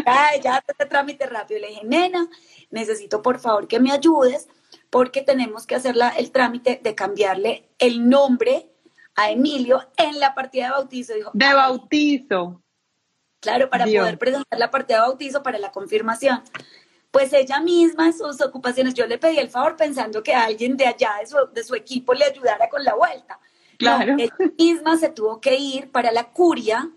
Ay, 0.06 0.40
ya 0.42 0.60
te 0.60 0.86
trámite 0.86 1.26
rápido. 1.26 1.60
Le 1.60 1.68
dije, 1.68 1.82
nena, 1.84 2.28
necesito 2.70 3.22
por 3.22 3.38
favor 3.38 3.68
que 3.68 3.80
me 3.80 3.92
ayudes 3.92 4.48
porque 4.90 5.22
tenemos 5.22 5.66
que 5.66 5.76
hacer 5.76 5.94
el 6.16 6.30
trámite 6.32 6.80
de 6.82 6.94
cambiarle 6.94 7.68
el 7.78 8.08
nombre 8.08 8.70
a 9.14 9.30
Emilio 9.30 9.88
en 9.96 10.18
la 10.18 10.34
partida 10.34 10.66
de 10.66 10.70
bautizo. 10.72 11.14
Dijo, 11.14 11.30
de 11.32 11.54
bautizo. 11.54 12.62
Claro, 13.40 13.70
para 13.70 13.84
poder 13.84 14.18
presentar 14.18 14.58
la 14.58 14.70
partida 14.70 14.98
de 14.98 15.08
bautizo 15.08 15.42
para 15.42 15.58
la 15.58 15.70
confirmación. 15.70 16.42
Pues 17.10 17.32
ella 17.32 17.60
misma 17.60 18.06
en 18.06 18.12
sus 18.12 18.40
ocupaciones, 18.40 18.94
yo 18.94 19.06
le 19.06 19.18
pedí 19.18 19.38
el 19.38 19.48
favor 19.48 19.76
pensando 19.76 20.22
que 20.22 20.34
alguien 20.34 20.76
de 20.76 20.86
allá, 20.86 21.14
de 21.20 21.26
su, 21.26 21.36
de 21.52 21.64
su 21.64 21.74
equipo, 21.74 22.14
le 22.14 22.24
ayudara 22.24 22.68
con 22.68 22.84
la 22.84 22.94
vuelta. 22.94 23.40
Claro. 23.78 24.14
ella 24.18 24.34
misma 24.58 24.98
se 24.98 25.08
tuvo 25.08 25.40
que 25.40 25.56
ir 25.56 25.90
para 25.90 26.12
la 26.12 26.30
curia 26.32 26.90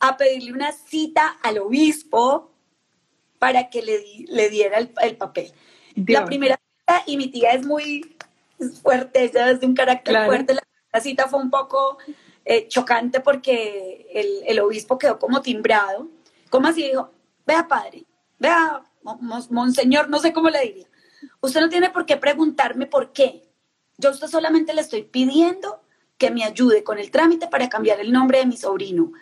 a 0.00 0.16
pedirle 0.16 0.52
una 0.52 0.72
cita 0.72 1.38
al 1.42 1.58
obispo 1.58 2.50
para 3.38 3.68
que 3.70 3.82
le, 3.82 4.02
le 4.28 4.50
diera 4.50 4.78
el, 4.78 5.16
papel. 5.16 5.52
La 6.06 6.24
primera 6.24 6.58
cita, 6.58 7.02
y 7.06 7.16
mi 7.16 7.28
tía 7.28 7.52
es 7.52 7.66
muy 7.66 8.16
fuerte, 8.82 9.24
ella 9.24 9.50
es 9.50 9.60
de 9.60 9.66
un 9.66 9.74
carácter 9.74 10.26
fuerte, 10.26 10.54
la 10.54 11.00
cita 11.00 11.28
fue 11.28 11.40
un 11.40 11.50
poco 11.50 11.98
eh, 12.44 12.68
chocante 12.68 13.20
porque 13.20 14.06
el, 14.12 14.42
el, 14.46 14.60
obispo 14.60 14.98
quedó 14.98 15.18
como 15.18 15.42
timbrado. 15.42 16.08
¿Cómo 16.50 16.68
así? 16.68 16.82
Dijo, 16.82 17.10
vea 17.46 17.66
padre, 17.66 18.04
vea 18.38 18.82
monseñor, 19.50 20.08
no 20.08 20.18
sé 20.18 20.32
cómo 20.32 20.50
le 20.50 20.60
diría. 20.60 20.86
Usted 21.40 21.60
no 21.60 21.68
tiene 21.68 21.90
por 21.90 22.06
qué 22.06 22.16
preguntarme 22.16 22.86
por 22.86 23.12
qué. 23.12 23.42
Yo 23.98 24.10
a 24.10 24.12
usted 24.12 24.28
solamente 24.28 24.74
le 24.74 24.80
estoy 24.80 25.02
pidiendo 25.02 25.80
que 26.18 26.30
me 26.30 26.44
ayude 26.44 26.84
con 26.84 26.98
el 26.98 27.10
trámite 27.10 27.48
para 27.48 27.68
cambiar 27.68 28.00
el 28.00 28.12
nombre 28.12 28.38
de 28.38 28.46
mi 28.46 28.56
sobrino. 28.56 29.12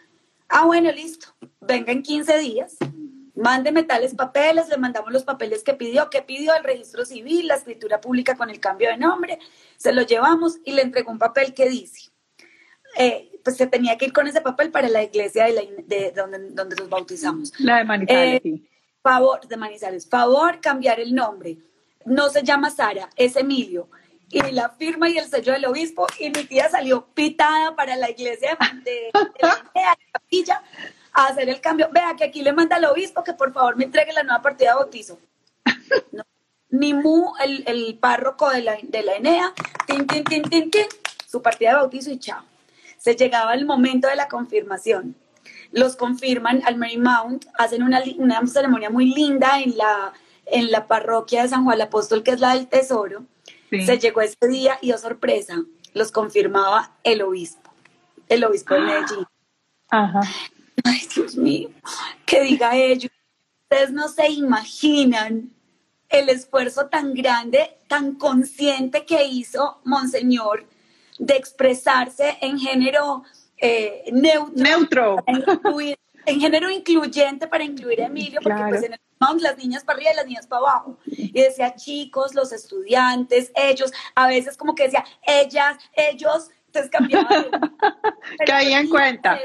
Ah, 0.55 0.67
bueno, 0.67 0.93
listo. 0.93 1.29
Venga 1.63 1.93
en 1.93 2.03
15 2.03 2.39
días. 2.39 2.77
Mándeme 3.35 3.85
tales 3.85 4.15
papeles, 4.15 4.69
le 4.69 4.77
mandamos 4.77 5.11
los 5.11 5.25
papeles 5.25 5.65
que 5.65 5.73
pidió, 5.73 6.11
que 6.11 6.21
pidió 6.21 6.55
el 6.55 6.63
registro 6.63 7.07
civil, 7.07 7.49
la 7.49 7.55
escritura 7.55 8.03
pública 8.03 8.37
con 8.37 8.51
el 8.51 8.61
cambio 8.61 8.91
de 8.91 8.99
nombre, 8.99 9.39
se 9.79 9.95
lo 9.95 10.03
llevamos 10.03 10.59
y 10.63 10.73
le 10.73 10.83
entregó 10.83 11.11
un 11.11 11.19
papel 11.19 11.55
que 11.55 11.71
dice, 11.71 12.11
eh, 12.99 13.31
pues 13.43 13.57
se 13.57 13.67
tenía 13.67 13.97
que 13.97 14.05
ir 14.05 14.13
con 14.13 14.29
ese 14.29 14.43
papel 14.43 14.71
para 14.71 14.91
la 14.91 15.03
iglesia 15.03 15.47
de, 15.47 16.13
donde, 16.15 16.51
donde 16.51 16.77
nos 16.77 16.91
bautizamos. 16.91 17.59
La 17.59 17.79
de 17.79 17.85
Manizales, 17.85 18.43
eh, 18.45 18.63
Favor, 19.03 19.49
de 19.49 19.57
Manizales, 19.57 20.07
favor 20.07 20.61
cambiar 20.61 21.01
el 21.01 21.15
nombre. 21.15 21.57
No 22.05 22.29
se 22.29 22.43
llama 22.43 22.69
Sara, 22.69 23.09
es 23.17 23.37
Emilio 23.37 23.89
y 24.33 24.53
la 24.53 24.71
firma 24.71 25.11
y 25.11 25.19
el 25.19 25.29
sello 25.29 25.53
del 25.53 25.67
obispo 25.67 26.07
y 26.19 26.31
mi 26.31 26.45
tía 26.45 26.69
salió 26.71 27.07
pitada 27.15 27.77
para 27.77 27.97
la 27.97 28.11
iglesia 28.11 28.57
de, 28.83 29.11
la 29.43 29.99
capilla 30.11 30.63
a 31.13 31.27
hacer 31.27 31.51
el 31.51 31.61
cambio. 31.61 31.91
Vea 31.93 32.17
que 32.17 32.25
aquí 32.25 32.43
le 32.43 32.55
manda 32.55 32.77
al 32.77 32.87
obispo 32.87 33.23
que 33.23 33.35
por 33.35 33.53
favor 33.53 33.77
me 33.77 33.85
entregue 33.85 34.13
la 34.15 34.23
nueva 34.23 34.41
partida 34.41 34.71
de 34.71 34.77
bautizo. 34.77 35.19
ni 36.71 36.95
mu 36.95 37.35
el, 37.45 37.65
el, 37.67 37.99
párroco 37.99 38.49
de 38.51 38.63
la, 38.63 38.79
de 38.83 39.03
la 39.03 39.17
Enea, 39.17 39.53
tin, 39.87 40.07
tin, 40.07 40.25
tin, 40.25 40.71
su 41.29 41.43
partida 41.43 41.71
de 41.71 41.77
bautizo 41.77 42.11
y 42.11 42.19
chao. 42.19 42.43
Se 42.97 43.15
llegaba 43.15 43.53
el 43.53 43.67
momento 43.67 44.09
de 44.09 44.17
la 44.17 44.29
confirmación. 44.29 45.15
Los 45.73 45.97
confirman 45.97 46.63
al 46.65 46.79
Mount, 46.79 47.47
hacen 47.59 47.83
una, 47.83 48.03
una 48.17 48.47
ceremonia 48.47 48.89
muy 48.89 49.13
linda 49.13 49.61
en 49.61 49.77
la, 49.77 50.15
en 50.47 50.71
la 50.71 50.87
parroquia 50.87 51.43
de 51.43 51.49
San 51.49 51.65
Juan 51.65 51.81
Apóstol, 51.83 52.23
que 52.23 52.31
es 52.31 52.41
la 52.41 52.55
del 52.55 52.69
Tesoro 52.69 53.27
se 53.81 53.99
llegó 53.99 54.21
ese 54.21 54.49
día 54.49 54.79
y, 54.81 54.93
oh 54.93 54.99
sorpresa, 54.99 55.63
los 55.95 56.13
confirmaba 56.13 56.97
el 57.05 57.23
obispo, 57.23 57.73
el 58.29 58.45
obispo 58.45 58.75
de 58.75 58.81
Medellín. 58.81 59.27
Ajá. 59.89 60.21
Ay, 60.85 61.07
Dios 61.15 61.37
mío, 61.37 61.71
que 62.27 62.43
diga 62.43 62.77
ellos. 62.77 63.11
Ustedes 63.63 63.93
no 63.93 64.09
se 64.09 64.31
imaginan 64.31 65.51
el 66.09 66.29
esfuerzo 66.29 66.87
tan 66.87 67.15
grande, 67.15 67.77
tan 67.89 68.15
consciente 68.15 69.07
que 69.07 69.25
hizo 69.25 69.81
Monseñor 69.85 70.67
de 71.19 71.37
expresarse 71.37 72.37
en 72.41 72.59
género 72.59 73.25
eh, 73.57 74.05
neutro, 74.13 74.53
neutro. 74.55 75.17
En 76.27 76.41
género 76.41 76.71
incluyente 76.71 77.47
para 77.47 77.65
incluir 77.65 78.03
a 78.03 78.07
Emilio, 78.07 78.41
porque 78.43 78.63
pues 78.69 78.83
en 78.83 78.95
el 78.95 79.01
las 79.41 79.57
niñas 79.57 79.85
para 79.85 79.97
arriba 79.97 80.13
y 80.13 80.17
las 80.17 80.27
niñas 80.27 80.47
para 80.47 80.61
abajo. 80.61 80.99
Y 81.07 81.41
decía 81.41 81.75
chicos, 81.75 82.35
los 82.35 82.53
estudiantes, 82.53 83.53
ellos, 83.55 83.93
a 84.15 84.27
veces 84.27 84.57
como 84.57 84.75
que 84.75 84.85
decía 84.85 85.05
ellas, 85.23 85.79
ellos, 85.93 86.51
entonces 86.67 86.91
cambiaban. 86.91 87.47
Caía 88.47 88.81
en 88.81 88.89
cuenta. 88.89 89.39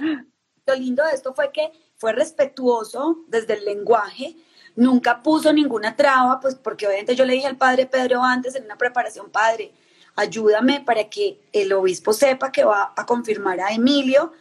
Lo 0.65 0.75
lindo 0.75 1.05
de 1.05 1.11
esto 1.11 1.33
fue 1.33 1.51
que 1.51 1.71
fue 1.95 2.13
respetuoso 2.13 3.23
desde 3.27 3.53
el 3.53 3.65
lenguaje, 3.65 4.35
nunca 4.75 5.21
puso 5.23 5.53
ninguna 5.53 5.95
traba, 5.95 6.39
pues 6.39 6.55
porque 6.55 6.87
obviamente 6.87 7.15
yo 7.15 7.25
le 7.25 7.33
dije 7.33 7.47
al 7.47 7.57
padre 7.57 7.85
Pedro 7.85 8.23
antes 8.23 8.55
en 8.55 8.65
una 8.65 8.77
preparación, 8.77 9.31
padre, 9.31 9.73
ayúdame 10.15 10.81
para 10.81 11.09
que 11.09 11.39
el 11.53 11.73
obispo 11.73 12.13
sepa 12.13 12.51
que 12.51 12.63
va 12.63 12.93
a 12.95 13.05
confirmar 13.05 13.59
a 13.61 13.71
Emilio 13.71 14.33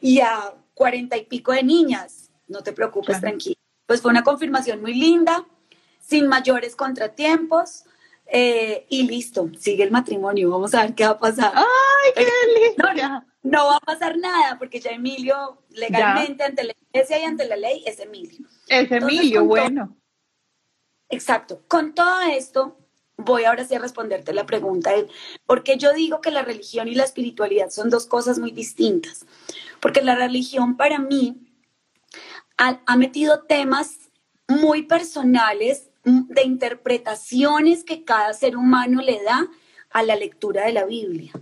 y 0.00 0.20
a 0.20 0.54
cuarenta 0.74 1.16
y 1.16 1.24
pico 1.24 1.52
de 1.52 1.62
niñas. 1.62 2.30
No 2.48 2.62
te 2.62 2.72
preocupes, 2.72 3.20
tranquilo. 3.20 3.56
Pues 3.86 4.00
fue 4.00 4.10
una 4.10 4.22
confirmación 4.22 4.80
muy 4.80 4.94
linda, 4.94 5.46
sin 6.00 6.28
mayores 6.28 6.76
contratiempos. 6.76 7.84
Eh, 8.26 8.86
y 8.88 9.02
listo, 9.06 9.50
sigue 9.58 9.84
el 9.84 9.90
matrimonio, 9.90 10.50
vamos 10.50 10.74
a 10.74 10.82
ver 10.82 10.94
qué 10.94 11.04
va 11.04 11.10
a 11.10 11.18
pasar. 11.18 11.52
¡Ay, 11.54 12.12
qué 12.14 12.26
lindo! 12.60 13.24
No, 13.42 13.66
va 13.66 13.76
a 13.76 13.80
pasar 13.80 14.16
nada 14.16 14.56
porque 14.58 14.80
ya 14.80 14.90
Emilio 14.90 15.58
legalmente 15.70 16.44
ante 16.44 16.62
la 16.64 16.72
iglesia 16.90 17.18
y 17.18 17.24
ante 17.24 17.46
la 17.46 17.56
ley 17.56 17.82
es 17.86 17.98
Emilio. 17.98 18.46
Es 18.68 18.90
Emilio, 18.90 19.44
bueno. 19.44 19.96
exacto. 21.08 21.60
Con 21.66 21.92
todo 21.92 22.20
esto, 22.20 22.78
voy 23.16 23.44
ahora 23.44 23.64
sí 23.64 23.74
a 23.74 23.80
responderte 23.80 24.32
la 24.32 24.46
pregunta, 24.46 24.92
porque 25.44 25.76
yo 25.76 25.92
digo 25.92 26.20
que 26.20 26.30
la 26.30 26.42
religión 26.42 26.88
y 26.88 26.94
la 26.94 27.04
espiritualidad 27.04 27.70
son 27.70 27.90
dos 27.90 28.06
cosas 28.06 28.38
muy 28.38 28.52
distintas. 28.52 29.26
Porque 29.82 30.00
la 30.00 30.14
religión 30.14 30.76
para 30.76 31.00
mí 31.00 31.42
ha, 32.56 32.96
metido 32.96 33.42
temas 33.42 34.12
muy 34.46 34.84
personales 34.84 35.90
mm, 36.04 36.28
de 36.28 36.44
interpretaciones 36.44 37.82
que 37.82 38.04
cada 38.04 38.32
ser 38.32 38.56
humano 38.56 39.02
le 39.02 39.20
da 39.24 39.48
a 39.90 40.04
la 40.04 40.14
lectura 40.14 40.66
de 40.66 40.72
la 40.72 40.84
Biblia. 40.84 41.32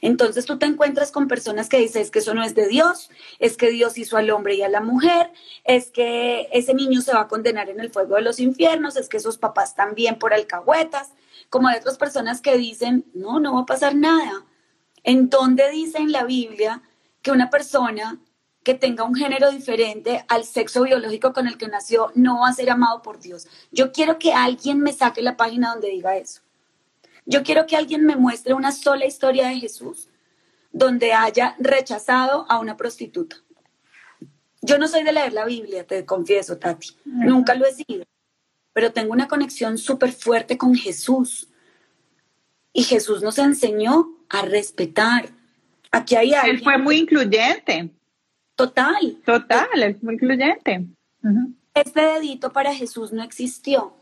Entonces 0.00 0.46
tú 0.46 0.58
te 0.58 0.64
encuentras 0.64 1.12
con 1.12 1.28
personas 1.28 1.68
que 1.68 1.78
dicen 1.78 2.00
es 2.00 2.10
que 2.10 2.20
eso 2.20 2.32
no 2.32 2.42
es 2.42 2.54
de 2.54 2.66
Dios, 2.66 3.10
es 3.38 3.58
que 3.58 3.70
Dios 3.70 3.98
hizo 3.98 4.16
al 4.16 4.30
hombre 4.30 4.54
y 4.54 4.62
a 4.62 4.70
la 4.70 4.80
mujer, 4.80 5.30
es 5.64 5.90
que 5.90 6.48
ese 6.52 6.72
niño 6.72 7.02
se 7.02 7.12
va 7.12 7.22
a 7.22 7.28
condenar 7.28 7.68
en 7.68 7.80
el 7.80 7.90
fuego 7.90 8.16
de 8.16 8.22
los 8.22 8.40
infiernos, 8.40 8.96
es 8.96 9.10
que 9.10 9.18
esos 9.18 9.36
papás 9.36 9.74
también 9.74 10.18
por 10.18 10.32
alcahuetas, 10.32 11.10
como 11.50 11.68
hay 11.68 11.78
otras 11.78 11.98
personas 11.98 12.40
que 12.40 12.56
dicen, 12.56 13.04
no, 13.12 13.38
no 13.38 13.54
va 13.54 13.60
a 13.60 13.66
pasar 13.66 13.94
nada. 13.94 14.46
¿En 15.04 15.28
dónde 15.28 15.70
dice 15.70 15.98
en 15.98 16.10
la 16.10 16.24
Biblia 16.24 16.82
que 17.26 17.32
una 17.32 17.50
persona 17.50 18.20
que 18.62 18.74
tenga 18.74 19.02
un 19.02 19.16
género 19.16 19.50
diferente 19.50 20.24
al 20.28 20.44
sexo 20.44 20.84
biológico 20.84 21.32
con 21.32 21.48
el 21.48 21.58
que 21.58 21.66
nació 21.66 22.12
no 22.14 22.38
va 22.38 22.50
a 22.50 22.52
ser 22.52 22.70
amado 22.70 23.02
por 23.02 23.18
Dios? 23.18 23.48
Yo 23.72 23.90
quiero 23.90 24.16
que 24.16 24.32
alguien 24.32 24.78
me 24.78 24.92
saque 24.92 25.22
la 25.22 25.36
página 25.36 25.72
donde 25.72 25.88
diga 25.88 26.16
eso. 26.16 26.42
Yo 27.24 27.42
quiero 27.42 27.66
que 27.66 27.74
alguien 27.74 28.06
me 28.06 28.14
muestre 28.14 28.54
una 28.54 28.70
sola 28.70 29.06
historia 29.06 29.48
de 29.48 29.58
Jesús 29.58 30.08
donde 30.70 31.14
haya 31.14 31.56
rechazado 31.58 32.46
a 32.48 32.60
una 32.60 32.76
prostituta. 32.76 33.34
Yo 34.62 34.78
no 34.78 34.86
soy 34.86 35.02
de 35.02 35.12
leer 35.12 35.32
la 35.32 35.46
Biblia, 35.46 35.84
te 35.84 36.06
confieso, 36.06 36.58
Tati. 36.58 36.96
Nunca 37.04 37.56
lo 37.56 37.66
he 37.66 37.74
sido. 37.74 38.04
Pero 38.72 38.92
tengo 38.92 39.12
una 39.12 39.26
conexión 39.26 39.78
súper 39.78 40.12
fuerte 40.12 40.56
con 40.56 40.76
Jesús. 40.76 41.48
Y 42.72 42.84
Jesús 42.84 43.20
nos 43.20 43.36
enseñó 43.38 44.16
a 44.28 44.42
respetar. 44.42 45.35
Aquí 45.90 46.16
hay 46.16 46.34
alguien. 46.34 46.56
Él 46.56 46.62
fue 46.62 46.78
muy 46.78 46.96
incluyente. 46.98 47.90
Total. 48.54 49.18
Total, 49.24 49.82
es 49.82 50.02
muy 50.02 50.14
incluyente. 50.14 50.86
Este 51.74 52.00
dedito 52.00 52.52
para 52.52 52.74
Jesús 52.74 53.12
no 53.12 53.22
existió. 53.22 53.96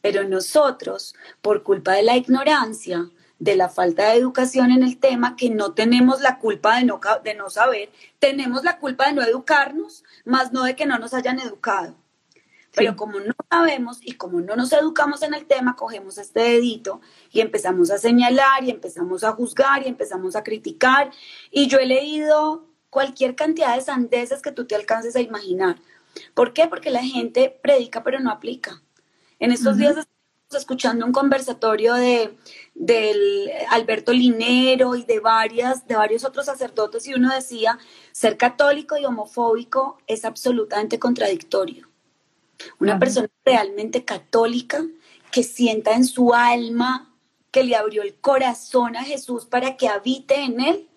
Pero 0.00 0.24
nosotros, 0.24 1.14
por 1.42 1.62
culpa 1.62 1.92
de 1.92 2.02
la 2.02 2.16
ignorancia, 2.16 3.10
de 3.38 3.56
la 3.56 3.68
falta 3.68 4.10
de 4.10 4.18
educación 4.18 4.70
en 4.70 4.82
el 4.82 4.98
tema, 4.98 5.36
que 5.36 5.50
no 5.50 5.74
tenemos 5.74 6.20
la 6.20 6.38
culpa 6.38 6.78
de 6.78 6.84
no, 6.84 7.00
de 7.22 7.34
no 7.34 7.50
saber, 7.50 7.90
tenemos 8.18 8.64
la 8.64 8.78
culpa 8.78 9.06
de 9.06 9.14
no 9.14 9.22
educarnos, 9.22 10.04
más 10.24 10.52
no 10.52 10.64
de 10.64 10.76
que 10.76 10.86
no 10.86 10.98
nos 10.98 11.14
hayan 11.14 11.38
educado. 11.40 11.94
Pero 12.74 12.96
como 12.96 13.18
no 13.18 13.34
sabemos 13.50 13.98
y 14.02 14.12
como 14.12 14.40
no 14.40 14.54
nos 14.54 14.72
educamos 14.72 15.22
en 15.22 15.34
el 15.34 15.46
tema, 15.46 15.74
cogemos 15.74 16.18
este 16.18 16.40
dedito 16.40 17.00
y 17.32 17.40
empezamos 17.40 17.90
a 17.90 17.98
señalar 17.98 18.62
y 18.64 18.70
empezamos 18.70 19.24
a 19.24 19.32
juzgar 19.32 19.82
y 19.84 19.88
empezamos 19.88 20.36
a 20.36 20.44
criticar. 20.44 21.10
Y 21.50 21.66
yo 21.66 21.78
he 21.78 21.86
leído 21.86 22.66
cualquier 22.90 23.34
cantidad 23.34 23.74
de 23.74 23.82
sandeces 23.82 24.42
que 24.42 24.52
tú 24.52 24.66
te 24.66 24.74
alcances 24.74 25.16
a 25.16 25.20
imaginar. 25.20 25.80
¿Por 26.34 26.52
qué? 26.52 26.66
Porque 26.66 26.90
la 26.90 27.02
gente 27.02 27.58
predica 27.62 28.02
pero 28.02 28.20
no 28.20 28.30
aplica. 28.30 28.82
En 29.38 29.52
estos 29.52 29.76
días 29.76 29.96
estamos 29.96 30.62
escuchando 30.62 31.06
un 31.06 31.12
conversatorio 31.12 31.94
de 31.94 32.36
del 32.74 33.50
Alberto 33.70 34.12
Linero 34.12 34.94
y 34.94 35.04
de 35.04 35.20
varias 35.20 35.86
de 35.86 35.96
varios 35.96 36.24
otros 36.24 36.46
sacerdotes 36.46 37.06
y 37.06 37.14
uno 37.14 37.32
decía 37.32 37.78
ser 38.12 38.36
católico 38.36 38.96
y 38.96 39.04
homofóbico 39.04 39.98
es 40.06 40.24
absolutamente 40.24 40.98
contradictorio. 40.98 41.87
Una 42.78 42.98
persona 42.98 43.28
realmente 43.44 44.04
católica 44.04 44.84
que 45.30 45.42
sienta 45.42 45.92
en 45.94 46.04
su 46.04 46.34
alma 46.34 47.14
que 47.50 47.64
le 47.64 47.76
abrió 47.76 48.02
el 48.02 48.14
corazón 48.14 48.96
a 48.96 49.04
Jesús 49.04 49.46
para 49.46 49.76
que 49.76 49.88
habite 49.88 50.42
en 50.42 50.60
él, 50.60 50.88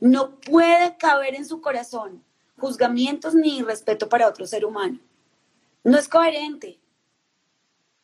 no 0.00 0.36
puede 0.36 0.96
caber 0.96 1.34
en 1.34 1.46
su 1.46 1.60
corazón 1.60 2.24
juzgamientos 2.56 3.34
ni 3.34 3.62
respeto 3.62 4.08
para 4.08 4.28
otro 4.28 4.46
ser 4.46 4.64
humano. 4.64 4.98
No 5.84 5.98
es 5.98 6.08
coherente 6.08 6.80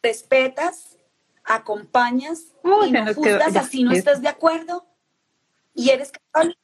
respetas, 0.07 0.97
acompañas 1.45 2.55
y 2.87 2.93
no 2.93 3.15
juzgas 3.15 3.57
así 3.57 3.83
no 3.83 3.93
estás 3.93 4.23
de 4.23 4.29
acuerdo 4.29 4.87
y 5.75 5.91
eres 5.91 6.13
católico. 6.13 6.61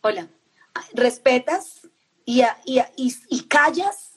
Hola, 0.00 0.28
respetas 0.94 1.88
y, 2.24 2.42
y, 2.64 2.80
y, 2.96 3.44
callas 3.44 4.11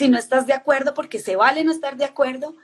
si 0.00 0.08
no 0.08 0.16
estás 0.16 0.46
de 0.46 0.54
acuerdo, 0.54 0.94
porque 0.94 1.18
se 1.18 1.36
vale 1.36 1.62
no 1.62 1.72
estar 1.72 1.98
de 1.98 2.06
acuerdo, 2.06 2.56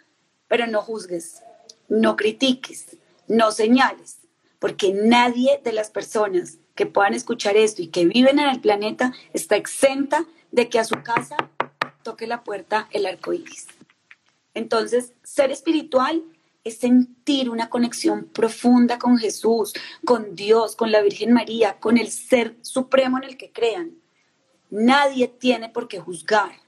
pero 0.49 0.67
no 0.67 0.81
juzgues, 0.81 1.43
no 1.87 2.17
critiques, 2.17 2.97
no 3.29 3.53
señales, 3.53 4.21
porque 4.59 4.95
nadie 4.95 5.61
de 5.63 5.75
las 5.75 5.91
personas 5.91 6.57
que 6.75 6.87
puedan 6.87 7.13
escuchar 7.13 7.59
esto 7.59 7.83
y 7.83 7.89
que 7.89 8.07
viven 8.07 8.39
en 8.39 8.49
el 8.49 8.63
planeta 8.63 9.13
está 9.35 9.57
exenta 9.57 10.25
de 10.51 10.71
que 10.71 10.79
a 10.79 10.85
su 10.85 11.03
casa 11.03 11.37
toque 12.03 12.27
la 12.27 12.43
puerta 12.43 12.89
el 12.91 13.05
arco 13.05 13.35
iris. 13.35 13.67
Entonces, 14.55 15.13
ser 15.23 15.51
espiritual 15.51 16.23
es 16.65 16.79
sentir 16.79 17.51
una 17.51 17.69
conexión 17.69 18.31
profunda 18.33 18.99
con 18.99 19.19
Jesús, 19.19 19.75
con 20.07 20.35
Dios, 20.35 20.75
con 20.75 20.91
la 20.91 21.03
Virgen 21.03 21.35
María, 21.35 21.77
con 21.81 21.99
el 21.99 22.11
ser 22.11 22.57
supremo 22.63 23.19
en 23.19 23.25
el 23.25 23.37
que 23.37 23.53
crean. 23.53 23.91
Nadie 24.71 25.29
tiene 25.29 25.69
por 25.69 25.87
qué 25.87 26.01
juzgar, 26.01 26.65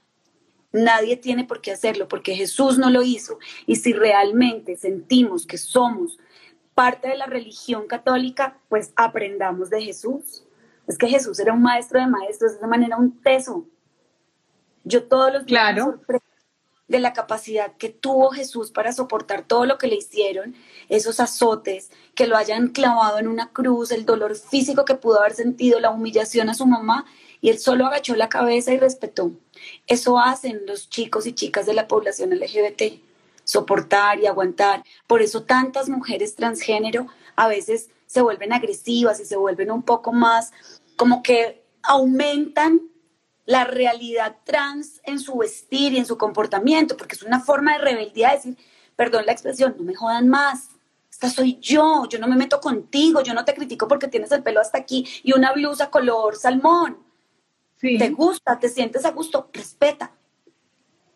nadie 0.71 1.17
tiene 1.17 1.45
por 1.45 1.61
qué 1.61 1.71
hacerlo, 1.71 2.07
porque 2.07 2.35
Jesús 2.35 2.77
no 2.77 2.89
lo 2.89 3.03
hizo. 3.03 3.39
Y 3.65 3.77
si 3.77 3.93
realmente 3.93 4.75
sentimos 4.75 5.45
que 5.45 5.57
somos 5.57 6.17
parte 6.73 7.09
de 7.09 7.17
la 7.17 7.25
religión 7.25 7.87
católica, 7.87 8.57
pues 8.69 8.93
aprendamos 8.95 9.69
de 9.69 9.81
Jesús. 9.81 10.43
Es 10.87 10.97
que 10.97 11.07
Jesús 11.07 11.39
era 11.39 11.53
un 11.53 11.61
maestro 11.61 11.99
de 11.99 12.07
maestros, 12.07 12.51
de 12.51 12.57
esa 12.57 12.67
manera 12.67 12.97
un 12.97 13.21
teso. 13.21 13.65
Yo 14.83 15.03
todos 15.03 15.31
los 15.33 15.45
días 15.45 15.73
claro 15.73 15.99
de 16.87 16.99
la 16.99 17.13
capacidad 17.13 17.77
que 17.77 17.89
tuvo 17.89 18.31
Jesús 18.31 18.71
para 18.71 18.91
soportar 18.91 19.43
todo 19.43 19.65
lo 19.65 19.77
que 19.77 19.87
le 19.87 19.95
hicieron, 19.95 20.55
esos 20.89 21.19
azotes, 21.19 21.91
que 22.15 22.25
lo 22.25 22.35
hayan 22.35 22.69
clavado 22.69 23.19
en 23.19 23.27
una 23.27 23.51
cruz, 23.51 23.91
el 23.91 24.05
dolor 24.05 24.35
físico 24.35 24.85
que 24.85 24.95
pudo 24.95 25.19
haber 25.19 25.33
sentido, 25.33 25.79
la 25.79 25.91
humillación 25.91 26.49
a 26.49 26.55
su 26.55 26.65
mamá, 26.65 27.05
y 27.41 27.49
él 27.49 27.59
solo 27.59 27.85
agachó 27.85 28.15
la 28.15 28.29
cabeza 28.29 28.73
y 28.73 28.77
respetó. 28.77 29.31
Eso 29.87 30.19
hacen 30.19 30.61
los 30.65 30.89
chicos 30.89 31.25
y 31.25 31.33
chicas 31.33 31.65
de 31.65 31.73
la 31.73 31.87
población 31.87 32.31
LGBT, 32.31 33.01
soportar 33.43 34.19
y 34.19 34.27
aguantar. 34.27 34.83
Por 35.07 35.21
eso 35.21 35.43
tantas 35.43 35.89
mujeres 35.89 36.35
transgénero 36.35 37.07
a 37.35 37.47
veces 37.47 37.89
se 38.05 38.21
vuelven 38.21 38.53
agresivas 38.53 39.19
y 39.19 39.25
se 39.25 39.37
vuelven 39.37 39.71
un 39.71 39.83
poco 39.83 40.11
más 40.11 40.51
como 40.95 41.23
que 41.23 41.63
aumentan 41.83 42.81
la 43.45 43.63
realidad 43.63 44.35
trans 44.43 45.01
en 45.05 45.19
su 45.19 45.37
vestir 45.37 45.93
y 45.93 45.97
en 45.97 46.05
su 46.05 46.17
comportamiento, 46.17 46.97
porque 46.97 47.15
es 47.15 47.23
una 47.23 47.39
forma 47.39 47.73
de 47.73 47.83
rebeldía 47.83 48.31
decir, 48.31 48.57
perdón 48.95 49.25
la 49.25 49.31
expresión, 49.31 49.75
no 49.77 49.83
me 49.83 49.95
jodan 49.95 50.27
más. 50.27 50.69
Esta 51.09 51.29
soy 51.29 51.57
yo, 51.59 52.07
yo 52.07 52.19
no 52.19 52.27
me 52.27 52.35
meto 52.35 52.61
contigo, 52.61 53.21
yo 53.21 53.33
no 53.33 53.45
te 53.45 53.55
critico 53.55 53.87
porque 53.87 54.07
tienes 54.07 54.31
el 54.31 54.43
pelo 54.43 54.61
hasta 54.61 54.77
aquí 54.77 55.07
y 55.23 55.33
una 55.33 55.51
blusa 55.53 55.89
color 55.89 56.35
salmón. 56.35 57.08
Te 57.79 58.09
gusta, 58.09 58.59
te 58.59 58.69
sientes 58.69 59.05
a 59.05 59.11
gusto, 59.11 59.49
respeta. 59.53 60.11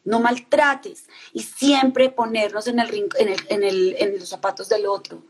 No 0.05 0.19
maltrates 0.19 1.05
y 1.31 1.41
siempre 1.41 2.09
ponernos 2.09 2.67
en, 2.67 2.79
el, 2.79 3.09
en, 3.17 3.63
el, 3.63 3.95
en 3.97 4.19
los 4.19 4.29
zapatos 4.29 4.69
del 4.69 4.85
otro. 4.85 5.23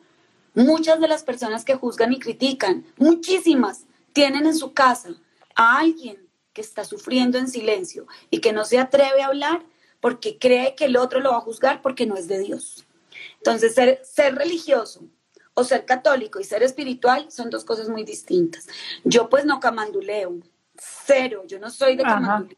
Muchas 0.56 1.00
de 1.00 1.08
las 1.08 1.24
personas 1.24 1.66
que 1.66 1.76
juzgan 1.76 2.14
y 2.14 2.20
critican, 2.20 2.86
muchísimas, 2.98 3.86
tienen 4.14 4.46
en 4.46 4.56
su 4.56 4.74
casa 4.74 5.16
a 5.56 5.80
alguien 5.80 6.18
que 6.54 6.62
está 6.62 6.86
sufriendo 6.86 7.38
en 7.38 7.48
silencio 7.48 8.08
y 8.30 8.40
que 8.40 8.54
no 8.54 8.64
se 8.66 8.78
atreve 8.78 9.24
a 9.24 9.28
hablar 9.28 9.64
porque 10.00 10.38
cree 10.38 10.76
que 10.76 10.86
el 10.86 10.98
otro 10.98 11.20
lo 11.20 11.32
va 11.32 11.38
a 11.38 11.42
juzgar 11.42 11.82
porque 11.82 12.06
no 12.06 12.16
es 12.16 12.28
de 12.28 12.40
Dios. 12.40 12.86
Entonces, 13.38 13.74
ser, 13.74 14.02
ser 14.04 14.36
religioso 14.36 15.08
o 15.56 15.64
ser 15.64 15.86
católico 15.86 16.40
y 16.40 16.44
ser 16.44 16.64
espiritual 16.64 17.32
son 17.32 17.50
dos 17.50 17.64
cosas 17.64 17.90
muy 17.90 18.04
distintas. 18.04 18.68
Yo 19.04 19.30
pues 19.30 19.46
no 19.46 19.60
camanduleo, 19.60 20.40
cero, 20.78 21.44
yo 21.48 21.60
no 21.60 21.70
soy 21.70 21.96
de 21.96 22.04
camandulear. 22.04 22.58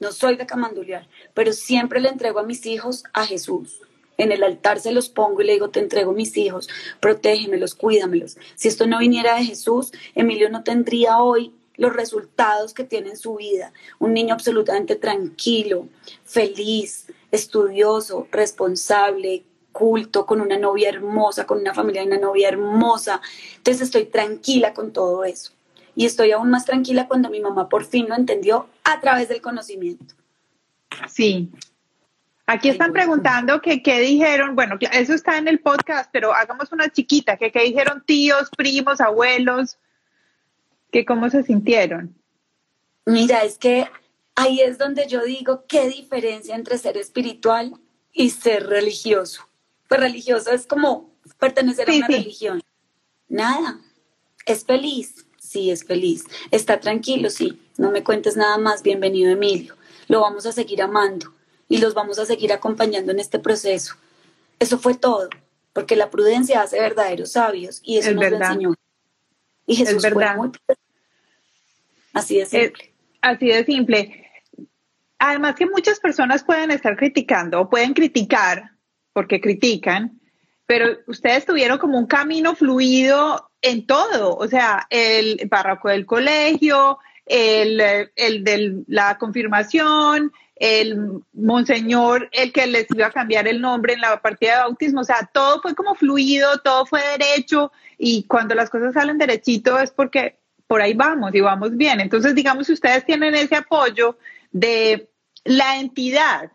No 0.00 0.12
soy 0.12 0.36
de 0.36 0.46
camandulear, 0.46 1.08
pero 1.34 1.52
siempre 1.52 2.00
le 2.00 2.08
entrego 2.08 2.38
a 2.38 2.44
mis 2.44 2.64
hijos 2.66 3.02
a 3.12 3.26
Jesús. 3.26 3.80
En 4.16 4.32
el 4.32 4.42
altar 4.42 4.80
se 4.80 4.92
los 4.92 5.08
pongo 5.08 5.40
y 5.40 5.44
le 5.44 5.52
digo, 5.54 5.70
te 5.70 5.80
entrego 5.80 6.12
mis 6.12 6.36
hijos, 6.36 6.68
protégemelos, 7.00 7.74
cuídamelos. 7.74 8.36
Si 8.56 8.68
esto 8.68 8.86
no 8.86 8.98
viniera 8.98 9.36
de 9.36 9.44
Jesús, 9.44 9.92
Emilio 10.14 10.50
no 10.50 10.62
tendría 10.64 11.18
hoy 11.18 11.54
los 11.76 11.92
resultados 11.92 12.74
que 12.74 12.84
tiene 12.84 13.10
en 13.10 13.16
su 13.16 13.36
vida. 13.36 13.72
Un 13.98 14.12
niño 14.12 14.34
absolutamente 14.34 14.96
tranquilo, 14.96 15.88
feliz, 16.24 17.06
estudioso, 17.30 18.26
responsable, 18.32 19.44
culto, 19.72 20.26
con 20.26 20.40
una 20.40 20.58
novia 20.58 20.88
hermosa, 20.88 21.46
con 21.46 21.58
una 21.58 21.72
familia 21.72 22.02
y 22.02 22.08
una 22.08 22.18
novia 22.18 22.48
hermosa. 22.48 23.20
Entonces 23.56 23.82
estoy 23.82 24.06
tranquila 24.06 24.74
con 24.74 24.92
todo 24.92 25.24
eso. 25.24 25.52
Y 25.98 26.06
estoy 26.06 26.30
aún 26.30 26.48
más 26.48 26.64
tranquila 26.64 27.08
cuando 27.08 27.28
mi 27.28 27.40
mamá 27.40 27.68
por 27.68 27.84
fin 27.84 28.08
lo 28.08 28.14
entendió 28.14 28.68
a 28.84 29.00
través 29.00 29.28
del 29.28 29.40
conocimiento. 29.40 30.14
Sí. 31.08 31.50
Aquí 32.46 32.68
están 32.68 32.92
preguntando 32.92 33.60
que 33.60 33.82
qué 33.82 33.98
dijeron, 33.98 34.54
bueno, 34.54 34.78
eso 34.92 35.12
está 35.12 35.38
en 35.38 35.48
el 35.48 35.58
podcast, 35.58 36.08
pero 36.12 36.32
hagamos 36.32 36.70
una 36.70 36.88
chiquita, 36.88 37.36
que 37.36 37.50
qué 37.50 37.64
dijeron 37.64 38.04
tíos, 38.06 38.48
primos, 38.56 39.00
abuelos, 39.00 39.76
que 40.92 41.04
cómo 41.04 41.30
se 41.30 41.42
sintieron. 41.42 42.14
Mira, 43.04 43.42
es 43.42 43.58
que 43.58 43.90
ahí 44.36 44.60
es 44.60 44.78
donde 44.78 45.08
yo 45.08 45.24
digo 45.24 45.64
qué 45.66 45.88
diferencia 45.88 46.54
entre 46.54 46.78
ser 46.78 46.96
espiritual 46.96 47.74
y 48.12 48.30
ser 48.30 48.68
religioso. 48.68 49.48
Pues 49.88 49.98
religioso 49.98 50.52
es 50.52 50.64
como 50.64 51.10
pertenecer 51.40 51.90
a 51.90 51.96
una 51.96 52.06
religión. 52.06 52.62
Nada. 53.28 53.80
¿Es 54.46 54.64
feliz? 54.64 55.27
Sí, 55.48 55.70
es 55.70 55.84
feliz. 55.84 56.24
¿Está 56.50 56.78
tranquilo? 56.78 57.30
Sí. 57.30 57.58
No 57.78 57.90
me 57.90 58.04
cuentes 58.04 58.36
nada 58.36 58.58
más. 58.58 58.82
Bienvenido, 58.82 59.32
Emilio. 59.32 59.76
Lo 60.06 60.20
vamos 60.20 60.44
a 60.44 60.52
seguir 60.52 60.82
amando 60.82 61.32
y 61.70 61.78
los 61.78 61.94
vamos 61.94 62.18
a 62.18 62.26
seguir 62.26 62.52
acompañando 62.52 63.12
en 63.12 63.18
este 63.18 63.38
proceso. 63.38 63.94
Eso 64.58 64.78
fue 64.78 64.94
todo, 64.94 65.30
porque 65.72 65.96
la 65.96 66.10
prudencia 66.10 66.60
hace 66.60 66.78
verdaderos 66.78 67.32
sabios 67.32 67.80
y 67.82 67.96
eso 67.96 68.12
nos 68.12 68.30
lo 68.30 68.36
enseñó. 68.36 68.74
Y 69.66 69.76
Jesús 69.76 69.94
es 69.94 70.02
verdad. 70.02 70.36
muy 70.36 70.50
Así 72.12 72.36
de 72.36 72.44
simple. 72.44 72.92
así 73.22 73.46
de 73.48 73.64
simple. 73.64 74.30
Además 75.18 75.54
que 75.54 75.64
muchas 75.64 75.98
personas 75.98 76.44
pueden 76.44 76.72
estar 76.72 76.94
criticando 76.94 77.62
o 77.62 77.70
pueden 77.70 77.94
criticar, 77.94 78.72
porque 79.14 79.40
critican, 79.40 80.20
pero 80.68 80.98
ustedes 81.06 81.46
tuvieron 81.46 81.78
como 81.78 81.96
un 81.96 82.06
camino 82.06 82.54
fluido 82.54 83.50
en 83.62 83.86
todo, 83.86 84.36
o 84.36 84.46
sea, 84.48 84.86
el 84.90 85.48
párroco 85.48 85.88
del 85.88 86.04
colegio, 86.04 86.98
el, 87.24 87.80
el 88.14 88.44
de 88.44 88.82
la 88.86 89.16
confirmación, 89.16 90.30
el 90.56 91.22
monseñor, 91.32 92.28
el 92.32 92.52
que 92.52 92.66
les 92.66 92.86
iba 92.94 93.06
a 93.06 93.12
cambiar 93.12 93.48
el 93.48 93.62
nombre 93.62 93.94
en 93.94 94.02
la 94.02 94.20
partida 94.20 94.56
de 94.56 94.62
bautismo, 94.64 95.00
o 95.00 95.04
sea, 95.04 95.30
todo 95.32 95.62
fue 95.62 95.74
como 95.74 95.94
fluido, 95.94 96.58
todo 96.58 96.84
fue 96.84 97.00
derecho 97.16 97.72
y 97.96 98.24
cuando 98.24 98.54
las 98.54 98.68
cosas 98.68 98.92
salen 98.92 99.16
derechito 99.16 99.78
es 99.78 99.90
porque 99.90 100.36
por 100.66 100.82
ahí 100.82 100.92
vamos 100.92 101.34
y 101.34 101.40
vamos 101.40 101.78
bien. 101.78 101.98
Entonces, 101.98 102.34
digamos, 102.34 102.68
ustedes 102.68 103.06
tienen 103.06 103.34
ese 103.34 103.56
apoyo 103.56 104.18
de 104.52 105.08
la 105.44 105.78
entidad, 105.78 106.52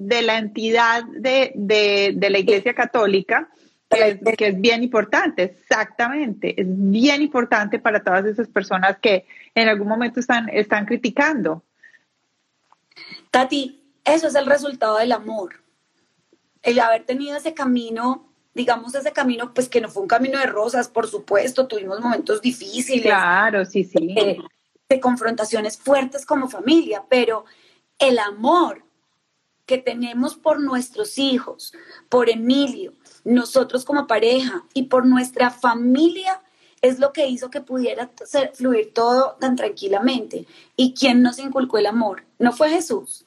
de 0.00 0.22
la 0.22 0.38
entidad 0.38 1.04
de, 1.04 1.52
la 2.18 2.38
Iglesia 2.38 2.74
Católica, 2.74 3.50
que 3.90 4.18
es, 4.38 4.60
bien 4.60 4.82
importante, 4.82 5.42
exactamente, 5.42 6.58
es 6.58 6.66
bien 6.66 7.20
importante 7.20 7.78
para 7.78 8.02
todas 8.02 8.24
esas 8.24 8.48
personas 8.48 8.96
que 8.98 9.26
en 9.54 9.68
algún 9.68 9.88
momento 9.88 10.18
están, 10.18 10.48
están 10.48 10.86
criticando. 10.86 11.62
Tati, 13.30 13.82
eso 14.06 14.28
es 14.28 14.34
el 14.36 14.46
resultado 14.46 14.96
del 14.96 15.12
amor. 15.12 15.62
El 16.62 16.80
haber 16.80 17.04
tenido 17.04 17.36
ese 17.36 17.52
camino, 17.52 18.32
digamos 18.54 18.94
ese 18.94 19.12
camino, 19.12 19.52
pues 19.52 19.68
que 19.68 19.82
no 19.82 19.90
fue 19.90 20.02
un 20.02 20.08
camino 20.08 20.38
de 20.38 20.46
rosas, 20.46 20.88
por 20.88 21.08
supuesto, 21.08 21.66
tuvimos 21.66 22.00
momentos 22.00 22.40
difíciles. 22.40 23.04
Claro, 23.04 23.66
sí, 23.66 23.84
sí. 23.84 24.14
Eh, 24.16 24.38
de 24.88 25.00
confrontaciones 25.00 25.76
fuertes 25.76 26.24
como 26.24 26.48
familia, 26.48 27.04
pero 27.10 27.44
el 27.98 28.18
amor 28.18 28.82
que 29.70 29.78
tenemos 29.78 30.34
por 30.34 30.58
nuestros 30.60 31.16
hijos, 31.16 31.72
por 32.08 32.28
Emilio, 32.28 32.92
nosotros 33.22 33.84
como 33.84 34.08
pareja 34.08 34.64
y 34.74 34.86
por 34.88 35.06
nuestra 35.06 35.52
familia 35.52 36.42
es 36.82 36.98
lo 36.98 37.12
que 37.12 37.28
hizo 37.28 37.52
que 37.52 37.60
pudiera 37.60 38.10
fluir 38.52 38.92
todo 38.92 39.36
tan 39.38 39.54
tranquilamente. 39.54 40.44
¿Y 40.74 40.92
quién 40.94 41.22
nos 41.22 41.38
inculcó 41.38 41.78
el 41.78 41.86
amor? 41.86 42.24
No 42.40 42.50
fue 42.50 42.70
Jesús. 42.70 43.26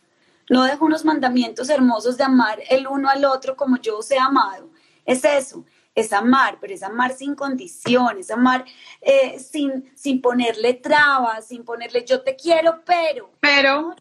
No 0.50 0.64
dejó 0.64 0.84
unos 0.84 1.06
mandamientos 1.06 1.70
hermosos 1.70 2.18
de 2.18 2.26
amar 2.26 2.60
el 2.70 2.88
uno 2.88 3.08
al 3.08 3.24
otro 3.24 3.56
como 3.56 3.78
yo 3.78 4.00
os 4.00 4.12
he 4.12 4.20
amado. 4.20 4.70
Es 5.06 5.24
eso, 5.24 5.64
es 5.96 6.12
amar, 6.12 6.58
pero 6.60 6.74
es 6.74 6.84
amar 6.84 7.14
sin 7.14 7.36
condiciones, 7.36 8.32
amar 8.32 8.66
eh, 9.00 9.40
sin, 9.40 9.90
sin 9.96 10.20
ponerle 10.22 10.74
trabas, 10.74 11.48
sin 11.48 11.64
ponerle 11.64 12.04
yo 12.04 12.22
te 12.22 12.36
quiero, 12.36 12.82
pero. 12.84 13.32
Pero. 13.40 13.96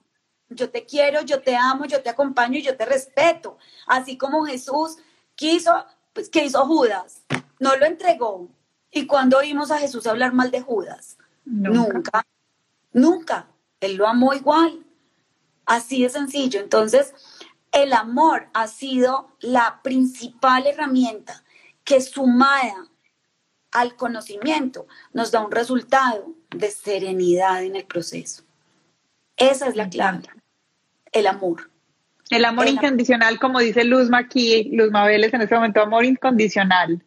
Yo 0.55 0.71
te 0.71 0.85
quiero, 0.85 1.23
yo 1.23 1.43
te 1.43 1.57
amo, 1.57 1.85
yo 1.87 2.03
te 2.03 2.11
acompaño 2.11 2.59
y 2.59 2.63
yo 2.63 2.77
te 2.77 2.85
respeto. 2.85 3.59
Así 3.87 4.17
como 4.17 4.45
Jesús 4.45 4.97
quiso, 5.35 5.85
pues, 6.13 6.29
¿qué 6.29 6.45
hizo 6.45 6.65
Judas? 6.67 7.23
No 7.59 7.77
lo 7.77 7.87
entregó. 7.87 8.49
¿Y 8.91 9.07
cuando 9.07 9.39
oímos 9.39 9.71
a 9.71 9.79
Jesús 9.79 10.07
hablar 10.07 10.33
mal 10.33 10.51
de 10.51 10.61
Judas? 10.61 11.17
Nunca. 11.45 12.27
Nunca. 12.93 13.49
Él 13.81 13.97
lo 13.97 14.07
amó 14.07 14.35
igual. 14.35 14.85
Así 15.65 16.03
de 16.03 16.11
sencillo. 16.11 16.61
Entonces, 16.61 17.15
el 17.73 17.95
amor 17.95 18.49
ha 18.53 18.69
sido 18.69 19.35
la 19.41 19.81
principal 19.83 20.67
herramienta 20.67 21.43
que 21.85 22.01
sumada 22.01 22.89
al 23.73 23.97
conocimiento 23.97 24.87
nos 25.13 25.31
da 25.31 25.45
un 25.45 25.51
resultado 25.51 26.35
de 26.51 26.71
serenidad 26.71 27.65
en 27.65 27.77
el 27.77 27.87
proceso. 27.87 28.45
Esa 29.37 29.67
es 29.67 29.77
la 29.77 29.89
clave, 29.89 30.29
el 31.13 31.27
amor. 31.27 31.71
El 32.31 32.45
amor 32.45 32.69
incondicional, 32.69 33.39
como 33.39 33.61
dice 33.61 33.85
Luzma 33.85 34.19
aquí, 34.19 34.65
Luzma 34.73 35.07
Vélez 35.07 35.35
en 35.35 35.43
este 35.43 35.55
momento, 35.55 35.83
amor 35.83 36.05
incondicional. 36.05 37.03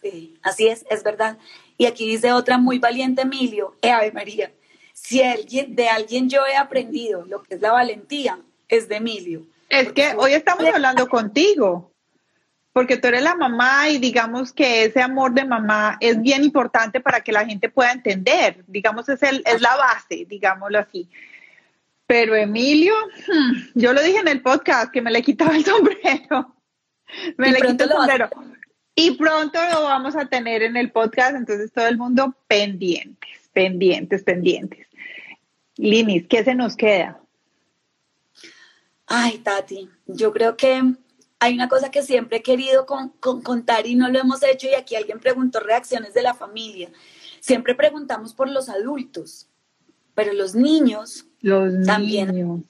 Sí, 0.00 0.38
así 0.42 0.68
es, 0.68 0.86
es 0.88 1.02
verdad. 1.02 1.36
Y 1.76 1.86
aquí 1.86 2.08
dice 2.08 2.32
otra 2.32 2.58
muy 2.58 2.78
valiente 2.78 3.22
Emilio, 3.22 3.76
eh, 3.82 3.90
Ave 3.90 4.12
María, 4.12 4.52
si 4.92 5.22
alguien, 5.22 5.74
de 5.74 5.88
alguien 5.88 6.28
yo 6.28 6.46
he 6.46 6.56
aprendido 6.56 7.24
lo 7.24 7.42
que 7.42 7.54
es 7.54 7.60
la 7.60 7.72
valentía, 7.72 8.38
es 8.68 8.88
de 8.88 8.96
Emilio. 8.96 9.42
Es 9.68 9.92
que 9.92 10.14
hoy 10.16 10.32
estamos 10.32 10.64
hablando 10.66 11.08
contigo 11.08 11.92
porque 12.72 12.96
tú 12.96 13.08
eres 13.08 13.22
la 13.22 13.34
mamá 13.34 13.88
y 13.88 13.98
digamos 13.98 14.52
que 14.52 14.84
ese 14.84 15.02
amor 15.02 15.32
de 15.32 15.44
mamá 15.44 15.96
es 16.00 16.20
bien 16.22 16.44
importante 16.44 17.00
para 17.00 17.20
que 17.22 17.32
la 17.32 17.44
gente 17.44 17.68
pueda 17.68 17.90
entender, 17.90 18.62
digamos, 18.68 19.08
es, 19.08 19.22
el, 19.24 19.42
es 19.46 19.60
la 19.60 19.74
base, 19.76 20.26
digámoslo 20.28 20.78
así. 20.78 21.08
Pero 22.08 22.34
Emilio, 22.34 22.94
hmm, 23.26 23.78
yo 23.78 23.92
lo 23.92 24.02
dije 24.02 24.18
en 24.18 24.28
el 24.28 24.40
podcast 24.40 24.90
que 24.90 25.02
me 25.02 25.10
le 25.10 25.20
quitaba 25.20 25.54
el 25.54 25.62
sombrero, 25.62 26.56
me 27.36 27.52
le 27.52 27.60
quito 27.60 27.84
el 27.84 27.90
sombrero. 27.90 28.30
Y 28.94 29.10
pronto 29.10 29.58
lo 29.70 29.82
vamos 29.82 30.16
a 30.16 30.24
tener 30.24 30.62
en 30.62 30.78
el 30.78 30.90
podcast, 30.90 31.36
entonces 31.36 31.70
todo 31.70 31.86
el 31.86 31.98
mundo 31.98 32.34
pendientes, 32.48 33.50
pendientes, 33.52 34.24
pendientes. 34.24 34.86
Linis, 35.76 36.26
¿qué 36.26 36.42
se 36.42 36.54
nos 36.54 36.76
queda? 36.76 37.20
Ay, 39.06 39.38
Tati, 39.38 39.90
yo 40.06 40.32
creo 40.32 40.56
que 40.56 40.82
hay 41.38 41.54
una 41.54 41.68
cosa 41.68 41.90
que 41.90 42.02
siempre 42.02 42.38
he 42.38 42.42
querido 42.42 42.86
contar 43.20 43.86
y 43.86 43.96
no 43.96 44.08
lo 44.08 44.18
hemos 44.18 44.42
hecho 44.42 44.66
y 44.66 44.74
aquí 44.74 44.96
alguien 44.96 45.20
preguntó 45.20 45.60
reacciones 45.60 46.14
de 46.14 46.22
la 46.22 46.32
familia. 46.32 46.90
Siempre 47.40 47.74
preguntamos 47.74 48.32
por 48.32 48.48
los 48.48 48.70
adultos, 48.70 49.46
pero 50.14 50.32
los 50.32 50.54
niños 50.54 51.27
los 51.40 51.86
también. 51.86 52.34
Niños. 52.34 52.60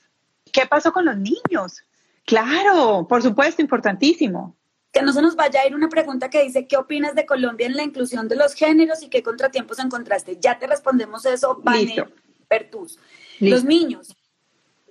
¿Qué 0.53 0.67
pasó 0.67 0.93
con 0.93 1.05
los 1.05 1.17
niños? 1.17 1.83
Claro, 2.25 3.07
por 3.09 3.23
supuesto, 3.23 3.63
importantísimo. 3.63 4.55
Que 4.93 5.03
no 5.03 5.13
se 5.13 5.23
nos 5.23 5.37
vaya 5.37 5.61
a 5.61 5.67
ir 5.67 5.75
una 5.75 5.89
pregunta 5.89 6.31
que 6.31 6.43
dice, 6.43 6.67
¿qué 6.67 6.77
opinas 6.77 7.15
de 7.15 7.27
Colombia 7.27 7.67
en 7.67 7.77
la 7.77 7.83
inclusión 7.83 8.29
de 8.29 8.37
los 8.37 8.55
géneros 8.55 9.03
y 9.03 9.09
qué 9.09 9.23
contratiempos 9.23 9.79
encontraste? 9.79 10.39
Ya 10.41 10.59
te 10.59 10.67
respondemos 10.67 11.27
eso, 11.27 11.61
Vane 11.63 12.07
Pertus. 12.49 12.99
Los 13.41 13.65
niños, 13.65 14.17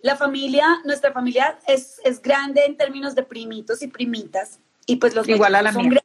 la 0.01 0.15
familia, 0.15 0.65
nuestra 0.85 1.11
familia 1.11 1.59
es, 1.67 1.99
es, 2.03 2.21
grande 2.21 2.63
en 2.65 2.77
términos 2.77 3.15
de 3.15 3.23
primitos 3.23 3.81
y 3.81 3.87
primitas, 3.87 4.59
y 4.85 4.97
pues 4.97 5.13
los 5.15 5.27
Igual 5.27 5.55
a 5.55 5.61
la 5.61 5.73
son 5.73 5.99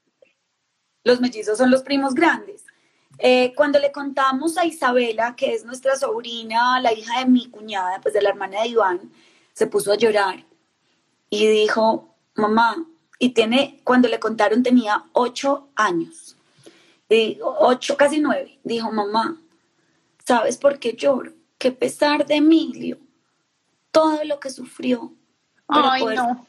Los 1.04 1.20
mellizos 1.20 1.58
son 1.58 1.70
los 1.70 1.82
primos 1.82 2.14
grandes. 2.14 2.64
Eh, 3.18 3.53
cuando 3.55 3.79
le 3.79 3.92
contamos 3.92 4.57
a 4.59 4.64
Isabela, 4.64 5.37
que 5.37 5.55
es 5.55 5.64
nuestra 5.64 5.96
sobrina, 5.96 6.81
la 6.81 6.92
hija 6.92 7.20
de 7.20 7.27
mi 7.27 7.48
cuñada, 7.48 8.01
pues 8.01 8.14
de 8.14 8.22
la 8.22 8.31
hermana 8.31 8.62
de 8.62 8.68
Iván, 8.68 9.12
se 9.53 9.66
puso 9.66 9.92
a 9.92 9.96
llorar 9.96 10.44
y 11.31 11.46
dijo, 11.46 12.14
mamá, 12.35 12.87
y 13.18 13.31
tiene, 13.31 13.81
cuando 13.85 14.09
le 14.09 14.18
contaron 14.18 14.62
tenía 14.62 15.05
ocho 15.12 15.68
años, 15.77 16.37
y 17.09 17.38
ocho, 17.42 17.96
casi 17.96 18.20
nueve, 18.20 18.59
dijo, 18.64 18.90
mamá, 18.90 19.40
¿sabes 20.25 20.57
por 20.57 20.79
qué 20.79 20.94
lloro? 20.94 21.33
Que 21.59 21.70
pesar 21.70 22.27
de 22.27 22.37
Emilio, 22.37 22.98
todo 23.90 24.25
lo 24.25 24.40
que 24.40 24.51
sufrió. 24.51 25.12
Ay, 25.68 26.05
no. 26.05 26.47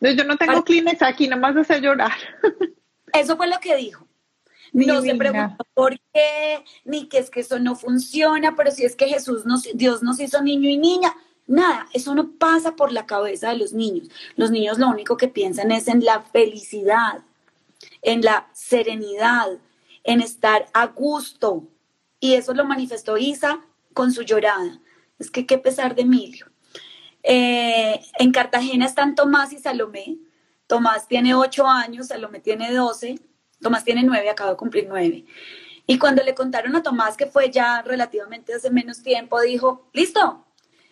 Yo 0.00 0.24
no 0.24 0.36
tengo 0.36 0.62
Kleenex 0.62 1.00
aquí, 1.02 1.28
nomás 1.28 1.56
hace 1.56 1.80
llorar. 1.80 2.12
Eso 3.12 3.36
fue 3.36 3.46
lo 3.46 3.58
que 3.60 3.76
dijo. 3.76 4.06
No 4.74 5.00
se 5.00 5.14
preguntó 5.14 5.64
por 5.72 5.98
qué, 6.12 6.64
ni 6.84 7.08
que 7.08 7.18
es 7.18 7.30
que 7.30 7.40
eso 7.40 7.58
no 7.60 7.76
funciona, 7.76 8.56
pero 8.56 8.70
si 8.70 8.84
es 8.84 8.96
que 8.96 9.06
Jesús 9.06 9.46
nos, 9.46 9.62
Dios 9.74 10.02
nos 10.02 10.20
hizo 10.20 10.42
niño 10.42 10.68
y 10.68 10.76
niña. 10.76 11.14
Nada, 11.46 11.86
eso 11.92 12.14
no 12.14 12.32
pasa 12.32 12.74
por 12.74 12.90
la 12.90 13.06
cabeza 13.06 13.50
de 13.50 13.58
los 13.58 13.72
niños. 13.72 14.08
Los 14.36 14.50
niños 14.50 14.78
lo 14.78 14.88
único 14.88 15.16
que 15.16 15.28
piensan 15.28 15.70
es 15.72 15.88
en 15.88 16.04
la 16.04 16.22
felicidad, 16.22 17.22
en 18.02 18.22
la 18.22 18.48
serenidad, 18.52 19.58
en 20.02 20.20
estar 20.20 20.66
a 20.72 20.86
gusto. 20.86 21.68
Y 22.18 22.34
eso 22.34 22.54
lo 22.54 22.64
manifestó 22.64 23.16
Isa 23.16 23.60
con 23.92 24.12
su 24.12 24.22
llorada. 24.22 24.80
Es 25.18 25.30
que 25.30 25.46
qué 25.46 25.58
pesar 25.58 25.94
de 25.94 26.02
Emilio. 26.02 26.46
Eh, 27.22 28.00
en 28.18 28.32
Cartagena 28.32 28.86
están 28.86 29.14
Tomás 29.14 29.52
y 29.52 29.58
Salomé. 29.58 30.16
Tomás 30.66 31.06
tiene 31.06 31.34
ocho 31.34 31.66
años, 31.66 32.08
Salomé 32.08 32.40
tiene 32.40 32.72
doce. 32.72 33.20
Tomás 33.64 33.82
tiene 33.82 34.04
nueve, 34.04 34.30
acaba 34.30 34.50
de 34.50 34.56
cumplir 34.56 34.86
nueve. 34.88 35.24
Y 35.86 35.98
cuando 35.98 36.22
le 36.22 36.34
contaron 36.34 36.76
a 36.76 36.82
Tomás 36.82 37.16
que 37.16 37.26
fue 37.26 37.50
ya 37.50 37.82
relativamente 37.82 38.54
hace 38.54 38.70
menos 38.70 39.02
tiempo, 39.02 39.40
dijo, 39.40 39.88
listo, 39.92 40.44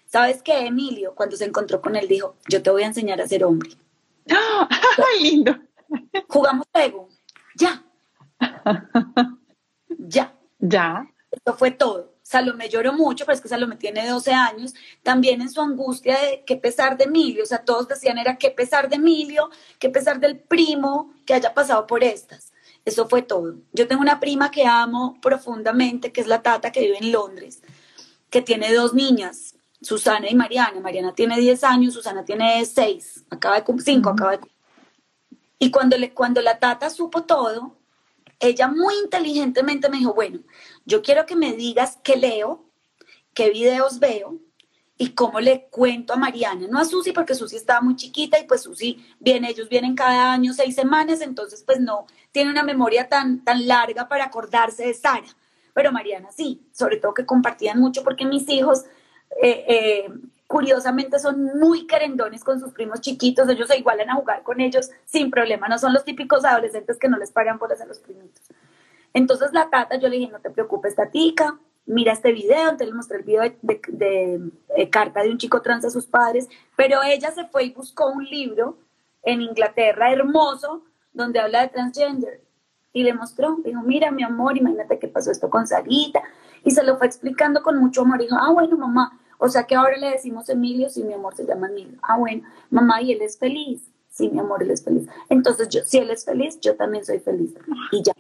¿sabes 0.07 0.43
qué, 0.43 0.67
Emilio? 0.67 1.15
Cuando 1.15 1.37
se 1.37 1.45
encontró 1.45 1.81
con 1.81 1.95
él, 1.95 2.09
dijo, 2.09 2.35
yo 2.49 2.63
te 2.63 2.71
voy 2.71 2.83
a 2.83 2.87
enseñar 2.87 3.21
a 3.21 3.29
ser 3.29 3.45
hombre. 3.45 3.71
¡Ah! 4.31 4.69
lindo! 5.23 5.57
Jugamos 6.29 6.67
juego, 6.73 7.09
ya. 7.55 7.85
ya. 9.99 10.35
Ya. 10.59 11.07
Esto 11.31 11.55
fue 11.55 11.71
todo. 11.71 12.13
Salomé 12.23 12.69
lloró 12.69 12.93
mucho, 12.93 13.27
pero 13.27 13.35
es 13.35 13.43
que 13.43 13.49
Salomé 13.49 13.77
tiene 13.77 14.09
12 14.09 14.33
años, 14.33 14.75
también 15.03 15.43
en 15.43 15.51
su 15.51 15.61
angustia 15.61 16.19
de 16.19 16.45
qué 16.47 16.57
pesar 16.57 16.97
de 16.97 17.05
Emilio, 17.05 17.43
o 17.43 17.47
sea, 17.47 17.65
todos 17.65 17.89
decían 17.89 18.17
era 18.17 18.39
qué 18.39 18.51
pesar 18.51 18.89
de 18.89 18.97
Emilio, 18.97 19.51
qué 19.79 19.91
pesar 19.91 20.21
del 20.21 20.39
primo 20.39 21.13
que 21.27 21.35
haya 21.35 21.53
pasado 21.53 21.87
por 21.87 22.05
estas. 22.05 22.52
Eso 22.85 23.09
fue 23.09 23.23
todo. 23.23 23.57
Yo 23.73 23.87
tengo 23.87 24.03
una 24.03 24.21
prima 24.21 24.51
que 24.51 24.67
amo 24.67 25.19
profundamente, 25.23 26.13
que 26.13 26.21
es 26.21 26.27
la 26.27 26.43
Tata, 26.43 26.73
que 26.73 26.81
vive 26.81 26.99
en 26.99 27.13
Londres, 27.13 27.63
que 28.31 28.43
tiene 28.43 28.73
dos 28.73 28.93
niñas, 28.95 29.55
Susana 29.81 30.29
y 30.29 30.35
Mariana. 30.35 30.81
Mariana 30.81 31.15
tiene 31.15 31.39
10 31.39 31.65
años, 31.65 31.95
Susana 31.95 32.25
tiene 32.25 32.65
6, 32.65 33.27
acaba 33.31 33.57
de 33.57 33.65
cumplir 33.65 33.85
5, 33.85 34.11
acaba 34.11 34.33
de 34.33 34.41
Y 35.59 35.71
cuando, 35.71 35.97
le, 35.97 36.13
cuando 36.13 36.41
la 36.41 36.59
Tata 36.59 36.91
supo 36.91 37.23
todo, 37.23 37.77
ella 38.41 38.67
muy 38.67 38.95
inteligentemente 39.05 39.89
me 39.89 39.99
dijo, 39.99 40.15
bueno, 40.15 40.41
yo 40.85 41.03
quiero 41.03 41.25
que 41.27 41.37
me 41.37 41.53
digas 41.53 41.99
qué 42.03 42.17
leo, 42.17 42.65
qué 43.35 43.51
videos 43.51 44.01
veo 44.01 44.41
y 44.99 45.15
cómo 45.15 45.41
le 45.41 45.67
cuento 45.71 46.13
a 46.13 46.17
Mariana, 46.17 46.67
no 46.71 46.79
a 46.79 46.85
Susi 46.85 47.13
porque 47.13 47.35
Susi 47.35 47.57
estaba 47.57 47.81
muy 47.81 47.97
chiquita 47.97 48.39
y 48.39 48.45
pues 48.45 48.63
Susi 48.63 49.05
viene, 49.19 49.51
ellos 49.51 49.69
vienen 49.69 49.95
cada 49.95 50.33
año 50.33 50.53
seis 50.53 50.75
semanas, 50.75 51.21
entonces 51.21 51.63
pues 51.65 51.81
no 51.81 52.07
tiene 52.31 52.51
una 52.51 52.63
memoria 52.63 53.09
tan, 53.09 53.43
tan 53.43 53.67
larga 53.67 54.09
para 54.09 54.27
acordarse 54.27 54.87
de 54.87 54.95
Sara, 54.95 55.27
pero 55.75 55.93
Mariana 55.93 56.31
sí, 56.31 56.63
sobre 56.73 56.99
todo 56.99 57.15
que 57.15 57.27
compartían 57.27 57.81
mucho 57.81 58.05
porque 58.05 58.25
mis 58.25 58.49
hijos 58.49 58.85
eh, 59.43 59.65
eh, 59.67 60.13
curiosamente 60.47 61.19
son 61.19 61.59
muy 61.59 61.87
querendones 61.87 62.45
con 62.45 62.61
sus 62.61 62.73
primos 62.73 63.01
chiquitos, 63.01 63.49
ellos 63.49 63.69
se 63.69 63.79
igualan 63.79 64.11
a 64.11 64.15
jugar 64.15 64.43
con 64.43 64.61
ellos 64.61 64.91
sin 65.07 65.31
problema, 65.31 65.67
no 65.69 65.79
son 65.79 65.95
los 65.95 66.05
típicos 66.05 66.45
adolescentes 66.45 66.99
que 66.99 67.09
no 67.09 67.17
les 67.17 67.33
pagan 67.33 67.59
por 67.59 67.73
hacer 67.73 67.89
los 67.89 67.99
primitos. 67.99 68.43
Entonces 69.15 69.53
la 69.53 69.71
tata, 69.71 69.97
yo 69.99 70.09
le 70.09 70.19
dije, 70.19 70.31
no 70.31 70.41
te 70.41 70.51
preocupes, 70.51 70.95
tatica, 70.95 71.59
mira 71.87 72.13
este 72.13 72.33
video, 72.33 72.63
entonces 72.63 72.89
le 72.89 72.95
mostré 72.95 73.19
el 73.19 73.25
video 73.25 73.43
de, 73.63 74.89
carta 74.91 75.23
de 75.23 75.31
un 75.31 75.39
chico 75.39 75.63
trans 75.63 75.85
a 75.85 75.91
sus 75.91 76.07
padres, 76.07 76.49
pero 76.77 77.03
ella 77.03 77.31
se 77.31 77.45
fue 77.47 77.65
y 77.65 77.73
buscó 77.73 78.09
un 78.09 78.25
libro 78.25 78.79
en 79.23 79.43
Inglaterra 79.43 80.13
hermoso 80.13 80.85
donde 81.13 81.41
habla 81.41 81.63
de 81.63 81.69
transgender 81.69 82.43
y 82.93 83.03
le 83.05 83.15
mostró, 83.15 83.57
dijo, 83.65 83.81
mira 83.83 84.11
mi 84.11 84.23
amor, 84.23 84.57
imagínate 84.57 84.99
que 84.99 85.09
pasó 85.09 85.31
esto 85.31 85.49
con 85.49 85.67
Sarita 85.67 86.23
y 86.65 86.71
se 86.71 86.83
lo 86.83 86.99
fue 86.99 87.07
explicando 87.07 87.63
con 87.63 87.79
mucho 87.79 88.03
amor, 88.03 88.19
dijo, 88.19 88.37
ah 88.39 88.53
bueno 88.53 88.77
mamá, 88.77 89.19
o 89.39 89.49
sea 89.49 89.65
que 89.65 89.75
ahora 89.75 89.97
le 89.97 90.11
decimos 90.11 90.49
Emilio 90.49 90.89
si 90.89 91.03
mi 91.03 91.15
amor 91.15 91.35
se 91.35 91.47
llama 91.47 91.69
Emilio, 91.69 91.99
ah 92.03 92.17
bueno, 92.19 92.43
mamá 92.71 93.03
y 93.03 93.13
él 93.13 93.23
es 93.23 93.39
feliz, 93.39 93.91
sí 94.09 94.29
mi 94.29 94.41
amor, 94.41 94.63
él 94.63 94.71
es 94.71 94.85
feliz, 94.85 95.09
entonces 95.29 95.69
yo, 95.69 95.81
si 95.85 95.99
él 95.99 96.11
es 96.11 96.25
feliz, 96.25 96.61
yo 96.61 96.77
también 96.77 97.05
soy 97.05 97.19
feliz 97.19 97.55
y 97.91 98.03
ya. 98.03 98.13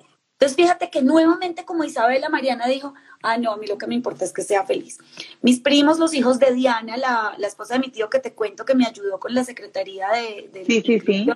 Entonces, 0.42 0.56
fíjate 0.56 0.90
que 0.90 1.02
nuevamente, 1.02 1.64
como 1.64 1.84
Isabela 1.84 2.28
Mariana 2.28 2.66
dijo, 2.66 2.94
ah, 3.22 3.38
no, 3.38 3.52
a 3.52 3.56
mí 3.58 3.68
lo 3.68 3.78
que 3.78 3.86
me 3.86 3.94
importa 3.94 4.24
es 4.24 4.32
que 4.32 4.42
sea 4.42 4.66
feliz. 4.66 4.98
Mis 5.40 5.60
primos, 5.60 6.00
los 6.00 6.14
hijos 6.14 6.40
de 6.40 6.52
Diana, 6.52 6.96
la, 6.96 7.36
esposa 7.46 7.74
de 7.74 7.78
mi 7.78 7.90
tío 7.90 8.10
que 8.10 8.18
te 8.18 8.34
cuento 8.34 8.64
que 8.64 8.74
me 8.74 8.84
ayudó 8.84 9.20
con 9.20 9.34
la 9.34 9.44
secretaría 9.44 10.08
de... 10.08 10.64
sí, 10.66 10.82
sí, 10.84 10.98
sí. 10.98 11.28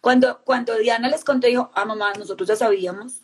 Cuando, 0.00 0.42
cuando 0.42 0.76
Diana 0.76 1.08
les 1.08 1.22
contó, 1.22 1.46
dijo, 1.46 1.70
ah, 1.72 1.84
mamá, 1.84 2.12
nosotros 2.18 2.48
ya 2.48 2.56
sabíamos, 2.56 3.20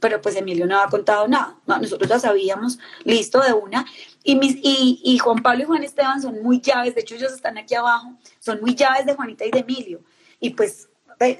pero 0.00 0.20
pues 0.20 0.34
Emilio 0.34 0.66
no 0.66 0.80
ha 0.80 0.88
contado 0.88 1.28
nada. 1.28 1.60
No, 1.68 1.78
nosotros 1.78 2.10
ya 2.10 2.18
sabíamos, 2.18 2.80
listo, 3.04 3.40
de 3.40 3.52
una. 3.52 3.86
Y, 4.24 4.34
mis, 4.34 4.56
y, 4.56 5.00
y 5.04 5.18
Juan 5.18 5.40
Pablo 5.40 5.62
y 5.62 5.66
Juan 5.66 5.84
Esteban 5.84 6.20
son 6.20 6.42
muy 6.42 6.60
llaves, 6.60 6.96
de 6.96 7.02
hecho 7.02 7.14
ellos 7.14 7.32
están 7.32 7.58
aquí 7.58 7.76
abajo, 7.76 8.12
son 8.40 8.60
muy 8.60 8.74
llaves 8.74 9.06
de 9.06 9.14
Juanita 9.14 9.44
y 9.46 9.52
de 9.52 9.60
Emilio. 9.60 10.02
Y 10.40 10.50
pues, 10.50 10.89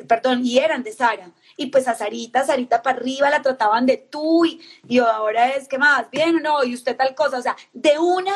perdón, 0.06 0.44
y 0.44 0.58
eran 0.58 0.82
de 0.82 0.92
Sara 0.92 1.30
y 1.56 1.66
pues 1.66 1.88
a 1.88 1.94
Sarita, 1.94 2.44
Sarita 2.44 2.82
para 2.82 2.98
arriba 2.98 3.30
la 3.30 3.42
trataban 3.42 3.86
de 3.86 3.96
tú 3.96 4.44
y, 4.44 4.60
y 4.88 4.98
ahora 4.98 5.50
es 5.50 5.68
que 5.68 5.78
más, 5.78 6.10
bien 6.10 6.36
o 6.36 6.40
no, 6.40 6.64
y 6.64 6.74
usted 6.74 6.96
tal 6.96 7.14
cosa, 7.14 7.38
o 7.38 7.42
sea, 7.42 7.56
de 7.72 7.98
una 7.98 8.34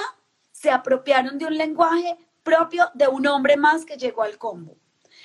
se 0.53 0.71
apropiaron 0.71 1.39
de 1.39 1.47
un 1.47 1.57
lenguaje 1.57 2.17
propio 2.43 2.91
de 2.95 3.09
un 3.09 3.27
hombre 3.27 3.57
más 3.57 3.85
que 3.85 3.97
llegó 3.97 4.23
al 4.23 4.39
combo. 4.39 4.77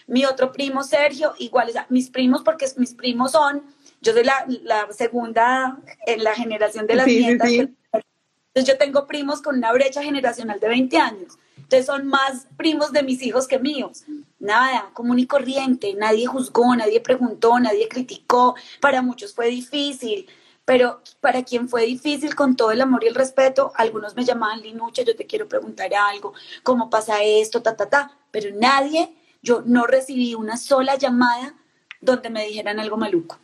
Mi 0.08 0.26
otro 0.26 0.52
primo 0.52 0.84
Sergio, 0.84 1.34
igual, 1.38 1.70
o 1.70 1.72
sea, 1.72 1.86
mis 1.90 2.10
primos, 2.10 2.42
porque 2.42 2.66
mis 2.78 2.94
primos 2.94 3.34
son, 3.34 3.64
yo 4.02 4.14
soy 4.14 4.24
la, 4.24 4.88
segunda 4.92 5.80
en 6.06 6.24
la 6.24 6.34
generación 6.34 6.88
de 6.88 6.96
las 6.96 7.08
nietas. 7.08 7.50
Entonces 7.50 8.66
yo 8.66 8.78
tengo 8.78 9.08
primos 9.08 9.42
con 9.42 9.58
una 9.58 9.72
brecha 9.72 10.02
generacional 10.02 10.60
de 10.60 10.68
20 10.68 10.98
años. 10.98 11.38
Entonces 11.70 11.86
son 11.86 12.08
más 12.08 12.48
primos 12.58 12.92
de 12.92 13.04
mis 13.04 13.22
hijos 13.22 13.48
que 13.48 13.60
míos. 13.60 14.04
Nada, 14.40 14.90
común 14.94 15.20
y 15.20 15.28
corriente, 15.28 15.94
nadie 15.94 16.26
juzgó, 16.26 16.76
nadie 16.76 17.00
preguntó, 17.00 17.60
nadie 17.60 17.88
criticó. 17.88 18.56
Para 18.82 19.04
muchos 19.04 19.36
fue 19.36 19.50
difícil, 19.50 20.28
pero 20.66 21.04
para 21.22 21.44
quien 21.44 21.70
fue 21.70 21.86
difícil, 21.86 22.34
con 22.34 22.56
todo 22.56 22.72
el 22.72 22.82
amor 22.82 23.04
y 23.04 23.08
el 23.08 23.14
respeto, 23.14 23.72
algunos 23.76 24.16
me 24.16 24.26
llamaban 24.26 24.62
Linucha, 24.62 25.04
yo 25.04 25.16
te 25.16 25.28
quiero 25.28 25.48
preguntar 25.48 25.94
algo, 25.94 26.34
cómo 26.64 26.90
pasa 26.90 27.22
esto, 27.22 27.62
ta, 27.62 27.76
ta, 27.76 27.88
ta. 27.88 28.18
Pero 28.32 28.50
nadie, 28.56 29.16
yo 29.44 29.62
no 29.64 29.86
recibí 29.86 30.34
una 30.34 30.58
sola 30.58 30.96
llamada 30.96 31.54
donde 32.02 32.32
me 32.32 32.48
dijeran 32.48 32.80
algo 32.80 32.98
maluco. 32.98 33.38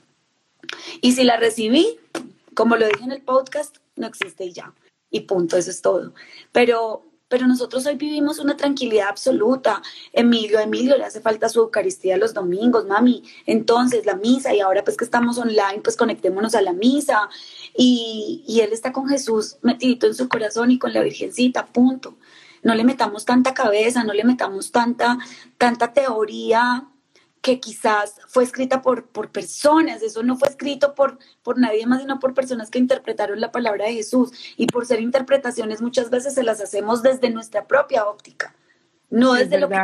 Y 1.00 1.12
si 1.12 1.26
la 1.26 1.38
recibí, 1.38 2.00
como 2.56 2.76
lo 2.76 2.88
dije 2.88 3.04
en 3.04 3.12
el 3.12 3.22
podcast, 3.22 3.78
no 3.96 4.08
existe 4.08 4.52
ya. 4.52 4.74
Y 5.12 5.22
punto, 5.22 5.58
eso 5.58 5.70
es 5.70 5.84
todo. 5.84 6.16
Pero 6.52 7.05
pero 7.28 7.48
nosotros 7.48 7.86
hoy 7.86 7.96
vivimos 7.96 8.40
una 8.40 8.56
tranquilidad 8.56 9.10
absoluta. 9.10 9.82
Emilio, 10.14 10.60
Emilio 10.60 10.98
le 10.98 11.06
hace 11.06 11.22
falta 11.22 11.50
su 11.50 11.60
Eucaristía 11.60 12.18
los 12.18 12.34
domingos, 12.34 12.86
mami. 12.86 13.24
Entonces, 13.46 14.06
la 14.06 14.16
misa, 14.16 14.54
y 14.54 14.60
ahora 14.60 14.84
pues 14.84 14.96
que 14.96 15.06
estamos 15.06 15.38
online, 15.38 15.82
pues 15.84 15.98
conectémonos 15.98 16.56
a 16.56 16.62
la 16.62 16.74
misa. 16.74 17.30
Y, 17.76 18.44
y 18.48 18.62
él 18.62 18.72
está 18.74 18.94
con 18.94 19.08
Jesús 19.08 19.58
metidito 19.64 20.08
en 20.08 20.14
su 20.16 20.30
corazón 20.30 20.72
y 20.72 20.80
con 20.80 20.94
la 20.94 21.02
Virgencita, 21.02 21.66
punto. 21.66 22.16
No 22.62 22.76
le 22.76 22.84
metamos 22.84 23.26
tanta 23.26 23.54
cabeza, 23.54 24.04
no 24.04 24.14
le 24.14 24.24
metamos 24.24 24.72
tanta, 24.72 25.18
tanta 25.58 25.94
teoría 25.94 26.88
que 27.46 27.60
quizás 27.60 28.16
fue 28.28 28.44
escrita 28.44 28.82
por, 28.82 29.06
por 29.06 29.32
personas, 29.32 30.02
eso 30.02 30.24
no 30.24 30.36
fue 30.36 30.50
escrito 30.50 30.96
por, 30.96 31.20
por 31.44 31.60
nadie 31.60 31.86
más, 31.86 32.02
sino 32.02 32.20
por 32.20 32.34
personas 32.34 32.72
que 32.72 32.80
interpretaron 32.80 33.40
la 33.40 33.52
palabra 33.52 33.86
de 33.86 33.94
Jesús. 33.94 34.32
Y 34.58 34.66
por 34.66 34.88
ser 34.88 35.00
interpretaciones 35.00 35.80
muchas 35.80 36.10
veces 36.10 36.34
se 36.34 36.42
las 36.42 36.60
hacemos 36.60 37.04
desde 37.04 37.30
nuestra 37.30 37.68
propia 37.68 38.08
óptica, 38.08 38.56
no 39.12 39.34
desde 39.34 39.60
lo 39.60 39.70
que 39.70 39.78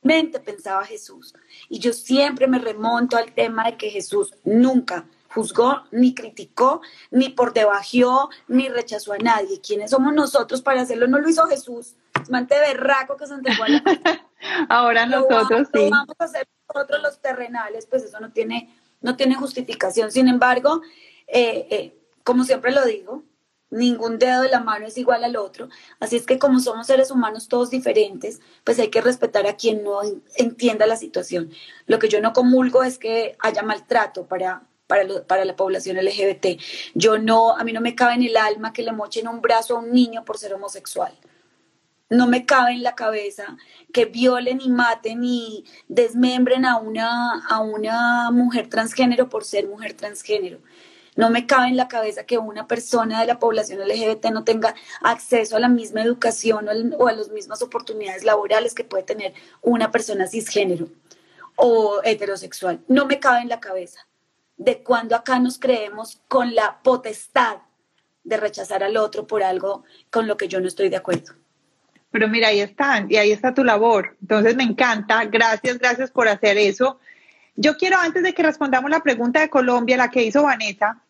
mente 0.00 0.38
pensaba 0.38 0.84
Jesús. 0.84 1.34
Y 1.68 1.80
yo 1.80 1.92
siempre 1.92 2.46
me 2.46 2.60
remonto 2.60 3.16
al 3.16 3.34
tema 3.34 3.64
de 3.64 3.76
que 3.76 3.90
Jesús 3.90 4.32
nunca 4.44 5.08
juzgó, 5.28 5.82
ni 5.90 6.14
criticó, 6.14 6.82
ni 7.10 7.30
por 7.30 7.52
debajo, 7.52 8.30
ni 8.46 8.68
rechazó 8.68 9.14
a 9.14 9.18
nadie. 9.18 9.60
¿Quiénes 9.60 9.90
somos 9.90 10.14
nosotros 10.14 10.62
para 10.62 10.82
hacerlo? 10.82 11.08
No 11.08 11.18
lo 11.18 11.28
hizo 11.28 11.44
Jesús. 11.46 11.96
Mante 12.28 12.58
berraco 12.58 13.16
que 13.16 13.26
se 13.26 13.34
entregó 13.34 13.64
a 13.64 13.68
la 13.68 13.82
Ahora 14.68 15.06
nosotros 15.06 15.68
sí. 15.72 15.88
vamos 15.90 16.14
a 16.18 16.24
hacer 16.24 16.48
nosotros 16.72 17.02
los 17.02 17.20
terrenales, 17.20 17.86
pues 17.86 18.04
eso 18.04 18.20
no 18.20 18.32
tiene, 18.32 18.74
no 19.00 19.16
tiene 19.16 19.34
justificación. 19.34 20.12
Sin 20.12 20.28
embargo, 20.28 20.82
eh, 21.26 21.66
eh, 21.70 21.98
como 22.24 22.44
siempre 22.44 22.72
lo 22.72 22.84
digo, 22.84 23.24
ningún 23.70 24.18
dedo 24.18 24.42
de 24.42 24.48
la 24.48 24.60
mano 24.60 24.86
es 24.86 24.96
igual 24.98 25.24
al 25.24 25.36
otro. 25.36 25.68
Así 26.00 26.16
es 26.16 26.26
que 26.26 26.38
como 26.38 26.60
somos 26.60 26.86
seres 26.86 27.10
humanos 27.10 27.48
todos 27.48 27.70
diferentes, 27.70 28.40
pues 28.64 28.78
hay 28.78 28.88
que 28.88 29.00
respetar 29.00 29.46
a 29.46 29.56
quien 29.56 29.84
no 29.84 30.00
entienda 30.36 30.86
la 30.86 30.96
situación. 30.96 31.50
Lo 31.86 31.98
que 31.98 32.08
yo 32.08 32.20
no 32.20 32.32
comulgo 32.32 32.82
es 32.82 32.98
que 32.98 33.36
haya 33.40 33.62
maltrato 33.62 34.26
para, 34.26 34.62
para, 34.86 35.22
para, 35.26 35.44
la 35.44 35.56
población 35.56 35.96
LGBT. 35.96 36.60
Yo 36.94 37.18
no, 37.18 37.56
a 37.56 37.64
mí 37.64 37.72
no 37.72 37.80
me 37.80 37.94
cabe 37.94 38.14
en 38.14 38.22
el 38.22 38.36
alma 38.36 38.72
que 38.72 38.82
le 38.82 38.92
mochen 38.92 39.28
un 39.28 39.40
brazo 39.40 39.76
a 39.76 39.80
un 39.80 39.92
niño 39.92 40.24
por 40.24 40.38
ser 40.38 40.54
homosexual 40.54 41.12
no 42.10 42.26
me 42.26 42.46
cabe 42.46 42.72
en 42.72 42.82
la 42.82 42.94
cabeza 42.94 43.56
que 43.92 44.06
violen 44.06 44.60
y 44.60 44.68
maten 44.68 45.24
y 45.24 45.64
desmembren 45.88 46.64
a 46.64 46.78
una, 46.78 47.44
a 47.48 47.60
una 47.60 48.30
mujer 48.30 48.68
transgénero 48.68 49.28
por 49.28 49.44
ser 49.44 49.66
mujer 49.66 49.94
transgénero. 49.94 50.58
No 51.16 51.30
me 51.30 51.46
cabe 51.46 51.66
en 51.66 51.76
la 51.76 51.88
cabeza 51.88 52.24
que 52.24 52.38
una 52.38 52.68
persona 52.68 53.20
de 53.20 53.26
la 53.26 53.40
población 53.40 53.80
LGBT 53.80 54.26
no 54.26 54.44
tenga 54.44 54.74
acceso 55.02 55.56
a 55.56 55.60
la 55.60 55.68
misma 55.68 56.02
educación 56.02 56.68
o 56.96 57.08
a 57.08 57.12
las 57.12 57.30
mismas 57.30 57.60
oportunidades 57.60 58.24
laborales 58.24 58.72
que 58.72 58.84
puede 58.84 59.02
tener 59.02 59.34
una 59.60 59.90
persona 59.90 60.28
cisgénero 60.28 60.88
o 61.56 62.00
heterosexual. 62.04 62.80
No 62.86 63.04
me 63.06 63.18
cabe 63.18 63.40
en 63.40 63.48
la 63.48 63.58
cabeza 63.58 64.06
de 64.56 64.82
cuando 64.82 65.16
acá 65.16 65.40
nos 65.40 65.58
creemos 65.58 66.20
con 66.28 66.54
la 66.54 66.80
potestad 66.82 67.58
de 68.22 68.36
rechazar 68.36 68.84
al 68.84 68.96
otro 68.96 69.26
por 69.26 69.42
algo 69.42 69.82
con 70.10 70.28
lo 70.28 70.36
que 70.36 70.46
yo 70.46 70.60
no 70.60 70.68
estoy 70.68 70.88
de 70.88 70.96
acuerdo. 70.96 71.34
Pero 72.10 72.28
mira, 72.28 72.48
ahí 72.48 72.60
están, 72.60 73.06
y 73.10 73.16
ahí 73.16 73.32
está 73.32 73.52
tu 73.54 73.64
labor. 73.64 74.16
Entonces 74.20 74.56
me 74.56 74.64
encanta. 74.64 75.24
Gracias, 75.26 75.78
gracias 75.78 76.10
por 76.10 76.28
hacer 76.28 76.56
eso. 76.56 76.98
Yo 77.56 77.76
quiero, 77.76 77.98
antes 77.98 78.22
de 78.22 78.34
que 78.34 78.42
respondamos 78.42 78.90
la 78.90 79.02
pregunta 79.02 79.40
de 79.40 79.50
Colombia, 79.50 79.96
la 79.96 80.10
que 80.10 80.22
hizo 80.22 80.44
Vanessa, 80.44 81.02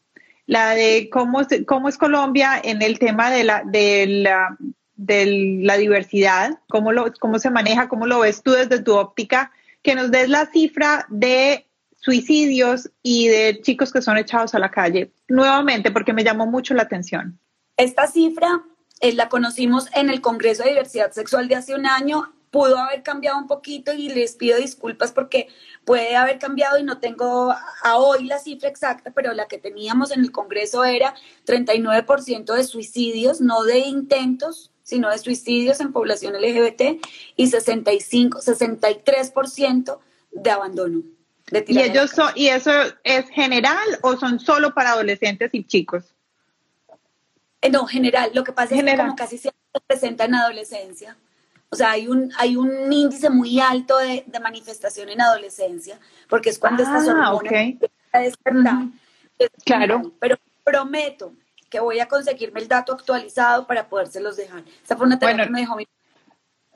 la 0.46 0.74
de 0.74 1.10
cómo, 1.12 1.42
cómo 1.66 1.88
es 1.88 1.98
Colombia 1.98 2.60
en 2.62 2.80
el 2.80 2.98
tema 2.98 3.30
de 3.30 3.44
la, 3.44 3.62
de 3.64 4.06
la, 4.06 4.56
de 4.96 5.60
la 5.62 5.76
diversidad, 5.76 6.58
cómo, 6.68 6.90
lo, 6.90 7.12
cómo 7.20 7.38
se 7.38 7.50
maneja, 7.50 7.88
cómo 7.88 8.06
lo 8.06 8.20
ves 8.20 8.42
tú 8.42 8.52
desde 8.52 8.82
tu 8.82 8.94
óptica, 8.94 9.52
que 9.82 9.94
nos 9.94 10.10
des 10.10 10.30
la 10.30 10.46
cifra 10.46 11.04
de 11.10 11.66
suicidios 11.96 12.90
y 13.02 13.28
de 13.28 13.60
chicos 13.60 13.92
que 13.92 14.00
son 14.00 14.16
echados 14.16 14.54
a 14.54 14.58
la 14.58 14.70
calle? 14.70 15.12
Nuevamente, 15.28 15.90
porque 15.90 16.14
me 16.14 16.24
llamó 16.24 16.46
mucho 16.46 16.72
la 16.72 16.84
atención. 16.84 17.38
Esta 17.76 18.06
cifra 18.06 18.62
eh, 19.00 19.12
la 19.12 19.28
conocimos 19.28 19.86
en 19.94 20.10
el 20.10 20.20
Congreso 20.20 20.62
de 20.62 20.70
Diversidad 20.70 21.12
Sexual 21.12 21.48
de 21.48 21.56
hace 21.56 21.74
un 21.74 21.86
año 21.86 22.32
pudo 22.50 22.78
haber 22.78 23.02
cambiado 23.02 23.38
un 23.38 23.46
poquito 23.46 23.92
y 23.92 24.08
les 24.08 24.34
pido 24.34 24.58
disculpas 24.58 25.12
porque 25.12 25.48
puede 25.84 26.16
haber 26.16 26.38
cambiado 26.38 26.78
y 26.78 26.82
no 26.82 26.98
tengo 26.98 27.52
a 27.82 27.96
hoy 27.96 28.24
la 28.24 28.38
cifra 28.38 28.68
exacta, 28.68 29.12
pero 29.14 29.32
la 29.34 29.48
que 29.48 29.58
teníamos 29.58 30.10
en 30.10 30.20
el 30.20 30.32
Congreso 30.32 30.84
era 30.84 31.14
39% 31.46 32.54
de 32.54 32.64
suicidios, 32.64 33.40
no 33.40 33.64
de 33.64 33.80
intentos, 33.80 34.70
sino 34.82 35.10
de 35.10 35.18
suicidios 35.18 35.80
en 35.80 35.92
población 35.92 36.34
LGBT 36.34 37.04
y 37.36 37.48
65, 37.48 38.40
63% 38.40 39.98
de 40.30 40.50
abandono. 40.50 41.02
¿Y, 41.66 41.80
ellos 41.80 42.10
son, 42.10 42.30
¿Y 42.34 42.48
eso 42.48 42.70
es 43.04 43.28
general 43.30 43.98
o 44.02 44.16
son 44.16 44.38
solo 44.38 44.74
para 44.74 44.90
adolescentes 44.90 45.50
y 45.52 45.64
chicos? 45.64 46.14
Eh, 47.60 47.70
no, 47.70 47.86
general. 47.86 48.30
Lo 48.34 48.44
que 48.44 48.52
pasa 48.52 48.74
es 48.74 48.84
que 48.84 48.96
como 48.96 49.16
casi 49.16 49.38
siempre 49.38 49.60
se 49.72 49.80
presenta 49.80 50.24
en 50.24 50.34
adolescencia. 50.34 51.16
O 51.70 51.76
sea, 51.76 51.90
hay 51.90 52.08
un, 52.08 52.32
hay 52.38 52.56
un 52.56 52.92
índice 52.92 53.28
muy 53.28 53.60
alto 53.60 53.98
de, 53.98 54.24
manifestación 54.40 55.10
en 55.10 55.20
adolescencia, 55.20 55.98
porque 56.28 56.50
es 56.50 56.58
cuando 56.58 56.82
estas 56.82 57.06
ah, 57.08 57.34
hormonas 57.34 57.78
Claro. 59.64 60.12
Pero 60.18 60.36
prometo 60.64 61.32
que 61.68 61.80
voy 61.80 62.00
a 62.00 62.08
conseguirme 62.08 62.60
el 62.60 62.68
dato 62.68 62.92
actualizado 62.92 63.66
para 63.66 63.88
podérselos 63.88 64.36
dejar. 64.36 64.64
Esa 64.82 64.96
fue 64.96 65.06
una 65.06 65.18
tarea 65.18 65.44
que 65.44 65.50
me 65.50 65.60
dejó 65.60 65.76
mi 65.76 65.86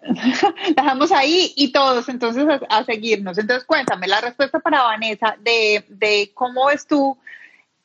dejamos 0.76 1.12
ahí 1.12 1.52
y 1.56 1.70
todos 1.70 2.08
entonces 2.08 2.44
a, 2.68 2.84
seguirnos. 2.84 3.38
Entonces 3.38 3.64
cuéntame 3.64 4.08
la 4.08 4.20
respuesta 4.20 4.58
para 4.58 4.82
Vanessa 4.82 5.36
de, 5.40 5.84
de 5.88 6.32
cómo 6.34 6.70
es 6.70 6.86
tú 6.86 7.16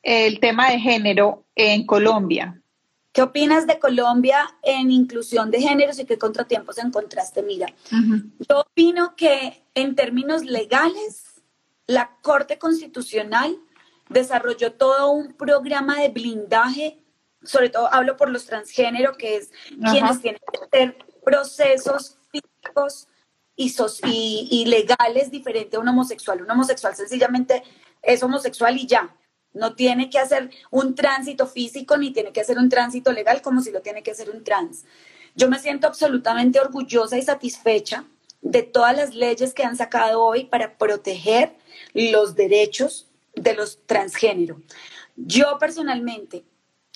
el 0.02 0.40
tema 0.40 0.70
de 0.70 0.80
género 0.80 1.44
en 1.54 1.86
Colombia. 1.86 2.60
¿Qué 3.12 3.22
opinas 3.22 3.66
de 3.66 3.78
Colombia 3.78 4.54
en 4.62 4.90
inclusión 4.90 5.50
de 5.50 5.60
géneros 5.60 5.98
y 5.98 6.04
qué 6.04 6.18
contratiempos 6.18 6.78
encontraste? 6.78 7.42
Mira, 7.42 7.66
yo 8.48 8.60
opino 8.60 9.16
que 9.16 9.64
en 9.74 9.94
términos 9.96 10.44
legales, 10.44 11.42
la 11.86 12.16
Corte 12.22 12.58
Constitucional 12.58 13.58
desarrolló 14.08 14.72
todo 14.72 15.10
un 15.10 15.32
programa 15.32 16.00
de 16.00 16.10
blindaje, 16.10 17.02
sobre 17.42 17.70
todo 17.70 17.92
hablo 17.92 18.16
por 18.16 18.30
los 18.30 18.46
transgéneros, 18.46 19.16
que 19.16 19.36
es 19.36 19.50
quienes 19.90 20.20
tienen 20.20 20.40
que 20.52 20.64
hacer 20.64 20.98
procesos 21.24 22.18
físicos 22.30 23.08
y, 23.56 23.72
y, 24.04 24.48
y 24.50 24.64
legales 24.66 25.30
diferente 25.30 25.76
a 25.76 25.80
un 25.80 25.88
homosexual. 25.88 26.42
Un 26.42 26.50
homosexual 26.50 26.94
sencillamente 26.94 27.62
es 28.02 28.22
homosexual 28.22 28.76
y 28.76 28.86
ya, 28.86 29.14
no 29.52 29.74
tiene 29.74 30.10
que 30.10 30.18
hacer 30.18 30.50
un 30.70 30.94
tránsito 30.94 31.46
físico 31.46 31.96
ni 31.96 32.12
tiene 32.12 32.32
que 32.32 32.40
hacer 32.40 32.58
un 32.58 32.68
tránsito 32.68 33.12
legal 33.12 33.42
como 33.42 33.60
si 33.60 33.70
lo 33.70 33.80
tiene 33.80 34.02
que 34.02 34.10
hacer 34.10 34.30
un 34.30 34.44
trans. 34.44 34.84
Yo 35.34 35.48
me 35.48 35.58
siento 35.58 35.86
absolutamente 35.86 36.60
orgullosa 36.60 37.16
y 37.18 37.22
satisfecha 37.22 38.04
de 38.40 38.62
todas 38.62 38.96
las 38.96 39.14
leyes 39.14 39.54
que 39.54 39.64
han 39.64 39.76
sacado 39.76 40.22
hoy 40.22 40.44
para 40.44 40.76
proteger 40.78 41.56
los 41.92 42.34
derechos 42.34 43.08
de 43.34 43.54
los 43.54 43.84
transgénero. 43.86 44.60
Yo 45.16 45.58
personalmente 45.58 46.44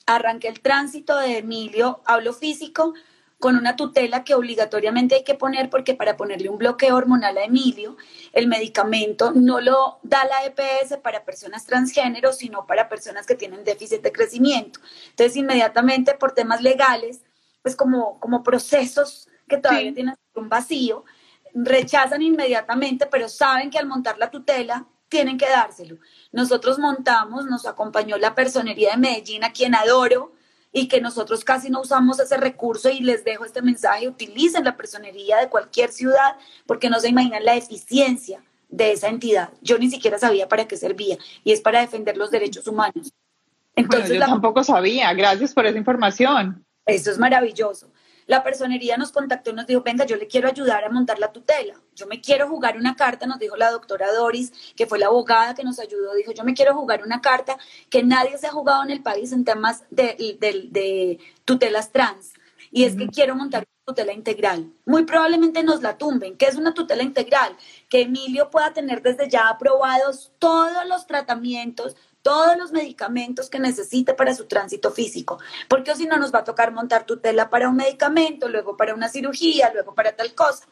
arranqué 0.07 0.48
el 0.48 0.61
tránsito 0.61 1.16
de 1.16 1.38
Emilio, 1.38 2.00
hablo 2.05 2.32
físico, 2.32 2.94
con 3.43 3.57
una 3.57 3.74
tutela 3.74 4.22
que 4.22 4.36
obligatoriamente 4.36 5.16
hay 5.16 5.24
que 5.24 5.34
poner 5.34 5.68
porque 5.68 5.97
para 5.97 6.16
ponerle 6.16 6.49
un 6.49 6.59
bloqueo 6.59 6.95
hormonal 6.95 7.36
a 7.38 7.43
Emilio, 7.43 7.97
el 8.32 8.47
medicamento 8.47 9.32
no 9.34 9.61
lo 9.61 9.99
da 10.05 10.24
la 10.26 10.45
EPS 10.47 10.99
para 10.99 11.24
personas 11.24 11.66
transgénero, 11.66 12.32
sino 12.32 12.68
para 12.68 12.88
personas 12.88 13.26
que 13.26 13.34
tienen 13.34 13.64
déficit 13.64 14.01
de 14.01 14.12
crecimiento. 14.12 14.78
Entonces, 15.11 15.34
inmediatamente 15.34 16.14
por 16.14 16.30
temas 16.30 16.62
legales, 16.62 17.22
pues 17.62 17.74
como, 17.74 18.20
como 18.20 18.45
procesos 18.45 19.28
que 19.49 19.57
todavía 19.57 19.93
tienen 19.93 20.14
un 20.36 20.49
vacío, 20.49 21.05
rechazan 21.53 22.22
inmediatamente, 22.22 23.07
pero 23.07 23.28
saben 23.28 23.70
que 23.70 23.78
al 23.78 23.88
montar 23.88 24.18
la 24.18 24.30
tutela 24.30 24.86
tienen 25.09 25.36
que 25.36 25.51
dárselo. 25.51 25.99
Nosotros 26.30 26.78
montamos, 26.78 27.47
nos 27.47 27.66
acompañó 27.66 28.18
la 28.18 28.36
personería 28.36 28.93
de 28.93 28.99
Medellín, 28.99 29.43
a 29.43 29.53
quien 29.53 29.74
adoro, 29.74 30.32
y 30.72 30.88
que 30.88 31.00
nosotros 31.00 31.44
casi 31.44 31.70
no 31.70 31.80
usamos 31.82 32.18
ese 32.18 32.36
recurso 32.36 32.88
y 32.88 33.00
les 33.00 33.24
dejo 33.24 33.44
este 33.44 33.60
mensaje, 33.60 34.08
utilicen 34.08 34.64
la 34.64 34.76
personería 34.76 35.38
de 35.38 35.48
cualquier 35.48 35.92
ciudad 35.92 36.36
porque 36.66 36.88
no 36.88 36.98
se 36.98 37.08
imaginan 37.08 37.44
la 37.44 37.54
eficiencia 37.54 38.42
de 38.70 38.92
esa 38.92 39.08
entidad. 39.08 39.50
Yo 39.60 39.78
ni 39.78 39.90
siquiera 39.90 40.18
sabía 40.18 40.48
para 40.48 40.66
qué 40.66 40.76
servía 40.76 41.18
y 41.44 41.52
es 41.52 41.60
para 41.60 41.80
defender 41.80 42.16
los 42.16 42.30
derechos 42.30 42.66
humanos. 42.66 43.12
Entonces, 43.76 44.14
yo 44.14 44.20
tampoco 44.20 44.64
sabía, 44.64 45.12
gracias 45.12 45.52
por 45.52 45.66
esa 45.66 45.78
información. 45.78 46.64
Eso 46.86 47.10
es 47.10 47.18
maravilloso 47.18 47.91
la 48.26 48.42
personería 48.42 48.96
nos 48.96 49.12
contactó 49.12 49.50
y 49.50 49.54
nos 49.54 49.66
dijo, 49.66 49.82
venga, 49.82 50.04
yo 50.06 50.16
le 50.16 50.26
quiero 50.26 50.48
ayudar 50.48 50.84
a 50.84 50.90
montar 50.90 51.18
la 51.18 51.32
tutela. 51.32 51.74
Yo 51.94 52.06
me 52.06 52.20
quiero 52.20 52.48
jugar 52.48 52.76
una 52.76 52.96
carta, 52.96 53.26
nos 53.26 53.38
dijo 53.38 53.56
la 53.56 53.70
doctora 53.70 54.12
Doris, 54.12 54.52
que 54.76 54.86
fue 54.86 54.98
la 54.98 55.06
abogada 55.06 55.54
que 55.54 55.64
nos 55.64 55.78
ayudó, 55.78 56.14
dijo, 56.14 56.32
yo 56.32 56.44
me 56.44 56.54
quiero 56.54 56.74
jugar 56.74 57.02
una 57.04 57.20
carta 57.20 57.58
que 57.90 58.02
nadie 58.02 58.38
se 58.38 58.46
ha 58.46 58.52
jugado 58.52 58.82
en 58.82 58.90
el 58.90 59.02
país 59.02 59.32
en 59.32 59.44
temas 59.44 59.84
de, 59.90 61.18
tutelas 61.44 61.90
trans. 61.90 62.32
Y 62.70 62.84
es 62.84 62.96
que 62.96 63.06
quiero 63.08 63.34
montar 63.34 63.64
una 63.64 63.94
tutela 63.94 64.12
integral. 64.14 64.72
Muy 64.86 65.04
probablemente 65.04 65.62
nos 65.62 65.82
la 65.82 65.98
tumben. 65.98 66.38
¿Qué 66.38 66.46
es 66.46 66.56
una 66.56 66.72
tutela 66.72 67.02
integral? 67.02 67.54
Que 67.90 68.02
Emilio 68.02 68.48
pueda 68.50 68.72
tener 68.72 69.02
desde 69.02 69.28
ya 69.28 69.50
aprobados 69.50 70.32
todos 70.38 70.86
los 70.88 71.06
tratamientos, 71.06 71.96
todos 72.22 72.56
los 72.56 72.72
medicamentos 72.72 73.50
que 73.50 73.58
necesite 73.58 74.14
para 74.14 74.34
su 74.34 74.46
tránsito 74.46 74.90
físico, 74.92 75.38
porque 75.68 75.94
si 75.94 76.06
no 76.06 76.16
nos 76.16 76.32
va 76.32 76.40
a 76.40 76.44
tocar 76.44 76.72
montar 76.72 77.04
tutela 77.04 77.50
para 77.50 77.68
un 77.68 77.76
medicamento, 77.76 78.48
luego 78.48 78.76
para 78.76 78.94
una 78.94 79.08
cirugía, 79.08 79.72
luego 79.72 79.94
para 79.94 80.16
tal 80.16 80.34
cosa. 80.34 80.66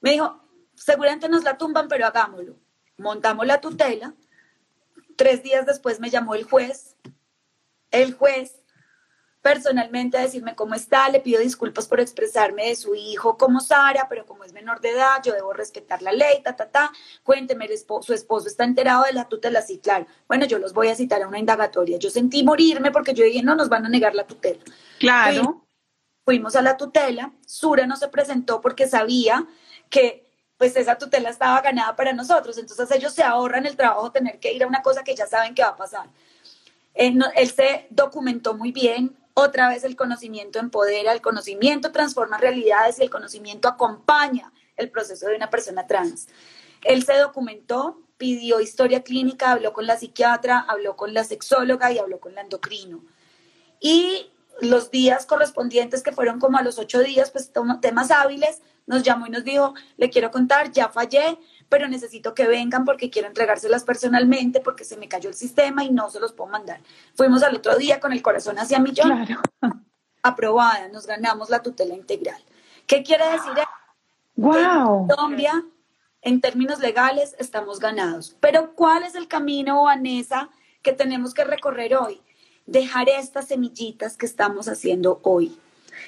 Me 0.00 0.12
dijo, 0.12 0.40
seguramente 0.74 1.28
nos 1.28 1.44
la 1.44 1.56
tumban, 1.56 1.88
pero 1.88 2.06
hagámoslo. 2.06 2.56
Montamos 2.96 3.46
la 3.46 3.60
tutela. 3.60 4.14
Tres 5.16 5.42
días 5.42 5.66
después 5.66 6.00
me 6.00 6.10
llamó 6.10 6.34
el 6.34 6.44
juez. 6.44 6.96
El 7.90 8.14
juez 8.14 8.59
personalmente 9.42 10.18
a 10.18 10.22
decirme 10.22 10.54
cómo 10.54 10.74
está, 10.74 11.08
le 11.08 11.20
pido 11.20 11.40
disculpas 11.40 11.86
por 11.88 12.00
expresarme 12.00 12.66
de 12.66 12.76
su 12.76 12.94
hijo 12.94 13.38
como 13.38 13.60
Sara, 13.60 14.06
pero 14.08 14.26
como 14.26 14.44
es 14.44 14.52
menor 14.52 14.80
de 14.80 14.90
edad, 14.90 15.22
yo 15.24 15.32
debo 15.32 15.52
respetar 15.54 16.02
la 16.02 16.12
ley, 16.12 16.42
ta, 16.42 16.56
ta, 16.56 16.68
ta, 16.68 16.92
cuénteme, 17.22 17.66
su 18.02 18.12
esposo 18.12 18.48
está 18.48 18.64
enterado 18.64 19.04
de 19.04 19.14
la 19.14 19.28
tutela, 19.28 19.62
sí, 19.62 19.78
claro, 19.78 20.06
bueno, 20.28 20.44
yo 20.44 20.58
los 20.58 20.74
voy 20.74 20.88
a 20.88 20.94
citar 20.94 21.22
a 21.22 21.28
una 21.28 21.38
indagatoria, 21.38 21.98
yo 21.98 22.10
sentí 22.10 22.44
morirme 22.44 22.90
porque 22.90 23.14
yo 23.14 23.24
dije, 23.24 23.42
no, 23.42 23.54
nos 23.54 23.70
van 23.70 23.86
a 23.86 23.88
negar 23.88 24.14
la 24.14 24.26
tutela. 24.26 24.60
Claro. 24.98 25.64
fuimos 26.26 26.54
a 26.54 26.62
la 26.62 26.76
tutela, 26.76 27.32
Sura 27.46 27.86
no 27.86 27.96
se 27.96 28.08
presentó 28.08 28.60
porque 28.60 28.86
sabía 28.86 29.46
que 29.88 30.26
pues 30.58 30.76
esa 30.76 30.98
tutela 30.98 31.30
estaba 31.30 31.62
ganada 31.62 31.96
para 31.96 32.12
nosotros, 32.12 32.58
entonces 32.58 32.90
ellos 32.90 33.14
se 33.14 33.22
ahorran 33.22 33.64
el 33.64 33.76
trabajo 33.76 34.12
tener 34.12 34.38
que 34.38 34.52
ir 34.52 34.62
a 34.62 34.66
una 34.66 34.82
cosa 34.82 35.02
que 35.02 35.14
ya 35.14 35.26
saben 35.26 35.54
que 35.54 35.62
va 35.62 35.70
a 35.70 35.76
pasar. 35.76 36.10
él 36.92 37.50
se 37.50 37.86
documentó 37.88 38.52
muy 38.52 38.70
bien, 38.70 39.16
otra 39.40 39.68
vez 39.68 39.84
el 39.84 39.96
conocimiento 39.96 40.58
empodera, 40.58 41.12
el 41.12 41.20
conocimiento 41.20 41.92
transforma 41.92 42.38
realidades 42.38 42.98
y 42.98 43.02
el 43.02 43.10
conocimiento 43.10 43.68
acompaña 43.68 44.52
el 44.76 44.90
proceso 44.90 45.26
de 45.26 45.36
una 45.36 45.50
persona 45.50 45.86
trans. 45.86 46.28
Él 46.82 47.04
se 47.04 47.16
documentó, 47.18 48.00
pidió 48.16 48.60
historia 48.60 49.02
clínica, 49.02 49.52
habló 49.52 49.72
con 49.72 49.86
la 49.86 49.96
psiquiatra, 49.96 50.60
habló 50.60 50.96
con 50.96 51.14
la 51.14 51.24
sexóloga 51.24 51.92
y 51.92 51.98
habló 51.98 52.20
con 52.20 52.34
la 52.34 52.42
endocrino. 52.42 53.04
Y 53.80 54.30
los 54.60 54.90
días 54.90 55.26
correspondientes, 55.26 56.02
que 56.02 56.12
fueron 56.12 56.38
como 56.38 56.58
a 56.58 56.62
los 56.62 56.78
ocho 56.78 57.00
días, 57.00 57.30
pues 57.30 57.52
temas 57.80 58.10
hábiles, 58.10 58.60
nos 58.86 59.02
llamó 59.02 59.26
y 59.26 59.30
nos 59.30 59.44
dijo, 59.44 59.74
le 59.96 60.10
quiero 60.10 60.30
contar, 60.30 60.72
ya 60.72 60.88
fallé, 60.88 61.38
pero 61.70 61.88
necesito 61.88 62.34
que 62.34 62.48
vengan 62.48 62.84
porque 62.84 63.08
quiero 63.08 63.28
entregárselas 63.28 63.84
personalmente 63.84 64.60
porque 64.60 64.84
se 64.84 64.98
me 64.98 65.08
cayó 65.08 65.30
el 65.30 65.36
sistema 65.36 65.84
y 65.84 65.90
no 65.90 66.10
se 66.10 66.20
los 66.20 66.32
puedo 66.32 66.50
mandar. 66.50 66.80
Fuimos 67.14 67.42
al 67.44 67.56
otro 67.56 67.76
día 67.76 68.00
con 68.00 68.12
el 68.12 68.20
corazón 68.20 68.58
hacia 68.58 68.80
millón. 68.80 69.26
Aprobada, 70.22 70.88
nos 70.88 71.06
ganamos 71.06 71.48
la 71.48 71.62
tutela 71.62 71.94
integral. 71.94 72.42
¿Qué 72.86 73.02
quiere 73.04 73.24
decir? 73.30 73.52
Wow. 74.34 75.06
Colombia, 75.06 75.64
en 76.22 76.40
términos 76.40 76.80
legales, 76.80 77.36
estamos 77.38 77.78
ganados. 77.78 78.36
Pero 78.40 78.74
¿cuál 78.74 79.04
es 79.04 79.14
el 79.14 79.28
camino, 79.28 79.84
Vanessa, 79.84 80.50
que 80.82 80.92
tenemos 80.92 81.34
que 81.34 81.44
recorrer 81.44 81.94
hoy? 81.94 82.20
Dejar 82.66 83.08
estas 83.08 83.46
semillitas 83.46 84.16
que 84.16 84.26
estamos 84.26 84.68
haciendo 84.68 85.20
hoy 85.22 85.56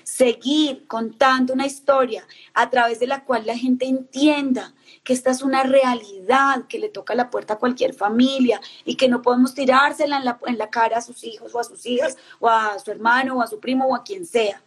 seguir 0.02 0.86
contando 0.86 1.52
una 1.52 1.66
historia 1.66 2.26
a 2.54 2.70
través 2.70 3.00
de 3.00 3.06
la 3.06 3.24
cual 3.24 3.46
la 3.46 3.56
gente 3.56 3.86
entienda 3.86 4.74
que 5.04 5.12
esta 5.12 5.30
es 5.30 5.42
una 5.42 5.62
realidad 5.62 6.66
que 6.68 6.78
le 6.78 6.88
toca 6.88 7.14
la 7.14 7.30
puerta 7.30 7.54
a 7.54 7.58
cualquier 7.58 7.94
familia 7.94 8.60
y 8.84 8.96
que 8.96 9.08
no 9.08 9.22
podemos 9.22 9.54
tirársela 9.54 10.18
en 10.18 10.24
la, 10.24 10.38
en 10.46 10.58
la 10.58 10.70
cara 10.70 10.98
a 10.98 11.02
sus 11.02 11.24
hijos 11.24 11.54
o 11.54 11.60
a 11.60 11.64
sus 11.64 11.84
hijas 11.86 12.16
o 12.38 12.48
a 12.48 12.78
su 12.78 12.90
hermano 12.90 13.36
o 13.36 13.42
a 13.42 13.46
su 13.46 13.58
primo 13.60 13.86
o 13.86 13.94
a 13.94 14.04
quien 14.04 14.26
sea. 14.26 14.62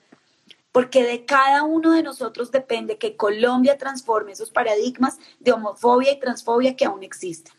Porque 0.71 1.03
de 1.03 1.25
cada 1.25 1.63
uno 1.63 1.93
de 1.93 2.03
nosotros 2.03 2.51
depende 2.51 2.97
que 2.97 3.15
Colombia 3.15 3.77
transforme 3.77 4.33
esos 4.33 4.51
paradigmas 4.51 5.17
de 5.39 5.53
homofobia 5.53 6.11
y 6.11 6.19
transfobia 6.19 6.75
que 6.75 6.85
aún 6.85 7.03
existen. 7.03 7.53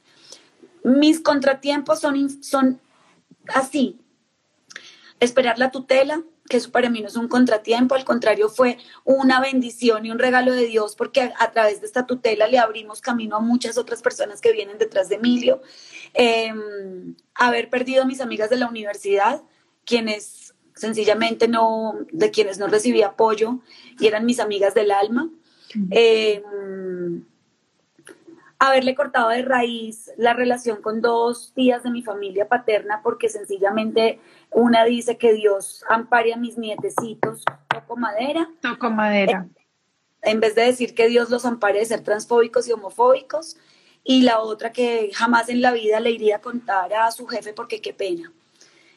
Mis 0.84 1.20
contratiempos 1.20 2.00
son, 2.00 2.42
son 2.42 2.80
así. 3.48 3.98
Esperar 5.18 5.58
la 5.58 5.70
tutela, 5.70 6.22
que 6.48 6.58
eso 6.58 6.70
para 6.70 6.90
mí 6.90 7.00
no 7.00 7.08
es 7.08 7.16
un 7.16 7.28
contratiempo, 7.28 7.94
al 7.94 8.04
contrario 8.04 8.48
fue 8.48 8.78
una 9.04 9.40
bendición 9.40 10.06
y 10.06 10.10
un 10.10 10.18
regalo 10.18 10.52
de 10.52 10.66
Dios 10.66 10.94
porque 10.96 11.32
a, 11.38 11.50
través 11.52 11.80
de 11.80 11.86
esta 11.86 12.06
tutela 12.06 12.46
le 12.46 12.58
abrimos 12.58 13.00
camino 13.00 13.36
a 13.36 13.40
muchas 13.40 13.78
otras 13.78 14.02
personas 14.02 14.40
que 14.40 14.52
vienen 14.52 14.78
detrás 14.78 15.08
de 15.08 15.16
Emilio. 15.16 15.60
Em, 16.14 17.14
haber 17.34 17.70
perdido 17.70 18.02
a 18.02 18.06
mis 18.06 18.20
amigas 18.20 18.50
de 18.50 18.56
la 18.56 18.68
universidad, 18.68 19.42
quienes 19.84 20.54
sencillamente 20.74 21.48
no, 21.48 21.94
de 22.12 22.30
quienes 22.30 22.58
no 22.58 22.66
recibí 22.66 23.02
apoyo 23.02 23.60
y 23.98 24.06
eran 24.06 24.26
mis 24.26 24.40
amigas 24.40 24.74
del 24.74 24.90
alma. 24.90 25.30
Haberle 28.58 28.94
cortado 28.94 29.28
de 29.28 29.42
raíz 29.42 30.10
la 30.16 30.32
relación 30.32 30.80
con 30.80 31.00
dos 31.00 31.52
tías 31.54 31.82
de 31.82 31.90
mi 31.90 32.02
familia 32.02 32.48
paterna 32.48 33.00
porque 33.02 33.28
sencillamente 33.28 34.20
una 34.50 34.84
dice 34.84 35.18
que 35.18 35.34
Dios 35.34 35.84
ampare 35.88 36.32
a 36.32 36.36
mis 36.36 36.56
nietecitos, 36.56 37.44
toco 37.68 37.96
madera. 37.96 38.48
Toco 38.62 38.90
madera. 38.90 39.46
En 40.22 40.40
vez 40.40 40.54
de 40.54 40.62
decir 40.62 40.94
que 40.94 41.08
Dios 41.08 41.30
los 41.30 41.44
ampare 41.44 41.80
de 41.80 41.84
ser 41.84 42.00
transfóbicos 42.00 42.66
y 42.68 42.72
homofóbicos. 42.72 43.56
Y 44.08 44.22
la 44.22 44.40
otra 44.40 44.72
que 44.72 45.10
jamás 45.12 45.48
en 45.48 45.60
la 45.60 45.72
vida 45.72 45.98
le 45.98 46.12
iría 46.12 46.36
a 46.36 46.40
contar 46.40 46.94
a 46.94 47.10
su 47.10 47.26
jefe 47.26 47.52
porque 47.52 47.80
qué 47.80 47.92
pena. 47.92 48.32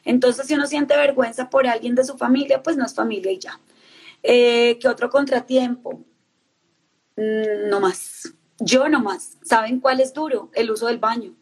Entonces, 0.04 0.46
si 0.46 0.54
uno 0.54 0.66
siente 0.66 0.96
vergüenza 0.96 1.50
por 1.50 1.66
alguien 1.66 1.96
de 1.96 2.04
su 2.04 2.16
familia, 2.16 2.62
pues 2.62 2.76
no 2.76 2.86
es 2.86 2.94
familia 2.94 3.32
y 3.32 3.38
ya. 3.38 3.60
Eh, 4.22 4.78
¿Qué 4.80 4.88
otro 4.88 5.10
contratiempo? 5.10 6.04
Mm, 7.16 7.68
no 7.68 7.80
más. 7.80 8.32
Yo 8.60 8.88
no 8.88 9.00
más. 9.00 9.38
¿Saben 9.42 9.80
cuál 9.80 10.00
es 10.00 10.12
duro? 10.12 10.50
El 10.54 10.70
uso 10.70 10.86
del 10.86 10.98
baño. 10.98 11.34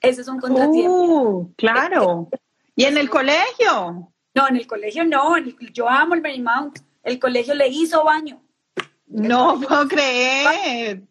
Ese 0.00 0.20
es 0.20 0.28
un 0.28 0.38
contratiempo. 0.38 0.90
Uh, 0.90 1.54
claro. 1.56 2.28
¿Y 2.76 2.84
en 2.84 2.98
el 2.98 3.08
colegio? 3.08 4.12
No, 4.34 4.48
en 4.48 4.56
el 4.56 4.66
colegio 4.66 5.04
no. 5.04 5.36
Yo 5.72 5.88
amo 5.88 6.14
el 6.14 6.22
Marymount. 6.22 6.80
El 7.02 7.18
colegio 7.18 7.54
le 7.54 7.68
hizo 7.68 8.04
baño. 8.04 8.42
No 9.06 9.60
puedo 9.60 9.86
creer. 9.88 11.02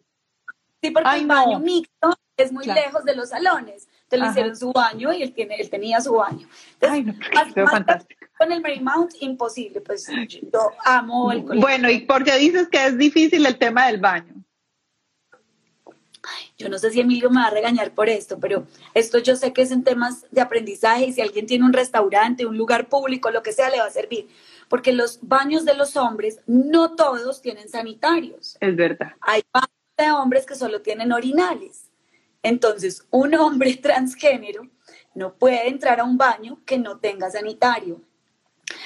Sí, 0.82 0.90
porque 0.90 1.16
el 1.16 1.26
baño 1.26 1.58
mixto 1.58 2.14
es 2.36 2.52
muy 2.52 2.66
lejos 2.66 3.04
de 3.04 3.16
los 3.16 3.30
salones. 3.30 3.88
Entonces 4.02 4.20
le 4.20 4.30
hicieron 4.30 4.56
su 4.56 4.72
baño 4.72 5.12
y 5.12 5.22
él, 5.22 5.32
tiene, 5.32 5.56
él 5.56 5.70
tenía 5.70 6.00
su 6.00 6.12
baño. 6.12 6.46
Entonces, 6.80 7.16
Ay, 7.34 7.66
fantástico. 7.66 8.26
Con 8.36 8.52
el 8.52 8.60
Marymount, 8.60 9.12
imposible. 9.20 9.80
Pues 9.80 10.06
yo 10.52 10.70
amo 10.84 11.32
el 11.32 11.44
colegio. 11.44 11.60
Bueno, 11.62 11.90
¿y 11.90 12.00
por 12.00 12.22
qué 12.24 12.36
dices 12.36 12.68
que 12.68 12.84
es 12.84 12.98
difícil 12.98 13.46
el 13.46 13.56
tema 13.56 13.86
del 13.86 14.00
baño? 14.00 14.43
Yo 16.58 16.68
no 16.68 16.78
sé 16.78 16.90
si 16.90 17.00
Emilio 17.00 17.30
me 17.30 17.40
va 17.40 17.46
a 17.46 17.50
regañar 17.50 17.92
por 17.92 18.08
esto, 18.08 18.38
pero 18.38 18.66
esto 18.94 19.18
yo 19.18 19.36
sé 19.36 19.52
que 19.52 19.62
es 19.62 19.70
en 19.70 19.84
temas 19.84 20.26
de 20.30 20.40
aprendizaje 20.40 21.06
y 21.06 21.12
si 21.12 21.20
alguien 21.20 21.46
tiene 21.46 21.64
un 21.64 21.72
restaurante, 21.72 22.46
un 22.46 22.56
lugar 22.56 22.88
público, 22.88 23.30
lo 23.30 23.42
que 23.42 23.52
sea, 23.52 23.70
le 23.70 23.78
va 23.78 23.86
a 23.86 23.90
servir. 23.90 24.28
Porque 24.68 24.92
los 24.92 25.18
baños 25.22 25.64
de 25.64 25.74
los 25.74 25.96
hombres, 25.96 26.40
no 26.46 26.94
todos 26.94 27.42
tienen 27.42 27.68
sanitarios. 27.68 28.56
Es 28.60 28.76
verdad. 28.76 29.12
Hay 29.20 29.42
baños 29.52 29.70
de 29.96 30.10
hombres 30.12 30.46
que 30.46 30.54
solo 30.54 30.80
tienen 30.80 31.12
orinales. 31.12 31.90
Entonces, 32.42 33.06
un 33.10 33.34
hombre 33.34 33.74
transgénero 33.82 34.68
no 35.14 35.34
puede 35.34 35.68
entrar 35.68 36.00
a 36.00 36.04
un 36.04 36.16
baño 36.16 36.60
que 36.64 36.78
no 36.78 36.98
tenga 36.98 37.30
sanitario. 37.30 38.00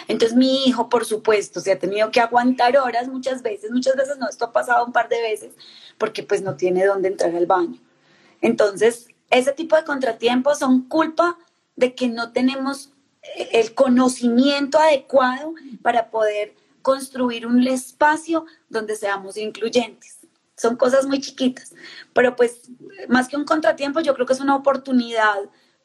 Entonces 0.07 0.37
mi 0.37 0.65
hijo, 0.65 0.89
por 0.89 1.05
supuesto, 1.05 1.61
se 1.61 1.73
ha 1.73 1.79
tenido 1.79 2.11
que 2.11 2.21
aguantar 2.21 2.77
horas 2.77 3.09
muchas 3.09 3.43
veces, 3.43 3.71
muchas 3.71 3.97
veces 3.97 4.19
no, 4.19 4.29
esto 4.29 4.47
ha 4.47 4.53
pasado 4.53 4.85
un 4.85 4.93
par 4.93 5.09
de 5.09 5.21
veces, 5.21 5.53
porque 5.99 6.23
pues 6.23 6.43
no 6.43 6.57
tiene 6.57 6.85
dónde 6.85 7.09
entrar 7.09 7.35
al 7.35 7.47
baño. 7.47 7.79
Entonces, 8.41 9.09
ese 9.31 9.53
tipo 9.53 9.77
de 9.77 9.85
contratiempos 9.85 10.59
son 10.59 10.89
culpa 10.89 11.39
de 11.77 11.95
que 11.95 12.09
no 12.09 12.33
tenemos 12.33 12.91
eh, 13.37 13.49
el 13.53 13.75
conocimiento 13.75 14.79
adecuado 14.79 15.55
para 15.83 16.11
poder 16.11 16.55
construir 16.83 17.47
un 17.47 17.67
espacio 17.67 18.47
donde 18.69 18.97
seamos 18.97 19.37
incluyentes. 19.37 20.19
Son 20.57 20.77
cosas 20.77 21.07
muy 21.07 21.21
chiquitas, 21.21 21.73
pero 22.13 22.35
pues 22.35 22.63
más 23.09 23.29
que 23.29 23.37
un 23.37 23.45
contratiempo, 23.45 24.01
yo 24.01 24.15
creo 24.15 24.27
que 24.27 24.33
es 24.33 24.41
una 24.41 24.57
oportunidad 24.57 25.39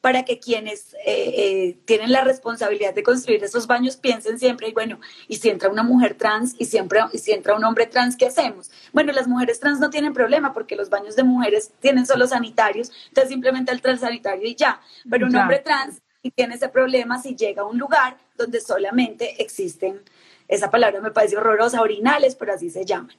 para 0.04 0.26
que 0.26 0.38
quienes 0.38 0.96
eh, 0.96 1.00
eh, 1.06 1.78
tienen 1.86 2.12
la 2.12 2.26
responsabilidad 2.26 2.94
de 2.94 3.04
construir 3.04 3.42
esos 3.42 3.68
baños 3.68 3.96
piensen 3.96 4.38
siempre, 4.38 4.68
y 4.68 4.74
bueno, 4.74 5.00
y 5.30 5.38
si 5.38 5.48
entra 5.48 5.70
una 5.70 5.82
mujer 5.82 6.16
trans 6.16 6.56
y, 6.60 6.66
siempre, 6.66 7.00
y 7.14 7.20
si 7.20 7.32
entra 7.32 7.56
un 7.56 7.64
hombre 7.64 7.86
trans, 7.86 8.18
¿qué 8.18 8.26
hacemos? 8.26 8.70
Bueno, 8.92 9.14
las 9.14 9.30
mujeres 9.30 9.62
trans 9.62 9.80
no 9.80 9.90
tienen 9.90 10.12
problema 10.12 10.52
porque 10.52 10.76
los 10.76 10.90
baños 10.90 11.16
de 11.16 11.24
mujeres 11.24 11.72
tienen 11.80 12.06
solo 12.06 12.28
sanitarios, 12.28 12.92
entonces 13.08 13.32
simplemente 13.32 13.72
el 13.72 13.98
sanitario 13.98 14.46
y 14.46 14.56
ya, 14.56 14.82
pero 15.10 15.26
un 15.26 15.38
hombre 15.38 15.60
trans 15.60 16.02
y 16.22 16.32
tiene 16.32 16.56
ese 16.56 16.68
problema 16.68 17.22
si 17.22 17.38
llega 17.38 17.62
a 17.62 17.66
un 17.66 17.78
lugar 17.78 18.18
donde 18.38 18.60
solamente 18.60 19.42
existen 19.42 20.02
esa 20.50 20.70
palabra 20.70 21.00
me 21.00 21.12
parece 21.12 21.38
horrorosa, 21.38 21.82
orinales, 21.82 22.36
pero 22.36 22.54
así 22.54 22.70
se 22.70 22.84
llaman. 22.84 23.16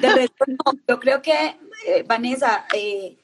De 0.00 0.08
resto, 0.08 0.46
no, 0.48 0.72
yo 0.88 0.98
creo 0.98 1.20
que, 1.20 1.56
eh, 1.86 2.02
Vanessa, 2.06 2.64
eh, 2.74 3.18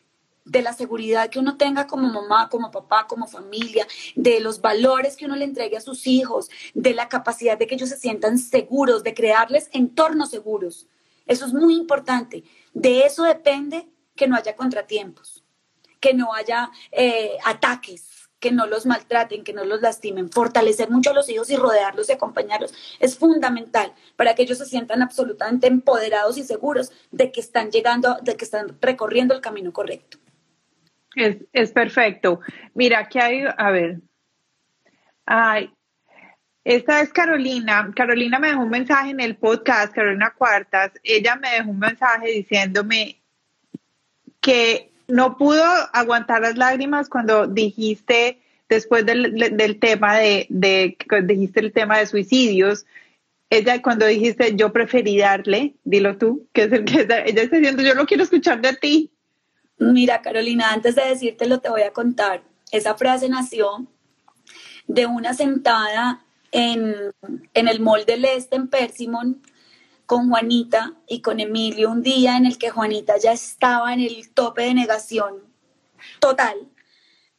de 0.51 0.63
la 0.63 0.73
seguridad 0.73 1.31
que 1.31 1.39
uno 1.39 1.57
tenga 1.57 1.87
como 1.87 2.09
mamá, 2.09 2.49
como 2.49 2.73
papá, 2.73 3.07
como 3.07 3.29
familia, 3.29 3.87
de 4.17 4.41
los 4.41 4.61
valores 4.61 5.17
que 5.17 5.27
uno 5.27 5.37
le 5.37 5.45
entregue 5.45 5.77
a 5.77 5.81
sus 5.81 6.09
hijos, 6.09 6.51
de 6.75 6.93
la 6.93 7.09
capacidad 7.09 7.57
de 7.57 7.69
que 7.69 7.77
ellos 7.77 7.89
se 7.89 7.97
sientan 7.97 8.37
seguros, 8.37 9.05
de 9.05 9.15
crearles 9.15 9.71
entornos 9.73 10.31
seguros. 10.31 10.89
Eso 11.27 11.47
es 11.47 11.53
muy 11.53 11.77
importante. 11.77 12.43
De 12.75 13.03
eso 13.03 13.23
depende 13.23 13.89
que 14.17 14.27
no 14.27 14.35
haya 14.35 14.57
contratiempos, 14.57 15.45
que 16.01 16.15
no 16.15 16.35
haya 16.35 16.71
eh, 16.91 17.39
ataques, 17.45 18.29
que 18.41 18.51
no 18.51 18.67
los 18.67 18.87
maltraten, 18.87 19.45
que 19.45 19.53
no 19.53 19.65
los 19.65 19.81
lastimen. 19.83 20.33
Fortalecer 20.33 20.91
mucho 20.91 21.11
a 21.11 21.15
los 21.15 21.29
hijos 21.29 21.49
y 21.51 21.57
rodearlos 21.57 22.09
y 22.09 22.13
acompañarlos 22.13 22.75
es 22.99 23.17
fundamental 23.17 23.93
para 24.17 24.35
que 24.35 24.43
ellos 24.43 24.59
se 24.59 24.67
sientan 24.67 25.03
absolutamente 25.03 25.69
empoderados 25.69 26.39
y 26.39 26.43
seguros 26.43 26.91
de 27.13 27.31
que 27.31 27.41
están 27.41 27.71
llegando, 27.71 28.17
de 28.23 28.37
que 28.37 28.45
están 28.45 28.77
recorriendo 28.81 29.33
el 29.35 29.41
camino 29.41 29.73
correcto. 29.73 30.19
Es, 31.17 31.73
perfecto. 31.73 32.41
Mira, 32.75 33.01
aquí 33.01 33.19
hay, 33.19 33.45
a 33.57 33.71
ver. 33.71 34.01
Ay, 35.27 35.71
esta 36.65 37.01
es 37.01 37.13
Carolina. 37.13 37.91
Carolina 37.95 38.39
me 38.39 38.49
dejó 38.49 38.61
un 38.63 38.71
mensaje 38.71 39.11
en 39.11 39.21
el 39.21 39.37
podcast, 39.37 39.93
Carolina 39.93 40.35
Cuartas. 40.37 40.93
Ella 41.03 41.37
me 41.37 41.51
dejó 41.51 41.71
un 41.71 41.79
mensaje 41.79 42.31
diciéndome 42.31 43.21
que 44.41 44.91
no 45.09 45.37
pudo 45.37 45.65
aguantar 45.93 46.43
las 46.43 46.57
lágrimas 46.57 47.09
cuando 47.09 47.47
dijiste, 47.47 48.41
después 48.69 49.05
del, 49.05 49.79
tema 49.81 50.17
de, 50.17 50.47
de, 50.49 50.97
dijiste 51.25 51.61
el 51.61 51.73
tema 51.73 51.99
de 51.99 52.07
suicidios, 52.07 52.87
ella 53.51 53.83
cuando 53.83 54.07
dijiste, 54.07 54.55
yo 54.55 54.73
preferí 54.73 55.19
darle, 55.19 55.75
dilo 55.83 56.17
tú, 56.17 56.47
que 56.53 56.65
es 56.65 56.73
el 56.73 56.85
que 56.85 57.01
ella 57.01 57.19
está 57.25 57.57
diciendo, 57.57 57.83
yo 57.83 57.97
no 57.97 58.07
quiero 58.07 58.23
escuchar 58.23 58.61
de 58.61 58.75
ti. 58.75 59.11
Mira, 59.81 60.21
Carolina, 60.21 60.75
antes 60.75 60.95
de 60.95 61.07
decírtelo 61.07 61.61
te 61.61 61.71
voy 61.71 61.81
a 61.81 61.93
contar. 61.95 62.43
Esa 62.71 62.97
frase 62.97 63.31
nació 63.31 63.87
de 64.87 65.07
una 65.07 65.33
sentada 65.33 66.23
en, 66.53 67.15
el 67.55 67.81
Mall 67.81 68.05
del 68.05 68.27
Este 68.27 68.57
en 68.57 68.69
Persimon 68.69 69.41
con 70.05 70.29
Juanita 70.29 70.93
y 71.09 71.23
con 71.23 71.41
Emilio 71.41 71.91
un 71.91 72.03
día 72.03 72.37
en 72.37 72.45
el 72.45 72.59
que 72.59 72.69
Juanita 72.69 73.17
ya 73.17 73.33
estaba 73.33 73.95
en 73.95 74.01
el 74.01 74.31
tope 74.35 74.65
de 74.65 74.75
negación 74.75 75.37
total, 76.19 76.57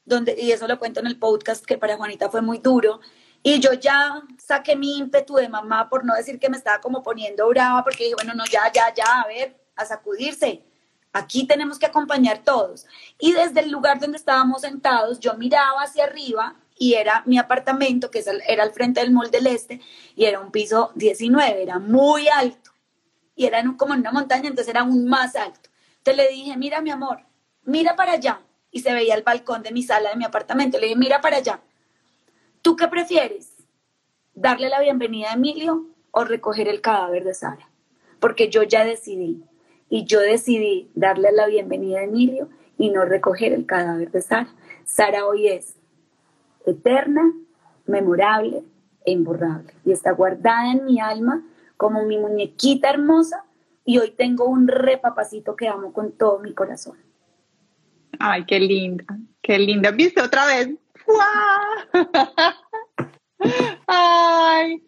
donde, 0.04 0.36
y 0.36 0.52
eso 0.52 0.68
lo 0.68 0.80
cuento 0.80 1.00
en 1.00 1.06
el 1.06 1.20
podcast, 1.20 1.64
que 1.64 1.78
para 1.78 1.96
Juanita 1.96 2.32
fue 2.32 2.42
muy 2.42 2.58
duro. 2.58 3.02
Y 3.44 3.60
yo 3.60 3.74
ya 3.74 4.24
saqué 4.40 4.76
mi 4.76 4.98
ímpetu 4.98 5.36
de 5.36 5.48
mamá, 5.48 5.90
por 5.90 6.06
no 6.06 6.16
decir 6.16 6.40
que 6.40 6.50
me 6.50 6.58
estaba 6.58 6.82
como 6.82 7.04
poniendo 7.04 7.48
brava, 7.50 7.84
porque 7.84 8.06
dije, 8.06 8.16
bueno, 8.16 8.34
no, 8.34 8.46
ya, 8.46 8.72
ya, 8.74 8.92
ya, 8.96 9.22
a 9.22 9.28
ver, 9.28 9.56
a 9.76 9.86
sacudirse. 9.86 10.71
Aquí 11.14 11.46
tenemos 11.46 11.78
que 11.78 11.86
acompañar 11.86 12.44
todos. 12.44 12.86
Y 13.20 13.34
desde 13.34 13.62
el 13.62 13.72
lugar 13.72 14.00
donde 14.00 14.18
estábamos 14.18 14.62
sentados, 14.62 15.20
yo 15.20 15.34
miraba 15.36 15.84
hacia 15.84 16.06
arriba 16.06 16.56
y 16.78 16.94
era 16.94 17.22
mi 17.26 17.38
apartamento, 17.38 18.10
que 18.10 18.24
era 18.48 18.64
al 18.64 18.72
frente 18.72 19.02
del 19.02 19.12
Mall 19.12 19.30
del 19.30 19.48
Este, 19.48 19.82
y 20.16 20.26
era 20.26 20.40
un 20.40 20.52
piso 20.52 20.92
19, 20.96 21.62
era 21.62 21.80
muy 21.80 22.28
alto. 22.30 22.72
Y 23.36 23.46
era 23.46 23.64
como 23.78 23.94
en 23.94 24.00
una 24.00 24.12
montaña, 24.12 24.48
entonces 24.48 24.70
era 24.70 24.82
aún 24.82 25.06
más 25.08 25.36
alto. 25.36 25.70
Entonces 25.98 26.24
le 26.24 26.32
dije, 26.32 26.58
mira 26.58 26.82
mi 26.82 26.92
amor, 26.92 27.26
mira 27.64 27.96
para 27.96 28.14
allá. 28.14 28.42
Y 28.72 28.80
se 28.80 28.94
veía 28.94 29.16
el 29.16 29.24
balcón 29.24 29.64
de 29.64 29.72
mi 29.72 29.84
sala, 29.84 30.12
de 30.12 30.16
mi 30.16 30.24
apartamento. 30.24 30.80
Le 30.80 30.88
dije, 30.88 30.98
mira 30.98 31.20
para 31.20 31.38
allá. 31.38 31.62
¿Tú 32.62 32.76
qué 32.76 32.88
prefieres? 32.88 33.54
¿Darle 34.34 34.70
la 34.70 34.80
bienvenida 34.80 35.32
a 35.32 35.34
Emilio 35.34 35.88
o 36.12 36.24
recoger 36.24 36.70
el 36.70 36.80
cadáver 36.80 37.26
de 37.26 37.34
Sara? 37.34 37.70
Porque 38.20 38.50
yo 38.50 38.64
ya 38.64 38.86
decidí 38.86 39.44
y 39.92 40.06
yo 40.06 40.20
decidí 40.22 40.90
darle 40.96 41.34
la 41.34 41.48
bienvenida 41.48 42.00
a 42.00 42.04
Emilio 42.04 42.48
y 42.78 42.92
no 42.92 43.04
recoger 43.04 43.52
el 43.52 43.66
cadáver 43.66 44.10
de 44.10 44.22
Sara. 44.22 44.48
Sara 44.86 45.26
hoy 45.26 45.50
es 45.50 45.76
eterna, 46.66 47.34
memorable 47.86 48.64
e 49.06 49.12
imborrable 49.12 49.74
y 49.84 49.92
está 49.92 50.14
guardada 50.14 50.72
en 50.72 50.86
mi 50.86 51.02
alma 51.02 51.46
como 51.76 52.06
mi 52.06 52.18
muñequita 52.18 52.90
hermosa 52.90 53.44
y 53.84 53.98
hoy 53.98 54.12
tengo 54.12 54.46
un 54.46 54.70
repapacito 54.70 55.58
que 55.58 55.68
amo 55.68 55.92
con 55.92 56.14
todo 56.14 56.40
mi 56.40 56.54
corazón. 56.54 56.98
Ay, 58.18 58.46
qué 58.46 58.62
linda. 58.62 59.04
Qué 59.42 59.60
linda. 59.60 59.92
¿Viste 59.92 60.22
otra 60.22 60.46
vez? 60.46 60.70
Ay, 63.88 64.82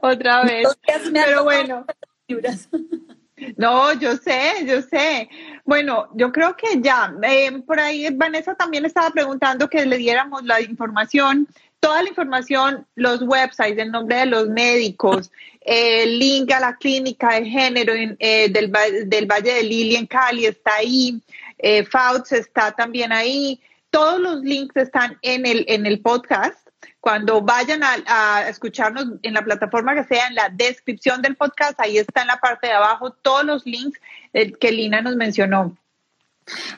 otra 0.00 0.44
vez. 0.44 0.68
Pero 1.12 1.42
bueno. 1.42 1.84
No, 3.56 3.92
yo 3.94 4.16
sé, 4.16 4.64
yo 4.66 4.82
sé. 4.82 5.28
Bueno, 5.64 6.08
yo 6.14 6.32
creo 6.32 6.56
que 6.56 6.80
ya. 6.80 7.14
Eh, 7.22 7.62
por 7.66 7.80
ahí 7.80 8.08
Vanessa 8.12 8.54
también 8.54 8.84
estaba 8.84 9.10
preguntando 9.10 9.68
que 9.68 9.84
le 9.86 9.98
diéramos 9.98 10.44
la 10.44 10.60
información, 10.60 11.48
toda 11.80 12.02
la 12.02 12.08
información, 12.08 12.86
los 12.94 13.22
websites, 13.22 13.78
el 13.78 13.90
nombre 13.90 14.16
de 14.16 14.26
los 14.26 14.48
médicos, 14.48 15.30
el 15.60 16.18
link 16.18 16.50
a 16.52 16.60
la 16.60 16.76
clínica 16.76 17.34
de 17.34 17.46
género 17.46 17.92
eh, 17.94 18.48
del, 18.48 18.72
del, 19.06 19.26
Valle 19.26 19.54
de 19.54 19.62
Lili 19.62 19.96
en 19.96 20.06
Cali 20.06 20.46
está 20.46 20.76
ahí, 20.76 21.20
eh, 21.58 21.84
Fouts 21.84 22.32
está 22.32 22.72
también 22.72 23.12
ahí. 23.12 23.60
Todos 23.90 24.18
los 24.20 24.40
links 24.42 24.76
están 24.76 25.18
en 25.22 25.46
el, 25.46 25.64
en 25.68 25.86
el 25.86 26.00
podcast 26.00 26.63
cuando 27.04 27.42
vayan 27.42 27.82
a, 27.84 28.48
escucharnos 28.48 29.04
en 29.20 29.34
la 29.34 29.44
plataforma 29.44 29.94
que 29.94 30.04
sea, 30.04 30.26
en 30.26 30.34
la 30.34 30.48
descripción 30.48 31.20
del 31.20 31.36
podcast, 31.36 31.78
ahí 31.78 31.98
está 31.98 32.22
en 32.22 32.28
la 32.28 32.40
parte 32.40 32.68
de 32.68 32.72
abajo 32.72 33.10
todos 33.10 33.44
los 33.44 33.66
links 33.66 34.00
que 34.32 34.72
Lina 34.72 35.02
nos 35.02 35.14
mencionó. 35.14 35.76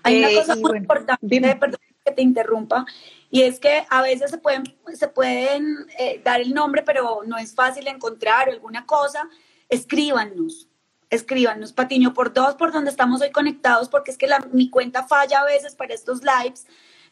Hay 0.03 0.19
una 0.19 0.33
eh, 0.33 0.35
cosa 0.35 0.57
muy 0.57 0.79
importante, 0.79 1.57
perdón 1.61 1.79
que 2.05 2.11
te 2.11 2.23
interrumpa, 2.23 2.85
y 3.31 3.43
es 3.43 3.61
que 3.61 3.87
a 3.89 4.03
veces 4.03 4.33
se 4.33 4.39
pueden, 4.39 4.65
se 4.95 5.07
pueden 5.07 5.87
eh, 5.97 6.21
dar 6.25 6.41
el 6.41 6.53
nombre, 6.53 6.83
pero 6.83 7.21
no 7.25 7.39
es 7.39 7.55
fácil 7.55 7.87
encontrar 7.87 8.49
alguna 8.49 8.85
cosa. 8.85 9.29
Escríbanos, 9.69 10.67
escríbanos, 11.09 11.73
Patiño 11.73 12.15
por 12.15 12.33
dos, 12.33 12.57
por 12.57 12.73
donde 12.73 12.91
estamos 12.91 13.23
hoy 13.23 13.31
conectados, 13.31 13.89
porque 13.89 14.11
es 14.11 14.19
que 14.19 14.27
la, 14.27 14.41
mi 14.51 14.71
cuenta 14.71 15.07
falla 15.07 15.43
a 15.43 15.45
veces 15.45 15.77
para 15.77 15.95
estos 15.95 16.23
lives 16.25 16.67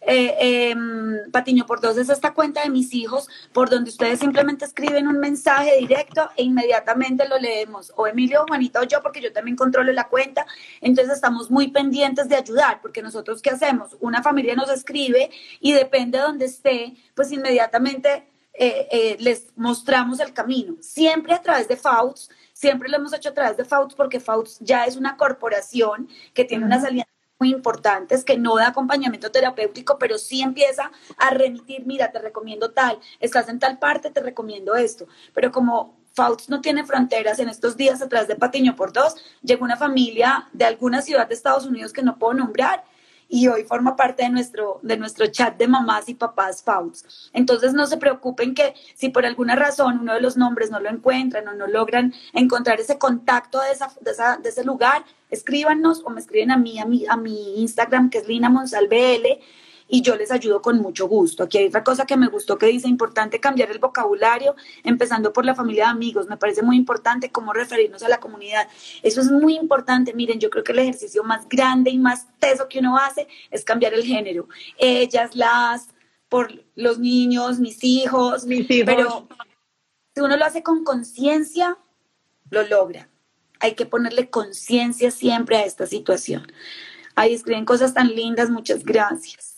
eh, 0.07 0.71
em, 0.71 1.31
Patiño 1.31 1.67
por 1.67 1.81
dos 1.81 1.97
es 1.97 2.09
esta 2.09 2.35
cuenta 2.35 2.63
de 2.63 2.71
mis 2.71 2.93
hijos, 2.95 3.29
por 3.53 3.71
donde 3.71 3.91
ustedes 3.91 4.21
simplemente 4.21 4.65
escriben 4.65 5.09
un 5.09 5.19
mensaje 5.19 5.77
directo 5.79 6.29
e 6.37 6.43
inmediatamente 6.43 7.29
lo 7.29 7.39
leemos, 7.39 7.93
o 7.97 8.07
Emilio, 8.07 8.45
Juanita 8.49 8.81
o 8.81 8.85
yo, 8.85 9.03
porque 9.03 9.21
yo 9.21 9.33
también 9.33 9.57
controlo 9.57 9.93
la 9.93 10.09
cuenta, 10.09 10.47
entonces 10.81 11.15
estamos 11.15 11.51
muy 11.51 11.69
pendientes 11.69 12.29
de 12.29 12.37
ayudar, 12.37 12.81
porque 12.81 13.03
nosotros 13.03 13.43
qué 13.43 13.51
hacemos, 13.51 13.97
una 14.01 14.23
familia 14.23 14.55
nos 14.55 14.71
escribe 14.71 15.31
y 15.61 15.73
depende 15.73 16.19
de 16.19 16.25
donde 16.25 16.45
esté, 16.47 16.95
pues 17.15 17.33
inmediatamente 17.33 18.27
eh, 18.53 18.89
eh, 18.91 19.17
les 19.19 19.49
mostramos 19.57 20.21
el 20.21 20.33
camino, 20.33 20.77
siempre 20.81 21.35
a 21.35 21.43
través 21.43 21.67
de 21.67 21.77
FAUTS, 21.77 22.31
siempre 22.53 22.89
lo 22.89 22.97
hemos 22.97 23.13
hecho 23.13 23.31
a 23.31 23.35
través 23.35 23.57
de 23.57 23.65
FAUTS 23.65 23.95
porque 23.95 24.21
FAUTS 24.21 24.59
ya 24.61 24.85
es 24.85 24.97
una 24.97 25.17
corporación 25.17 26.09
que 26.35 26.45
tiene 26.45 26.65
una 26.65 26.81
salida 26.81 27.05
muy 27.39 27.51
importantes 27.51 28.25
que 28.25 28.39
no 28.39 28.57
da 28.57 28.69
acompañamiento 28.69 29.31
terapéutico, 29.31 29.99
pero 29.99 30.19
sí 30.19 30.43
empieza 30.43 30.91
a 31.17 31.31
remitir, 31.31 31.85
mira, 31.87 32.13
te 32.13 32.19
recomiendo 32.19 32.71
tal, 32.71 32.99
estás 33.21 33.49
en 33.49 33.59
tal 33.59 33.79
parte, 33.79 34.11
te 34.11 34.21
recomiendo 34.21 34.77
esto. 34.77 35.07
Pero 35.33 35.51
como 35.51 35.97
Fauts 36.15 36.49
no 36.49 36.61
tiene 36.61 36.85
fronteras, 36.85 37.41
en 37.41 37.49
estos 37.49 37.77
días 37.77 38.01
atrás 38.01 38.29
de 38.29 38.37
Patiño 38.37 38.77
por 38.77 38.93
dos, 38.93 39.17
llegó 39.43 39.65
una 39.65 39.77
familia 39.77 40.49
de 40.53 40.65
alguna 40.65 41.03
ciudad 41.03 41.29
de 41.29 41.35
Estados 41.35 41.67
Unidos 41.67 41.93
que 41.93 42.03
no 42.03 42.19
puedo 42.19 42.35
nombrar 42.35 42.85
y 43.35 43.49
hoy 43.49 43.65
forma 43.65 43.97
parte 43.97 44.23
de 44.23 44.29
nuestro, 44.29 44.79
de 44.83 44.97
nuestro 44.97 45.27
chat 45.27 45.57
de 45.57 45.67
mamás 45.67 46.09
y 46.09 46.15
papás 46.15 46.63
FAUTS. 46.63 47.31
Entonces 47.33 47.75
no 47.75 47.85
se 47.89 47.97
preocupen 47.97 48.55
que 48.55 48.75
si 48.95 49.09
por 49.09 49.27
alguna 49.27 49.57
razón 49.57 49.99
uno 50.03 50.15
de 50.15 50.21
los 50.21 50.37
nombres 50.37 50.71
no 50.71 50.79
lo 50.79 50.89
encuentran 50.89 51.49
o 51.49 51.53
no 51.53 51.67
logran 51.67 52.15
encontrar 52.33 52.79
ese 52.79 52.97
contacto 52.97 53.61
de, 53.61 53.73
esa, 53.73 53.93
de, 54.03 54.13
esa, 54.13 54.37
de 54.37 54.51
ese 54.51 54.63
lugar, 54.63 55.05
escríbanos 55.31 56.05
o 56.05 56.11
me 56.11 56.21
escriben 56.21 56.53
a 56.53 56.57
mí, 56.57 56.79
a 56.79 56.85
mi, 56.85 57.07
a 57.09 57.17
mi 57.17 57.61
Instagram 57.61 58.09
que 58.09 58.19
es 58.19 58.29
Lina 58.29 58.51
Monsalvl 58.51 59.41
y 59.89 60.03
yo 60.03 60.17
les 60.17 60.31
ayudo 60.31 60.63
con 60.63 60.79
mucho 60.79 61.07
gusto. 61.07 61.45
Aquí 61.45 61.59
hay 61.59 61.67
otra 61.67 61.85
cosa 61.85 62.07
que 62.07 62.17
me 62.17 62.29
gustó 62.29 62.59
que 62.59 62.67
dice, 62.67 62.89
importante 62.89 63.41
cambiar 63.41 63.71
el 63.71 63.79
vocabulario, 63.79 64.55
empezando 64.83 65.33
por 65.33 65.45
la 65.45 65.55
familia 65.55 65.85
de 65.85 65.91
amigos. 65.91 66.27
Me 66.29 66.37
parece 66.37 66.63
muy 66.63 66.77
importante 66.77 67.31
cómo 67.31 67.53
referirnos 67.53 68.03
a 68.03 68.09
la 68.09 68.19
comunidad. 68.19 68.67
Eso 69.03 69.21
es 69.21 69.31
muy 69.31 69.57
importante. 69.57 70.15
Miren, 70.15 70.41
yo 70.41 70.51
creo 70.51 70.65
que 70.65 70.73
el 70.73 70.79
ejercicio 70.79 71.23
más 71.23 71.49
grande 71.49 71.91
y 71.91 71.99
más 71.99 72.27
teso 72.39 72.69
que 72.69 72.79
uno 72.79 72.97
hace 72.97 73.29
es 73.51 73.65
cambiar 73.65 73.95
el 73.95 74.05
género. 74.05 74.49
Ellas, 74.79 75.37
las, 75.37 75.89
por 76.29 76.65
los 76.75 76.99
niños, 76.99 77.61
mis 77.61 77.85
hijos, 77.85 78.47
mis 78.47 78.71
hijos. 78.71 78.87
Pero 78.87 79.29
si 80.15 80.21
uno 80.21 80.37
lo 80.37 80.45
hace 80.45 80.63
con 80.63 80.85
conciencia, 80.85 81.77
lo 82.51 82.67
logra. 82.67 83.09
Hay 83.61 83.75
que 83.75 83.87
ponerle 83.87 84.31
conciencia 84.31 85.11
siempre 85.11 85.57
a 85.57 85.65
esta 85.65 85.87
situación. 85.87 86.51
Ahí 87.15 87.35
escriben 87.35 87.65
cosas 87.65 87.95
tan 87.95 88.09
lindas, 88.09 88.51
muchas 88.51 88.85
gracias. 88.85 89.54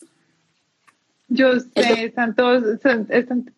Yo 1.28 1.58
sé, 1.58 2.04
están 2.04 2.34
todos. 2.34 2.62
Están, 3.08 3.54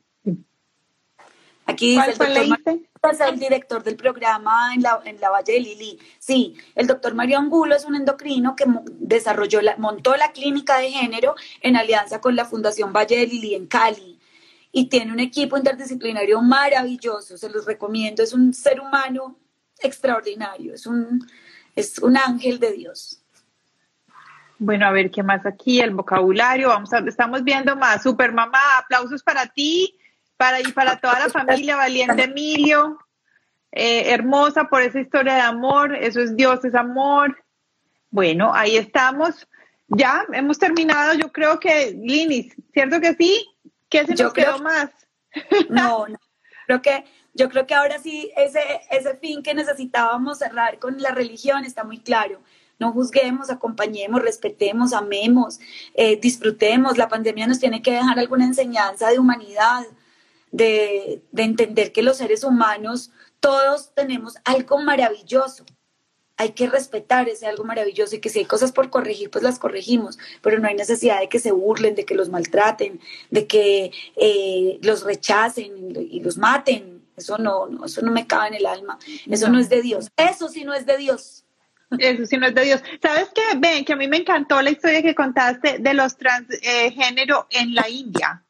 Aquí 1.66 1.90
dice 1.90 2.12
el 2.24 2.48
doctor 2.48 2.80
es 3.12 3.20
el 3.20 3.38
director 3.38 3.82
del 3.84 3.96
programa 3.96 4.74
en 4.74 4.82
la, 4.82 5.00
en 5.04 5.20
la 5.20 5.30
Valle 5.30 5.52
de 5.52 5.60
Lili. 5.60 5.98
Sí, 6.18 6.56
el 6.74 6.86
doctor 6.86 7.14
Mario 7.14 7.38
Angulo 7.38 7.76
es 7.76 7.84
un 7.84 7.94
endocrino 7.94 8.56
que 8.56 8.64
desarrolló, 8.98 9.60
la, 9.60 9.76
montó 9.76 10.16
la 10.16 10.32
clínica 10.32 10.78
de 10.78 10.90
género 10.90 11.34
en 11.60 11.76
alianza 11.76 12.20
con 12.20 12.36
la 12.36 12.46
Fundación 12.46 12.92
Valle 12.92 13.18
de 13.18 13.26
Lili 13.26 13.54
en 13.54 13.66
Cali 13.66 14.18
y 14.72 14.88
tiene 14.88 15.12
un 15.12 15.20
equipo 15.20 15.56
interdisciplinario 15.56 16.40
maravilloso. 16.40 17.36
Se 17.36 17.50
los 17.50 17.66
recomiendo. 17.66 18.22
Es 18.22 18.32
un 18.32 18.54
ser 18.54 18.80
humano 18.80 19.38
extraordinario. 19.80 20.74
Es 20.74 20.86
un, 20.86 21.26
es 21.76 21.98
un 21.98 22.16
ángel 22.16 22.58
de 22.58 22.72
Dios. 22.72 23.22
Bueno, 24.59 24.86
a 24.86 24.90
ver 24.90 25.11
qué 25.11 25.22
más 25.22 25.46
aquí, 25.46 25.80
el 25.80 25.94
vocabulario, 25.94 26.68
vamos 26.68 26.92
a, 26.92 26.98
estamos 26.98 27.44
viendo 27.44 27.76
más. 27.76 28.02
Super 28.02 28.32
mamá, 28.32 28.78
aplausos 28.78 29.22
para 29.22 29.46
ti, 29.46 29.96
para 30.36 30.61
y 30.61 30.72
para 30.72 30.98
toda 30.98 31.20
la 31.20 31.28
familia, 31.28 31.76
valiente 31.76 32.24
Emilio, 32.24 32.98
eh, 33.70 34.11
hermosa 34.12 34.64
por 34.64 34.82
esa 34.82 35.00
historia 35.00 35.34
de 35.34 35.40
amor, 35.42 35.94
eso 35.94 36.20
es 36.20 36.34
Dios, 36.34 36.64
es 36.64 36.74
amor. 36.74 37.44
Bueno, 38.11 38.52
ahí 38.52 38.76
estamos. 38.76 39.46
Ya 39.86 40.26
hemos 40.32 40.59
terminado, 40.59 41.14
yo 41.14 41.30
creo 41.30 41.61
que, 41.61 41.92
Linis, 41.92 42.54
¿cierto 42.72 43.00
que 43.00 43.14
sí? 43.14 43.46
¿Qué 43.88 44.04
se 44.06 44.14
nos 44.14 44.32
quedó 44.32 44.59
más? 44.59 44.90
No, 45.68 46.06
no, 46.09 46.18
creo 46.66 46.82
que 46.82 47.04
yo 47.32 47.48
creo 47.48 47.66
que 47.66 47.74
ahora 47.74 47.98
sí 48.00 48.32
ese, 48.36 48.61
ese 48.90 49.16
fin 49.18 49.42
que 49.42 49.54
necesitábamos 49.54 50.38
cerrar 50.38 50.80
con 50.80 51.00
la 51.00 51.12
religión 51.12 51.64
está 51.64 51.84
muy 51.84 51.98
claro 52.00 52.42
no 52.79 52.93
juzguemos, 52.93 53.51
acompañemos, 53.51 54.22
respetemos, 54.22 54.93
amemos, 54.93 55.59
eh, 55.95 56.18
disfrutemos. 56.20 56.97
La 56.97 57.09
pandemia 57.09 57.47
nos 57.47 57.59
tiene 57.59 57.83
que 57.83 57.93
dejar 57.93 58.18
alguna 58.18 58.45
enseñanza 58.45 59.11
de 59.11 59.18
humanidad, 59.18 59.85
de, 60.53 61.22
de 61.33 61.43
entender 61.43 61.93
que 61.93 62.03
los 62.03 62.18
seres 62.18 62.45
humanos 62.45 63.11
todos 63.41 63.95
tenemos 63.95 64.37
algo 64.45 64.79
maravilloso. 64.79 65.64
Hay 66.37 66.51
que 66.51 66.68
respetar 66.68 67.29
ese 67.29 67.49
algo 67.49 67.64
maravilloso 67.64 68.14
y 68.14 68.20
que 68.20 68.29
si 68.29 68.39
hay 68.39 68.45
cosas 68.45 68.70
por 68.70 68.91
corregir, 68.91 69.29
pues 69.29 69.43
las 69.43 69.59
corregimos, 69.59 70.18
pero 70.41 70.61
no 70.61 70.68
hay 70.68 70.76
necesidad 70.76 71.18
de 71.18 71.29
que 71.29 71.41
se 71.41 71.51
burlen, 71.51 71.97
de 71.97 72.05
que 72.05 72.14
los 72.14 72.29
maltraten, 72.29 73.01
de 73.31 73.49
que 73.49 73.91
eh, 74.14 74.79
los 74.83 75.03
rechacen 75.03 75.97
y 75.97 76.20
los 76.20 76.39
maten. 76.39 77.03
Eso 77.16 77.39
no, 77.39 77.66
no, 77.66 77.87
eso 77.87 78.03
no 78.03 78.12
me 78.12 78.29
cabe 78.29 78.49
en 78.49 78.55
el 78.55 78.66
alma. 78.66 79.01
Eso 79.29 79.49
no 79.49 79.59
es 79.59 79.68
de 79.68 79.83
Dios. 79.83 80.09
Eso 80.16 80.49
sí 80.49 80.62
no 80.62 80.72
es 80.74 80.87
de 80.87 80.97
Dios. 80.97 81.45
Eso 81.99 82.26
sí 82.26 82.36
no 82.36 82.47
es 82.47 82.55
de 82.55 82.64
Dios. 82.64 82.82
¿Sabes 83.01 83.30
qué? 83.34 83.43
Ven, 83.57 83.84
que 83.84 83.95
a 83.95 83.97
mí 83.97 84.09
me 84.09 84.18
encantó 84.18 84.61
la 84.61 84.70
historia 84.70 85.03
que 85.03 85.14
contaste 85.14 85.78
de 85.78 85.95
los 85.95 86.16
transgénero 86.16 87.47
en 87.51 87.74
la 87.74 87.89
India. 87.89 88.45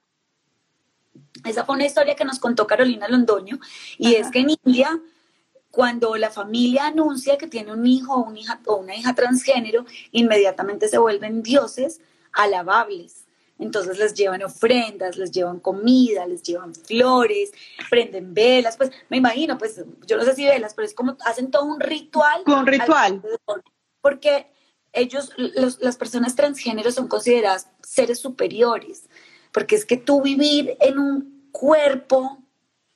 Esa 1.44 1.64
fue 1.64 1.76
una 1.76 1.86
historia 1.86 2.16
que 2.16 2.24
nos 2.24 2.40
contó 2.40 2.66
Carolina 2.66 3.06
Londoño 3.06 3.60
y 3.96 4.14
es 4.14 4.30
que 4.30 4.40
en 4.40 4.50
India 4.50 5.00
cuando 5.70 6.16
la 6.16 6.30
familia 6.30 6.86
anuncia 6.86 7.38
que 7.38 7.46
tiene 7.46 7.72
un 7.72 7.86
hijo 7.86 8.14
o, 8.14 8.34
hija, 8.34 8.60
o 8.66 8.76
una 8.76 8.96
hija 8.96 9.14
transgénero, 9.14 9.84
inmediatamente 10.10 10.88
se 10.88 10.98
vuelven 10.98 11.42
dioses 11.42 12.00
alabables. 12.32 13.27
Entonces 13.58 13.98
les 13.98 14.14
llevan 14.14 14.42
ofrendas, 14.42 15.16
les 15.16 15.32
llevan 15.32 15.58
comida, 15.58 16.26
les 16.26 16.42
llevan 16.42 16.74
flores, 16.74 17.50
prenden 17.90 18.32
velas, 18.32 18.76
pues 18.76 18.90
me 19.08 19.16
imagino, 19.16 19.58
pues 19.58 19.84
yo 20.06 20.16
no 20.16 20.24
sé 20.24 20.34
si 20.34 20.44
velas, 20.46 20.74
pero 20.74 20.86
es 20.86 20.94
como 20.94 21.16
hacen 21.24 21.50
todo 21.50 21.64
un 21.64 21.80
ritual. 21.80 22.42
Un 22.46 22.66
ritual. 22.66 23.20
Porque 24.00 24.46
ellos, 24.92 25.32
las 25.36 25.96
personas 25.96 26.36
transgénero 26.36 26.92
son 26.92 27.08
consideradas 27.08 27.68
seres 27.82 28.20
superiores, 28.20 29.08
porque 29.52 29.74
es 29.74 29.84
que 29.84 29.96
tú 29.96 30.22
vivir 30.22 30.76
en 30.80 30.98
un 30.98 31.48
cuerpo 31.50 32.38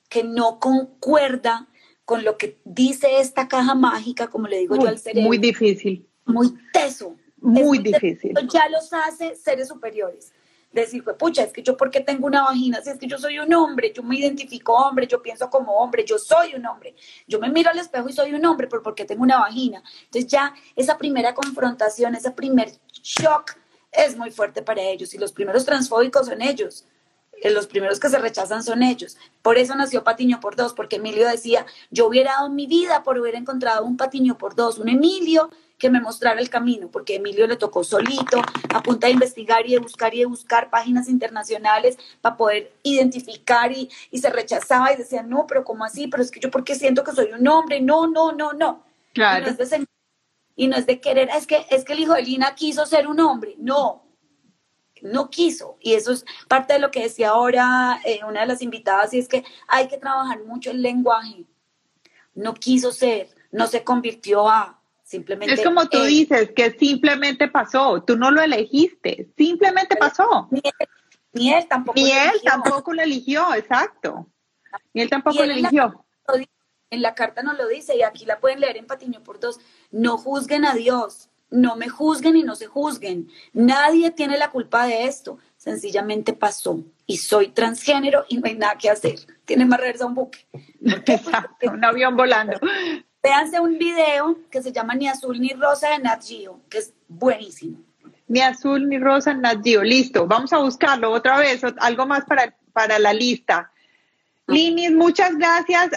que 0.09 0.23
no 0.23 0.59
concuerda 0.59 1.67
con 2.05 2.23
lo 2.23 2.37
que 2.37 2.59
dice 2.63 3.19
esta 3.19 3.47
caja 3.47 3.75
mágica, 3.75 4.27
como 4.27 4.47
le 4.47 4.59
digo 4.59 4.75
yo 4.75 4.87
al 4.87 4.99
cerebro. 4.99 5.27
Muy 5.27 5.37
difícil. 5.37 6.07
Muy 6.25 6.53
teso. 6.71 7.17
Muy, 7.37 7.79
difícil. 7.79 8.33
Ya 8.53 8.69
los 8.69 8.93
hace 8.93 9.35
seres 9.35 9.67
superiores 9.67 10.32
decir, 10.73 11.03
pucha, 11.03 11.43
es 11.43 11.53
que 11.53 11.61
yo 11.61 11.77
porque 11.77 12.01
tengo 12.01 12.27
una 12.27 12.43
vagina, 12.43 12.81
si 12.81 12.89
es 12.89 12.97
que 12.97 13.07
yo 13.07 13.17
soy 13.17 13.39
un 13.39 13.53
hombre, 13.53 13.93
yo 13.93 14.03
me 14.03 14.17
identifico 14.17 14.73
hombre, 14.73 15.07
yo 15.07 15.21
pienso 15.21 15.49
como 15.49 15.73
hombre, 15.77 16.03
yo 16.05 16.17
soy 16.17 16.55
un 16.55 16.65
hombre, 16.65 16.95
yo 17.27 17.39
me 17.39 17.49
miro 17.49 17.69
al 17.69 17.79
espejo 17.79 18.09
y 18.09 18.13
soy 18.13 18.33
un 18.33 18.45
hombre, 18.45 18.67
pero 18.67 18.81
porque 18.81 19.05
tengo 19.05 19.23
una 19.23 19.39
vagina. 19.39 19.83
Entonces 20.05 20.29
ya 20.29 20.53
esa 20.75 20.97
primera 20.97 21.33
confrontación, 21.33 22.15
ese 22.15 22.31
primer 22.31 22.71
shock 22.91 23.55
es 23.91 24.17
muy 24.17 24.31
fuerte 24.31 24.61
para 24.63 24.81
ellos 24.81 25.13
y 25.13 25.17
los 25.17 25.31
primeros 25.31 25.65
transfóbicos 25.65 26.25
son 26.25 26.41
ellos. 26.41 26.85
Eh, 27.41 27.51
los 27.51 27.67
primeros 27.67 27.99
que 27.99 28.09
se 28.09 28.17
rechazan 28.17 28.63
son 28.63 28.83
ellos. 28.83 29.17
Por 29.41 29.57
eso 29.57 29.75
nació 29.75 30.03
Patiño 30.03 30.39
por 30.39 30.55
dos, 30.55 30.73
porque 30.73 30.95
Emilio 30.95 31.27
decía, 31.27 31.65
yo 31.91 32.07
hubiera 32.07 32.33
dado 32.33 32.49
mi 32.49 32.67
vida 32.67 33.03
por 33.03 33.17
haber 33.17 33.35
encontrado 33.35 33.85
un 33.85 33.97
Patiño 33.97 34.37
por 34.37 34.55
dos, 34.55 34.79
un 34.79 34.89
Emilio 34.89 35.49
que 35.83 35.89
me 35.89 35.99
mostrara 35.99 36.39
el 36.39 36.49
camino, 36.49 36.87
porque 36.89 37.17
Emilio 37.17 37.45
le 37.45 37.57
tocó 37.57 37.83
solito, 37.83 38.41
a 38.73 38.81
punta 38.81 39.07
de 39.07 39.13
investigar 39.13 39.67
y 39.67 39.73
de 39.73 39.79
buscar 39.79 40.15
y 40.15 40.19
de 40.19 40.25
buscar 40.25 40.69
páginas 40.69 41.09
internacionales 41.09 41.97
para 42.21 42.37
poder 42.37 42.71
identificar 42.83 43.69
y, 43.73 43.89
y 44.09 44.19
se 44.19 44.29
rechazaba 44.29 44.93
y 44.93 44.95
decía, 44.95 45.23
no, 45.23 45.45
pero 45.45 45.65
¿cómo 45.65 45.83
así? 45.83 46.07
Pero 46.07 46.23
es 46.23 46.31
que 46.31 46.39
yo 46.39 46.49
porque 46.49 46.75
siento 46.75 47.03
que 47.03 47.11
soy 47.11 47.33
un 47.33 47.45
hombre, 47.49 47.81
no, 47.81 48.07
no, 48.07 48.31
no, 48.31 48.53
no. 48.53 48.81
Claro. 49.11 49.41
Y 49.41 49.51
no 49.51 49.61
es 49.61 49.69
de, 49.69 49.87
y 50.55 50.67
no 50.67 50.77
es 50.77 50.85
de 50.85 51.01
querer, 51.01 51.29
es 51.35 51.45
que, 51.45 51.65
es 51.69 51.83
que 51.83 51.91
el 51.91 51.99
hijo 51.99 52.13
de 52.13 52.21
Lina 52.21 52.55
quiso 52.55 52.85
ser 52.85 53.05
un 53.05 53.19
hombre, 53.19 53.55
no, 53.57 54.05
no 55.01 55.29
quiso. 55.29 55.75
Y 55.81 55.95
eso 55.95 56.13
es 56.13 56.23
parte 56.47 56.71
de 56.71 56.79
lo 56.79 56.91
que 56.91 57.01
decía 57.01 57.31
ahora 57.31 57.99
eh, 58.05 58.21
una 58.25 58.39
de 58.39 58.47
las 58.47 58.61
invitadas, 58.61 59.13
y 59.13 59.19
es 59.19 59.27
que 59.27 59.43
hay 59.67 59.89
que 59.89 59.97
trabajar 59.97 60.45
mucho 60.45 60.71
el 60.71 60.81
lenguaje. 60.81 61.43
No 62.35 62.53
quiso 62.53 62.93
ser, 62.93 63.27
no 63.51 63.67
se 63.67 63.83
convirtió 63.83 64.49
a, 64.49 64.79
simplemente. 65.13 65.53
Es 65.53 65.61
como 65.61 65.87
tú 65.87 66.01
dices, 66.03 66.51
que 66.55 66.71
simplemente 66.71 67.47
pasó, 67.47 68.03
tú 68.03 68.17
no 68.17 68.31
lo 68.31 68.41
elegiste, 68.41 69.29
simplemente 69.37 69.95
pasó. 69.95 70.47
Ni 70.51 70.61
él, 70.63 70.87
ni 71.33 71.53
él 71.53 71.67
tampoco. 71.67 71.99
Ni 71.99 72.11
él 72.11 72.29
eligió. 72.31 72.51
tampoco 72.51 72.93
lo 72.93 73.01
eligió, 73.01 73.53
exacto. 73.53 74.27
Ni 74.93 75.03
él 75.03 75.09
tampoco 75.09 75.45
lo 75.45 75.51
eligió. 75.51 76.05
en 76.89 77.01
la 77.01 77.13
carta 77.13 77.43
nos 77.43 77.57
lo 77.57 77.67
dice, 77.67 77.95
y 77.95 78.01
aquí 78.01 78.25
la 78.25 78.39
pueden 78.39 78.59
leer 78.59 78.77
en 78.77 78.87
Patiño 78.87 79.23
por 79.23 79.39
dos, 79.39 79.59
no 79.91 80.17
juzguen 80.17 80.65
a 80.65 80.73
Dios, 80.73 81.29
no 81.51 81.75
me 81.75 81.89
juzguen 81.89 82.35
y 82.35 82.43
no 82.43 82.55
se 82.55 82.65
juzguen. 82.65 83.29
Nadie 83.53 84.09
tiene 84.11 84.37
la 84.37 84.49
culpa 84.49 84.87
de 84.87 85.05
esto. 85.05 85.37
Sencillamente 85.57 86.33
pasó. 86.33 86.83
Y 87.05 87.17
soy 87.17 87.49
transgénero 87.49 88.25
y 88.27 88.37
no 88.37 88.47
hay 88.47 88.55
nada 88.55 88.77
que 88.77 88.89
hacer. 88.89 89.19
Tiene 89.45 89.65
más 89.65 89.79
reversa 89.79 90.07
un 90.07 90.15
buque. 90.15 90.47
Exacto, 91.05 91.69
un 91.71 91.85
avión 91.85 92.15
volando. 92.17 92.59
Véanse 93.23 93.59
un 93.61 93.77
video 93.77 94.37
que 94.51 94.61
se 94.61 94.73
llama 94.73 94.95
Ni 94.95 95.07
Azul 95.07 95.39
ni 95.39 95.53
Rosa 95.53 95.91
de 95.91 95.99
Nat 95.99 96.21
Geo, 96.21 96.59
que 96.69 96.79
es 96.79 96.93
buenísimo. 97.07 97.77
Ni 98.27 98.41
azul 98.41 98.89
ni 98.89 98.97
rosa 98.97 99.31
en 99.31 99.41
Nat 99.41 99.63
Geo. 99.63 99.83
Listo, 99.83 100.27
vamos 100.27 100.51
a 100.53 100.57
buscarlo 100.57 101.11
otra 101.11 101.37
vez. 101.37 101.61
Algo 101.79 102.05
más 102.05 102.25
para, 102.25 102.55
para 102.73 102.99
la 102.99 103.13
lista. 103.13 103.71
Linis, 104.47 104.91
muchas 104.91 105.35
gracias. 105.37 105.91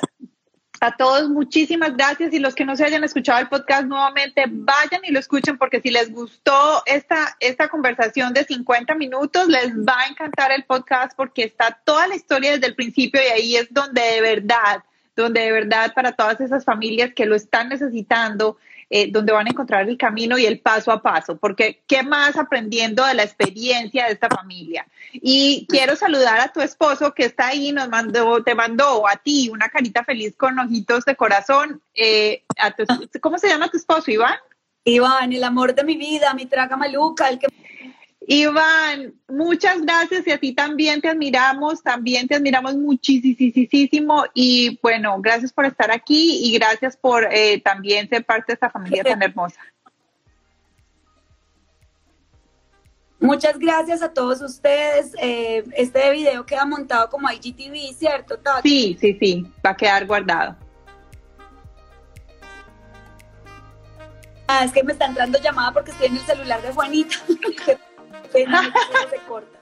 A 0.81 0.95
todos, 0.95 1.31
muchísimas 1.31 1.97
gracias. 1.97 2.33
Y 2.33 2.39
los 2.39 2.55
que 2.55 2.65
no 2.65 2.77
se 2.77 2.85
hayan 2.85 3.03
escuchado 3.03 3.41
el 3.41 3.49
podcast 3.49 3.87
nuevamente, 3.87 4.45
vayan 4.49 5.01
y 5.05 5.11
lo 5.11 5.19
escuchen 5.19 5.57
porque 5.57 5.81
si 5.81 5.91
les 5.91 6.13
gustó 6.13 6.83
esta, 6.85 7.37
esta 7.41 7.69
conversación 7.69 8.35
de 8.35 8.45
50 8.45 8.95
minutos, 8.95 9.49
les 9.49 9.75
va 9.75 10.01
a 10.01 10.07
encantar 10.09 10.53
el 10.53 10.65
podcast 10.65 11.17
porque 11.17 11.45
está 11.45 11.81
toda 11.85 12.07
la 12.07 12.17
historia 12.17 12.53
desde 12.53 12.67
el 12.67 12.75
principio 12.75 13.21
y 13.23 13.33
ahí 13.33 13.57
es 13.57 13.73
donde 13.73 14.03
de 14.03 14.21
verdad, 14.21 14.85
donde 15.17 15.41
de 15.41 15.53
verdad 15.53 15.93
para 15.95 16.13
todas 16.13 16.41
esas 16.41 16.65
familias 16.65 17.13
que 17.15 17.27
lo 17.27 17.35
están 17.35 17.69
necesitando, 17.71 18.59
eh, 18.91 19.11
donde 19.11 19.33
van 19.33 19.47
a 19.47 19.51
encontrar 19.51 19.89
el 19.89 19.97
camino 19.97 20.39
y 20.39 20.47
el 20.47 20.61
paso 20.61 20.93
a 20.93 21.03
paso, 21.03 21.37
porque 21.37 21.83
qué 21.89 22.03
más 22.03 22.37
aprendiendo 22.37 23.05
de 23.05 23.15
la 23.15 23.25
experiencia 23.25 24.07
de 24.07 24.13
esta 24.13 24.29
familia. 24.29 24.87
Y 25.13 25.67
quiero 25.69 25.97
saludar 25.97 26.41
a 26.41 26.53
tu 26.53 26.61
esposo 26.61 27.13
que 27.13 27.25
está 27.25 27.49
ahí, 27.49 27.73
nos 27.73 27.89
mandó, 27.89 28.45
te 28.45 28.55
mandó 28.55 29.09
a 29.09 29.17
ti 29.17 29.49
una 29.49 29.69
carita 29.71 30.05
feliz 30.05 30.37
con 30.37 30.59
ojitos 30.59 31.05
de 31.05 31.17
corazón. 31.17 31.83
Eh, 31.95 32.45
a 32.59 32.71
tu, 32.71 32.85
¿Cómo 33.21 33.39
se 33.39 33.49
llama 33.49 33.69
tu 33.69 33.79
esposo, 33.79 34.11
Iván? 34.11 34.37
Iván, 34.85 35.33
el 35.33 35.43
amor 35.43 35.75
de 35.75 35.83
mi 35.83 35.97
vida, 35.97 36.33
mi 36.35 36.47
traga 36.47 36.77
maluca, 36.77 37.29
el 37.29 37.41
que 37.41 37.49
Iván, 38.29 39.15
muchas 39.29 39.81
gracias 39.83 40.27
y 40.27 40.33
a 40.33 40.39
ti 40.39 40.53
también 40.53 41.01
te 41.01 41.09
admiramos, 41.09 41.81
también 41.81 42.27
te 42.27 42.35
admiramos 42.35 42.75
muchísimo 42.75 44.25
y 44.35 44.81
bueno, 44.83 45.21
gracias 45.21 45.53
por 45.53 45.65
estar 45.65 45.93
aquí 45.93 46.41
y 46.43 46.59
gracias 46.59 46.97
por 46.97 47.29
eh, 47.33 47.61
también 47.61 48.09
ser 48.09 48.25
parte 48.25 48.47
de 48.49 48.55
esta 48.55 48.69
familia 48.69 49.05
tan 49.05 49.23
hermosa. 49.23 49.61
Muchas 53.21 53.59
gracias 53.61 54.03
a 54.03 54.13
todos 54.13 54.43
ustedes. 54.43 55.13
Eh, 55.21 55.65
este 55.77 56.11
video 56.11 56.45
queda 56.45 56.65
montado 56.67 57.09
como 57.09 57.31
IGTV, 57.31 57.95
¿cierto, 57.97 58.39
Tati? 58.39 58.69
Sí, 58.69 58.99
sí, 59.01 59.17
sí, 59.21 59.53
va 59.65 59.71
a 59.71 59.77
quedar 59.77 60.05
guardado. 60.05 60.57
Ah, 64.49 64.65
es 64.65 64.73
que 64.73 64.83
me 64.83 64.93
está 64.93 65.07
entrando 65.07 65.39
llamada 65.41 65.73
porque 65.73 65.93
estoy 65.93 66.09
en 66.09 66.17
el 66.17 66.23
celular 66.23 66.61
de 66.61 66.73
Juanita. 66.73 67.17
se 68.33 69.19
corta. 69.27 69.59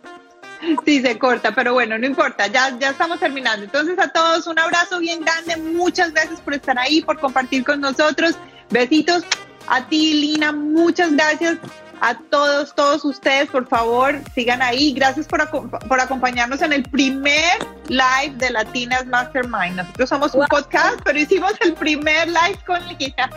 Sí, 0.84 1.02
se 1.02 1.18
corta, 1.18 1.54
pero 1.54 1.74
bueno, 1.74 1.98
no 1.98 2.06
importa, 2.06 2.46
ya, 2.46 2.76
ya 2.78 2.90
estamos 2.90 3.20
terminando. 3.20 3.64
Entonces 3.64 3.98
a 3.98 4.08
todos 4.08 4.46
un 4.46 4.58
abrazo 4.58 4.98
bien 4.98 5.20
grande, 5.20 5.56
muchas 5.56 6.12
gracias 6.12 6.40
por 6.40 6.54
estar 6.54 6.78
ahí, 6.78 7.02
por 7.02 7.18
compartir 7.18 7.64
con 7.64 7.80
nosotros. 7.80 8.36
Besitos 8.70 9.24
a 9.68 9.86
ti, 9.86 10.14
Lina, 10.14 10.52
muchas 10.52 11.12
gracias 11.12 11.58
a 12.00 12.14
todos, 12.30 12.74
todos 12.74 13.04
ustedes, 13.04 13.48
por 13.50 13.66
favor, 13.68 14.20
sigan 14.34 14.62
ahí. 14.62 14.92
Gracias 14.92 15.26
por, 15.26 15.48
por 15.48 16.00
acompañarnos 16.00 16.60
en 16.62 16.72
el 16.72 16.82
primer 16.82 17.58
live 17.88 18.34
de 18.36 18.50
Latinas 18.50 19.06
Mastermind. 19.06 19.76
Nosotros 19.76 20.08
somos 20.08 20.34
un 20.34 20.46
podcast, 20.46 21.00
pero 21.04 21.18
hicimos 21.18 21.52
el 21.60 21.74
primer 21.74 22.28
live 22.28 22.58
con 22.66 22.80
Lina. 22.88 23.30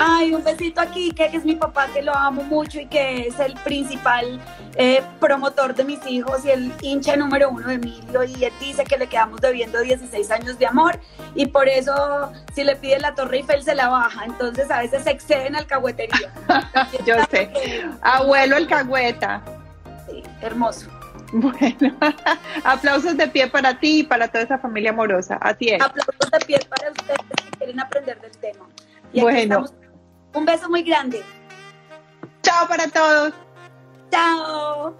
Ay, 0.00 0.34
un 0.34 0.42
besito 0.42 0.80
aquí, 0.80 1.12
que 1.12 1.26
es 1.26 1.44
mi 1.44 1.54
papá, 1.54 1.88
que 1.92 2.02
lo 2.02 2.14
amo 2.14 2.42
mucho 2.42 2.80
y 2.80 2.86
que 2.86 3.26
es 3.26 3.38
el 3.40 3.54
principal 3.54 4.40
eh, 4.76 5.02
promotor 5.20 5.74
de 5.74 5.84
mis 5.84 6.04
hijos 6.06 6.44
y 6.44 6.50
el 6.50 6.72
hincha 6.80 7.16
número 7.16 7.50
uno 7.50 7.68
de 7.68 7.74
Emilio. 7.74 8.24
Y 8.24 8.44
él 8.44 8.52
dice 8.60 8.84
que 8.84 8.96
le 8.96 9.06
quedamos 9.06 9.40
debiendo 9.40 9.80
16 9.80 10.30
años 10.30 10.58
de 10.58 10.66
amor 10.66 10.98
y 11.34 11.46
por 11.46 11.68
eso 11.68 12.32
si 12.54 12.64
le 12.64 12.76
pide 12.76 12.98
la 12.98 13.14
Torre 13.14 13.38
Eiffel 13.38 13.62
se 13.62 13.74
la 13.74 13.88
baja. 13.88 14.24
Entonces 14.24 14.70
a 14.70 14.80
veces 14.80 15.04
se 15.04 15.10
exceden 15.10 15.56
alcahuetería. 15.56 16.32
Yo 17.06 17.16
sé. 17.30 17.50
Abuelo 18.00 18.56
el 18.56 18.66
cagüeta. 18.66 19.42
Sí, 20.08 20.22
hermoso. 20.40 20.88
Bueno, 21.32 21.96
aplausos 22.64 23.16
de 23.16 23.26
pie 23.26 23.46
para 23.46 23.78
ti 23.80 24.00
y 24.00 24.02
para 24.02 24.28
toda 24.28 24.44
esa 24.44 24.58
familia 24.58 24.90
amorosa. 24.90 25.36
Así 25.40 25.70
es. 25.70 25.80
Aplausos 25.80 26.30
de 26.30 26.38
pie 26.46 26.58
para 26.68 26.90
ustedes 26.90 27.18
que 27.36 27.58
quieren 27.58 27.80
aprender 27.80 28.20
del 28.20 28.32
tema. 28.32 28.66
Bueno. 29.20 29.64
Un 30.34 30.44
beso 30.44 30.68
muy 30.68 30.82
grande. 30.82 31.22
Chao 32.42 32.66
para 32.68 32.88
todos. 32.88 33.34
Chao. 34.10 34.96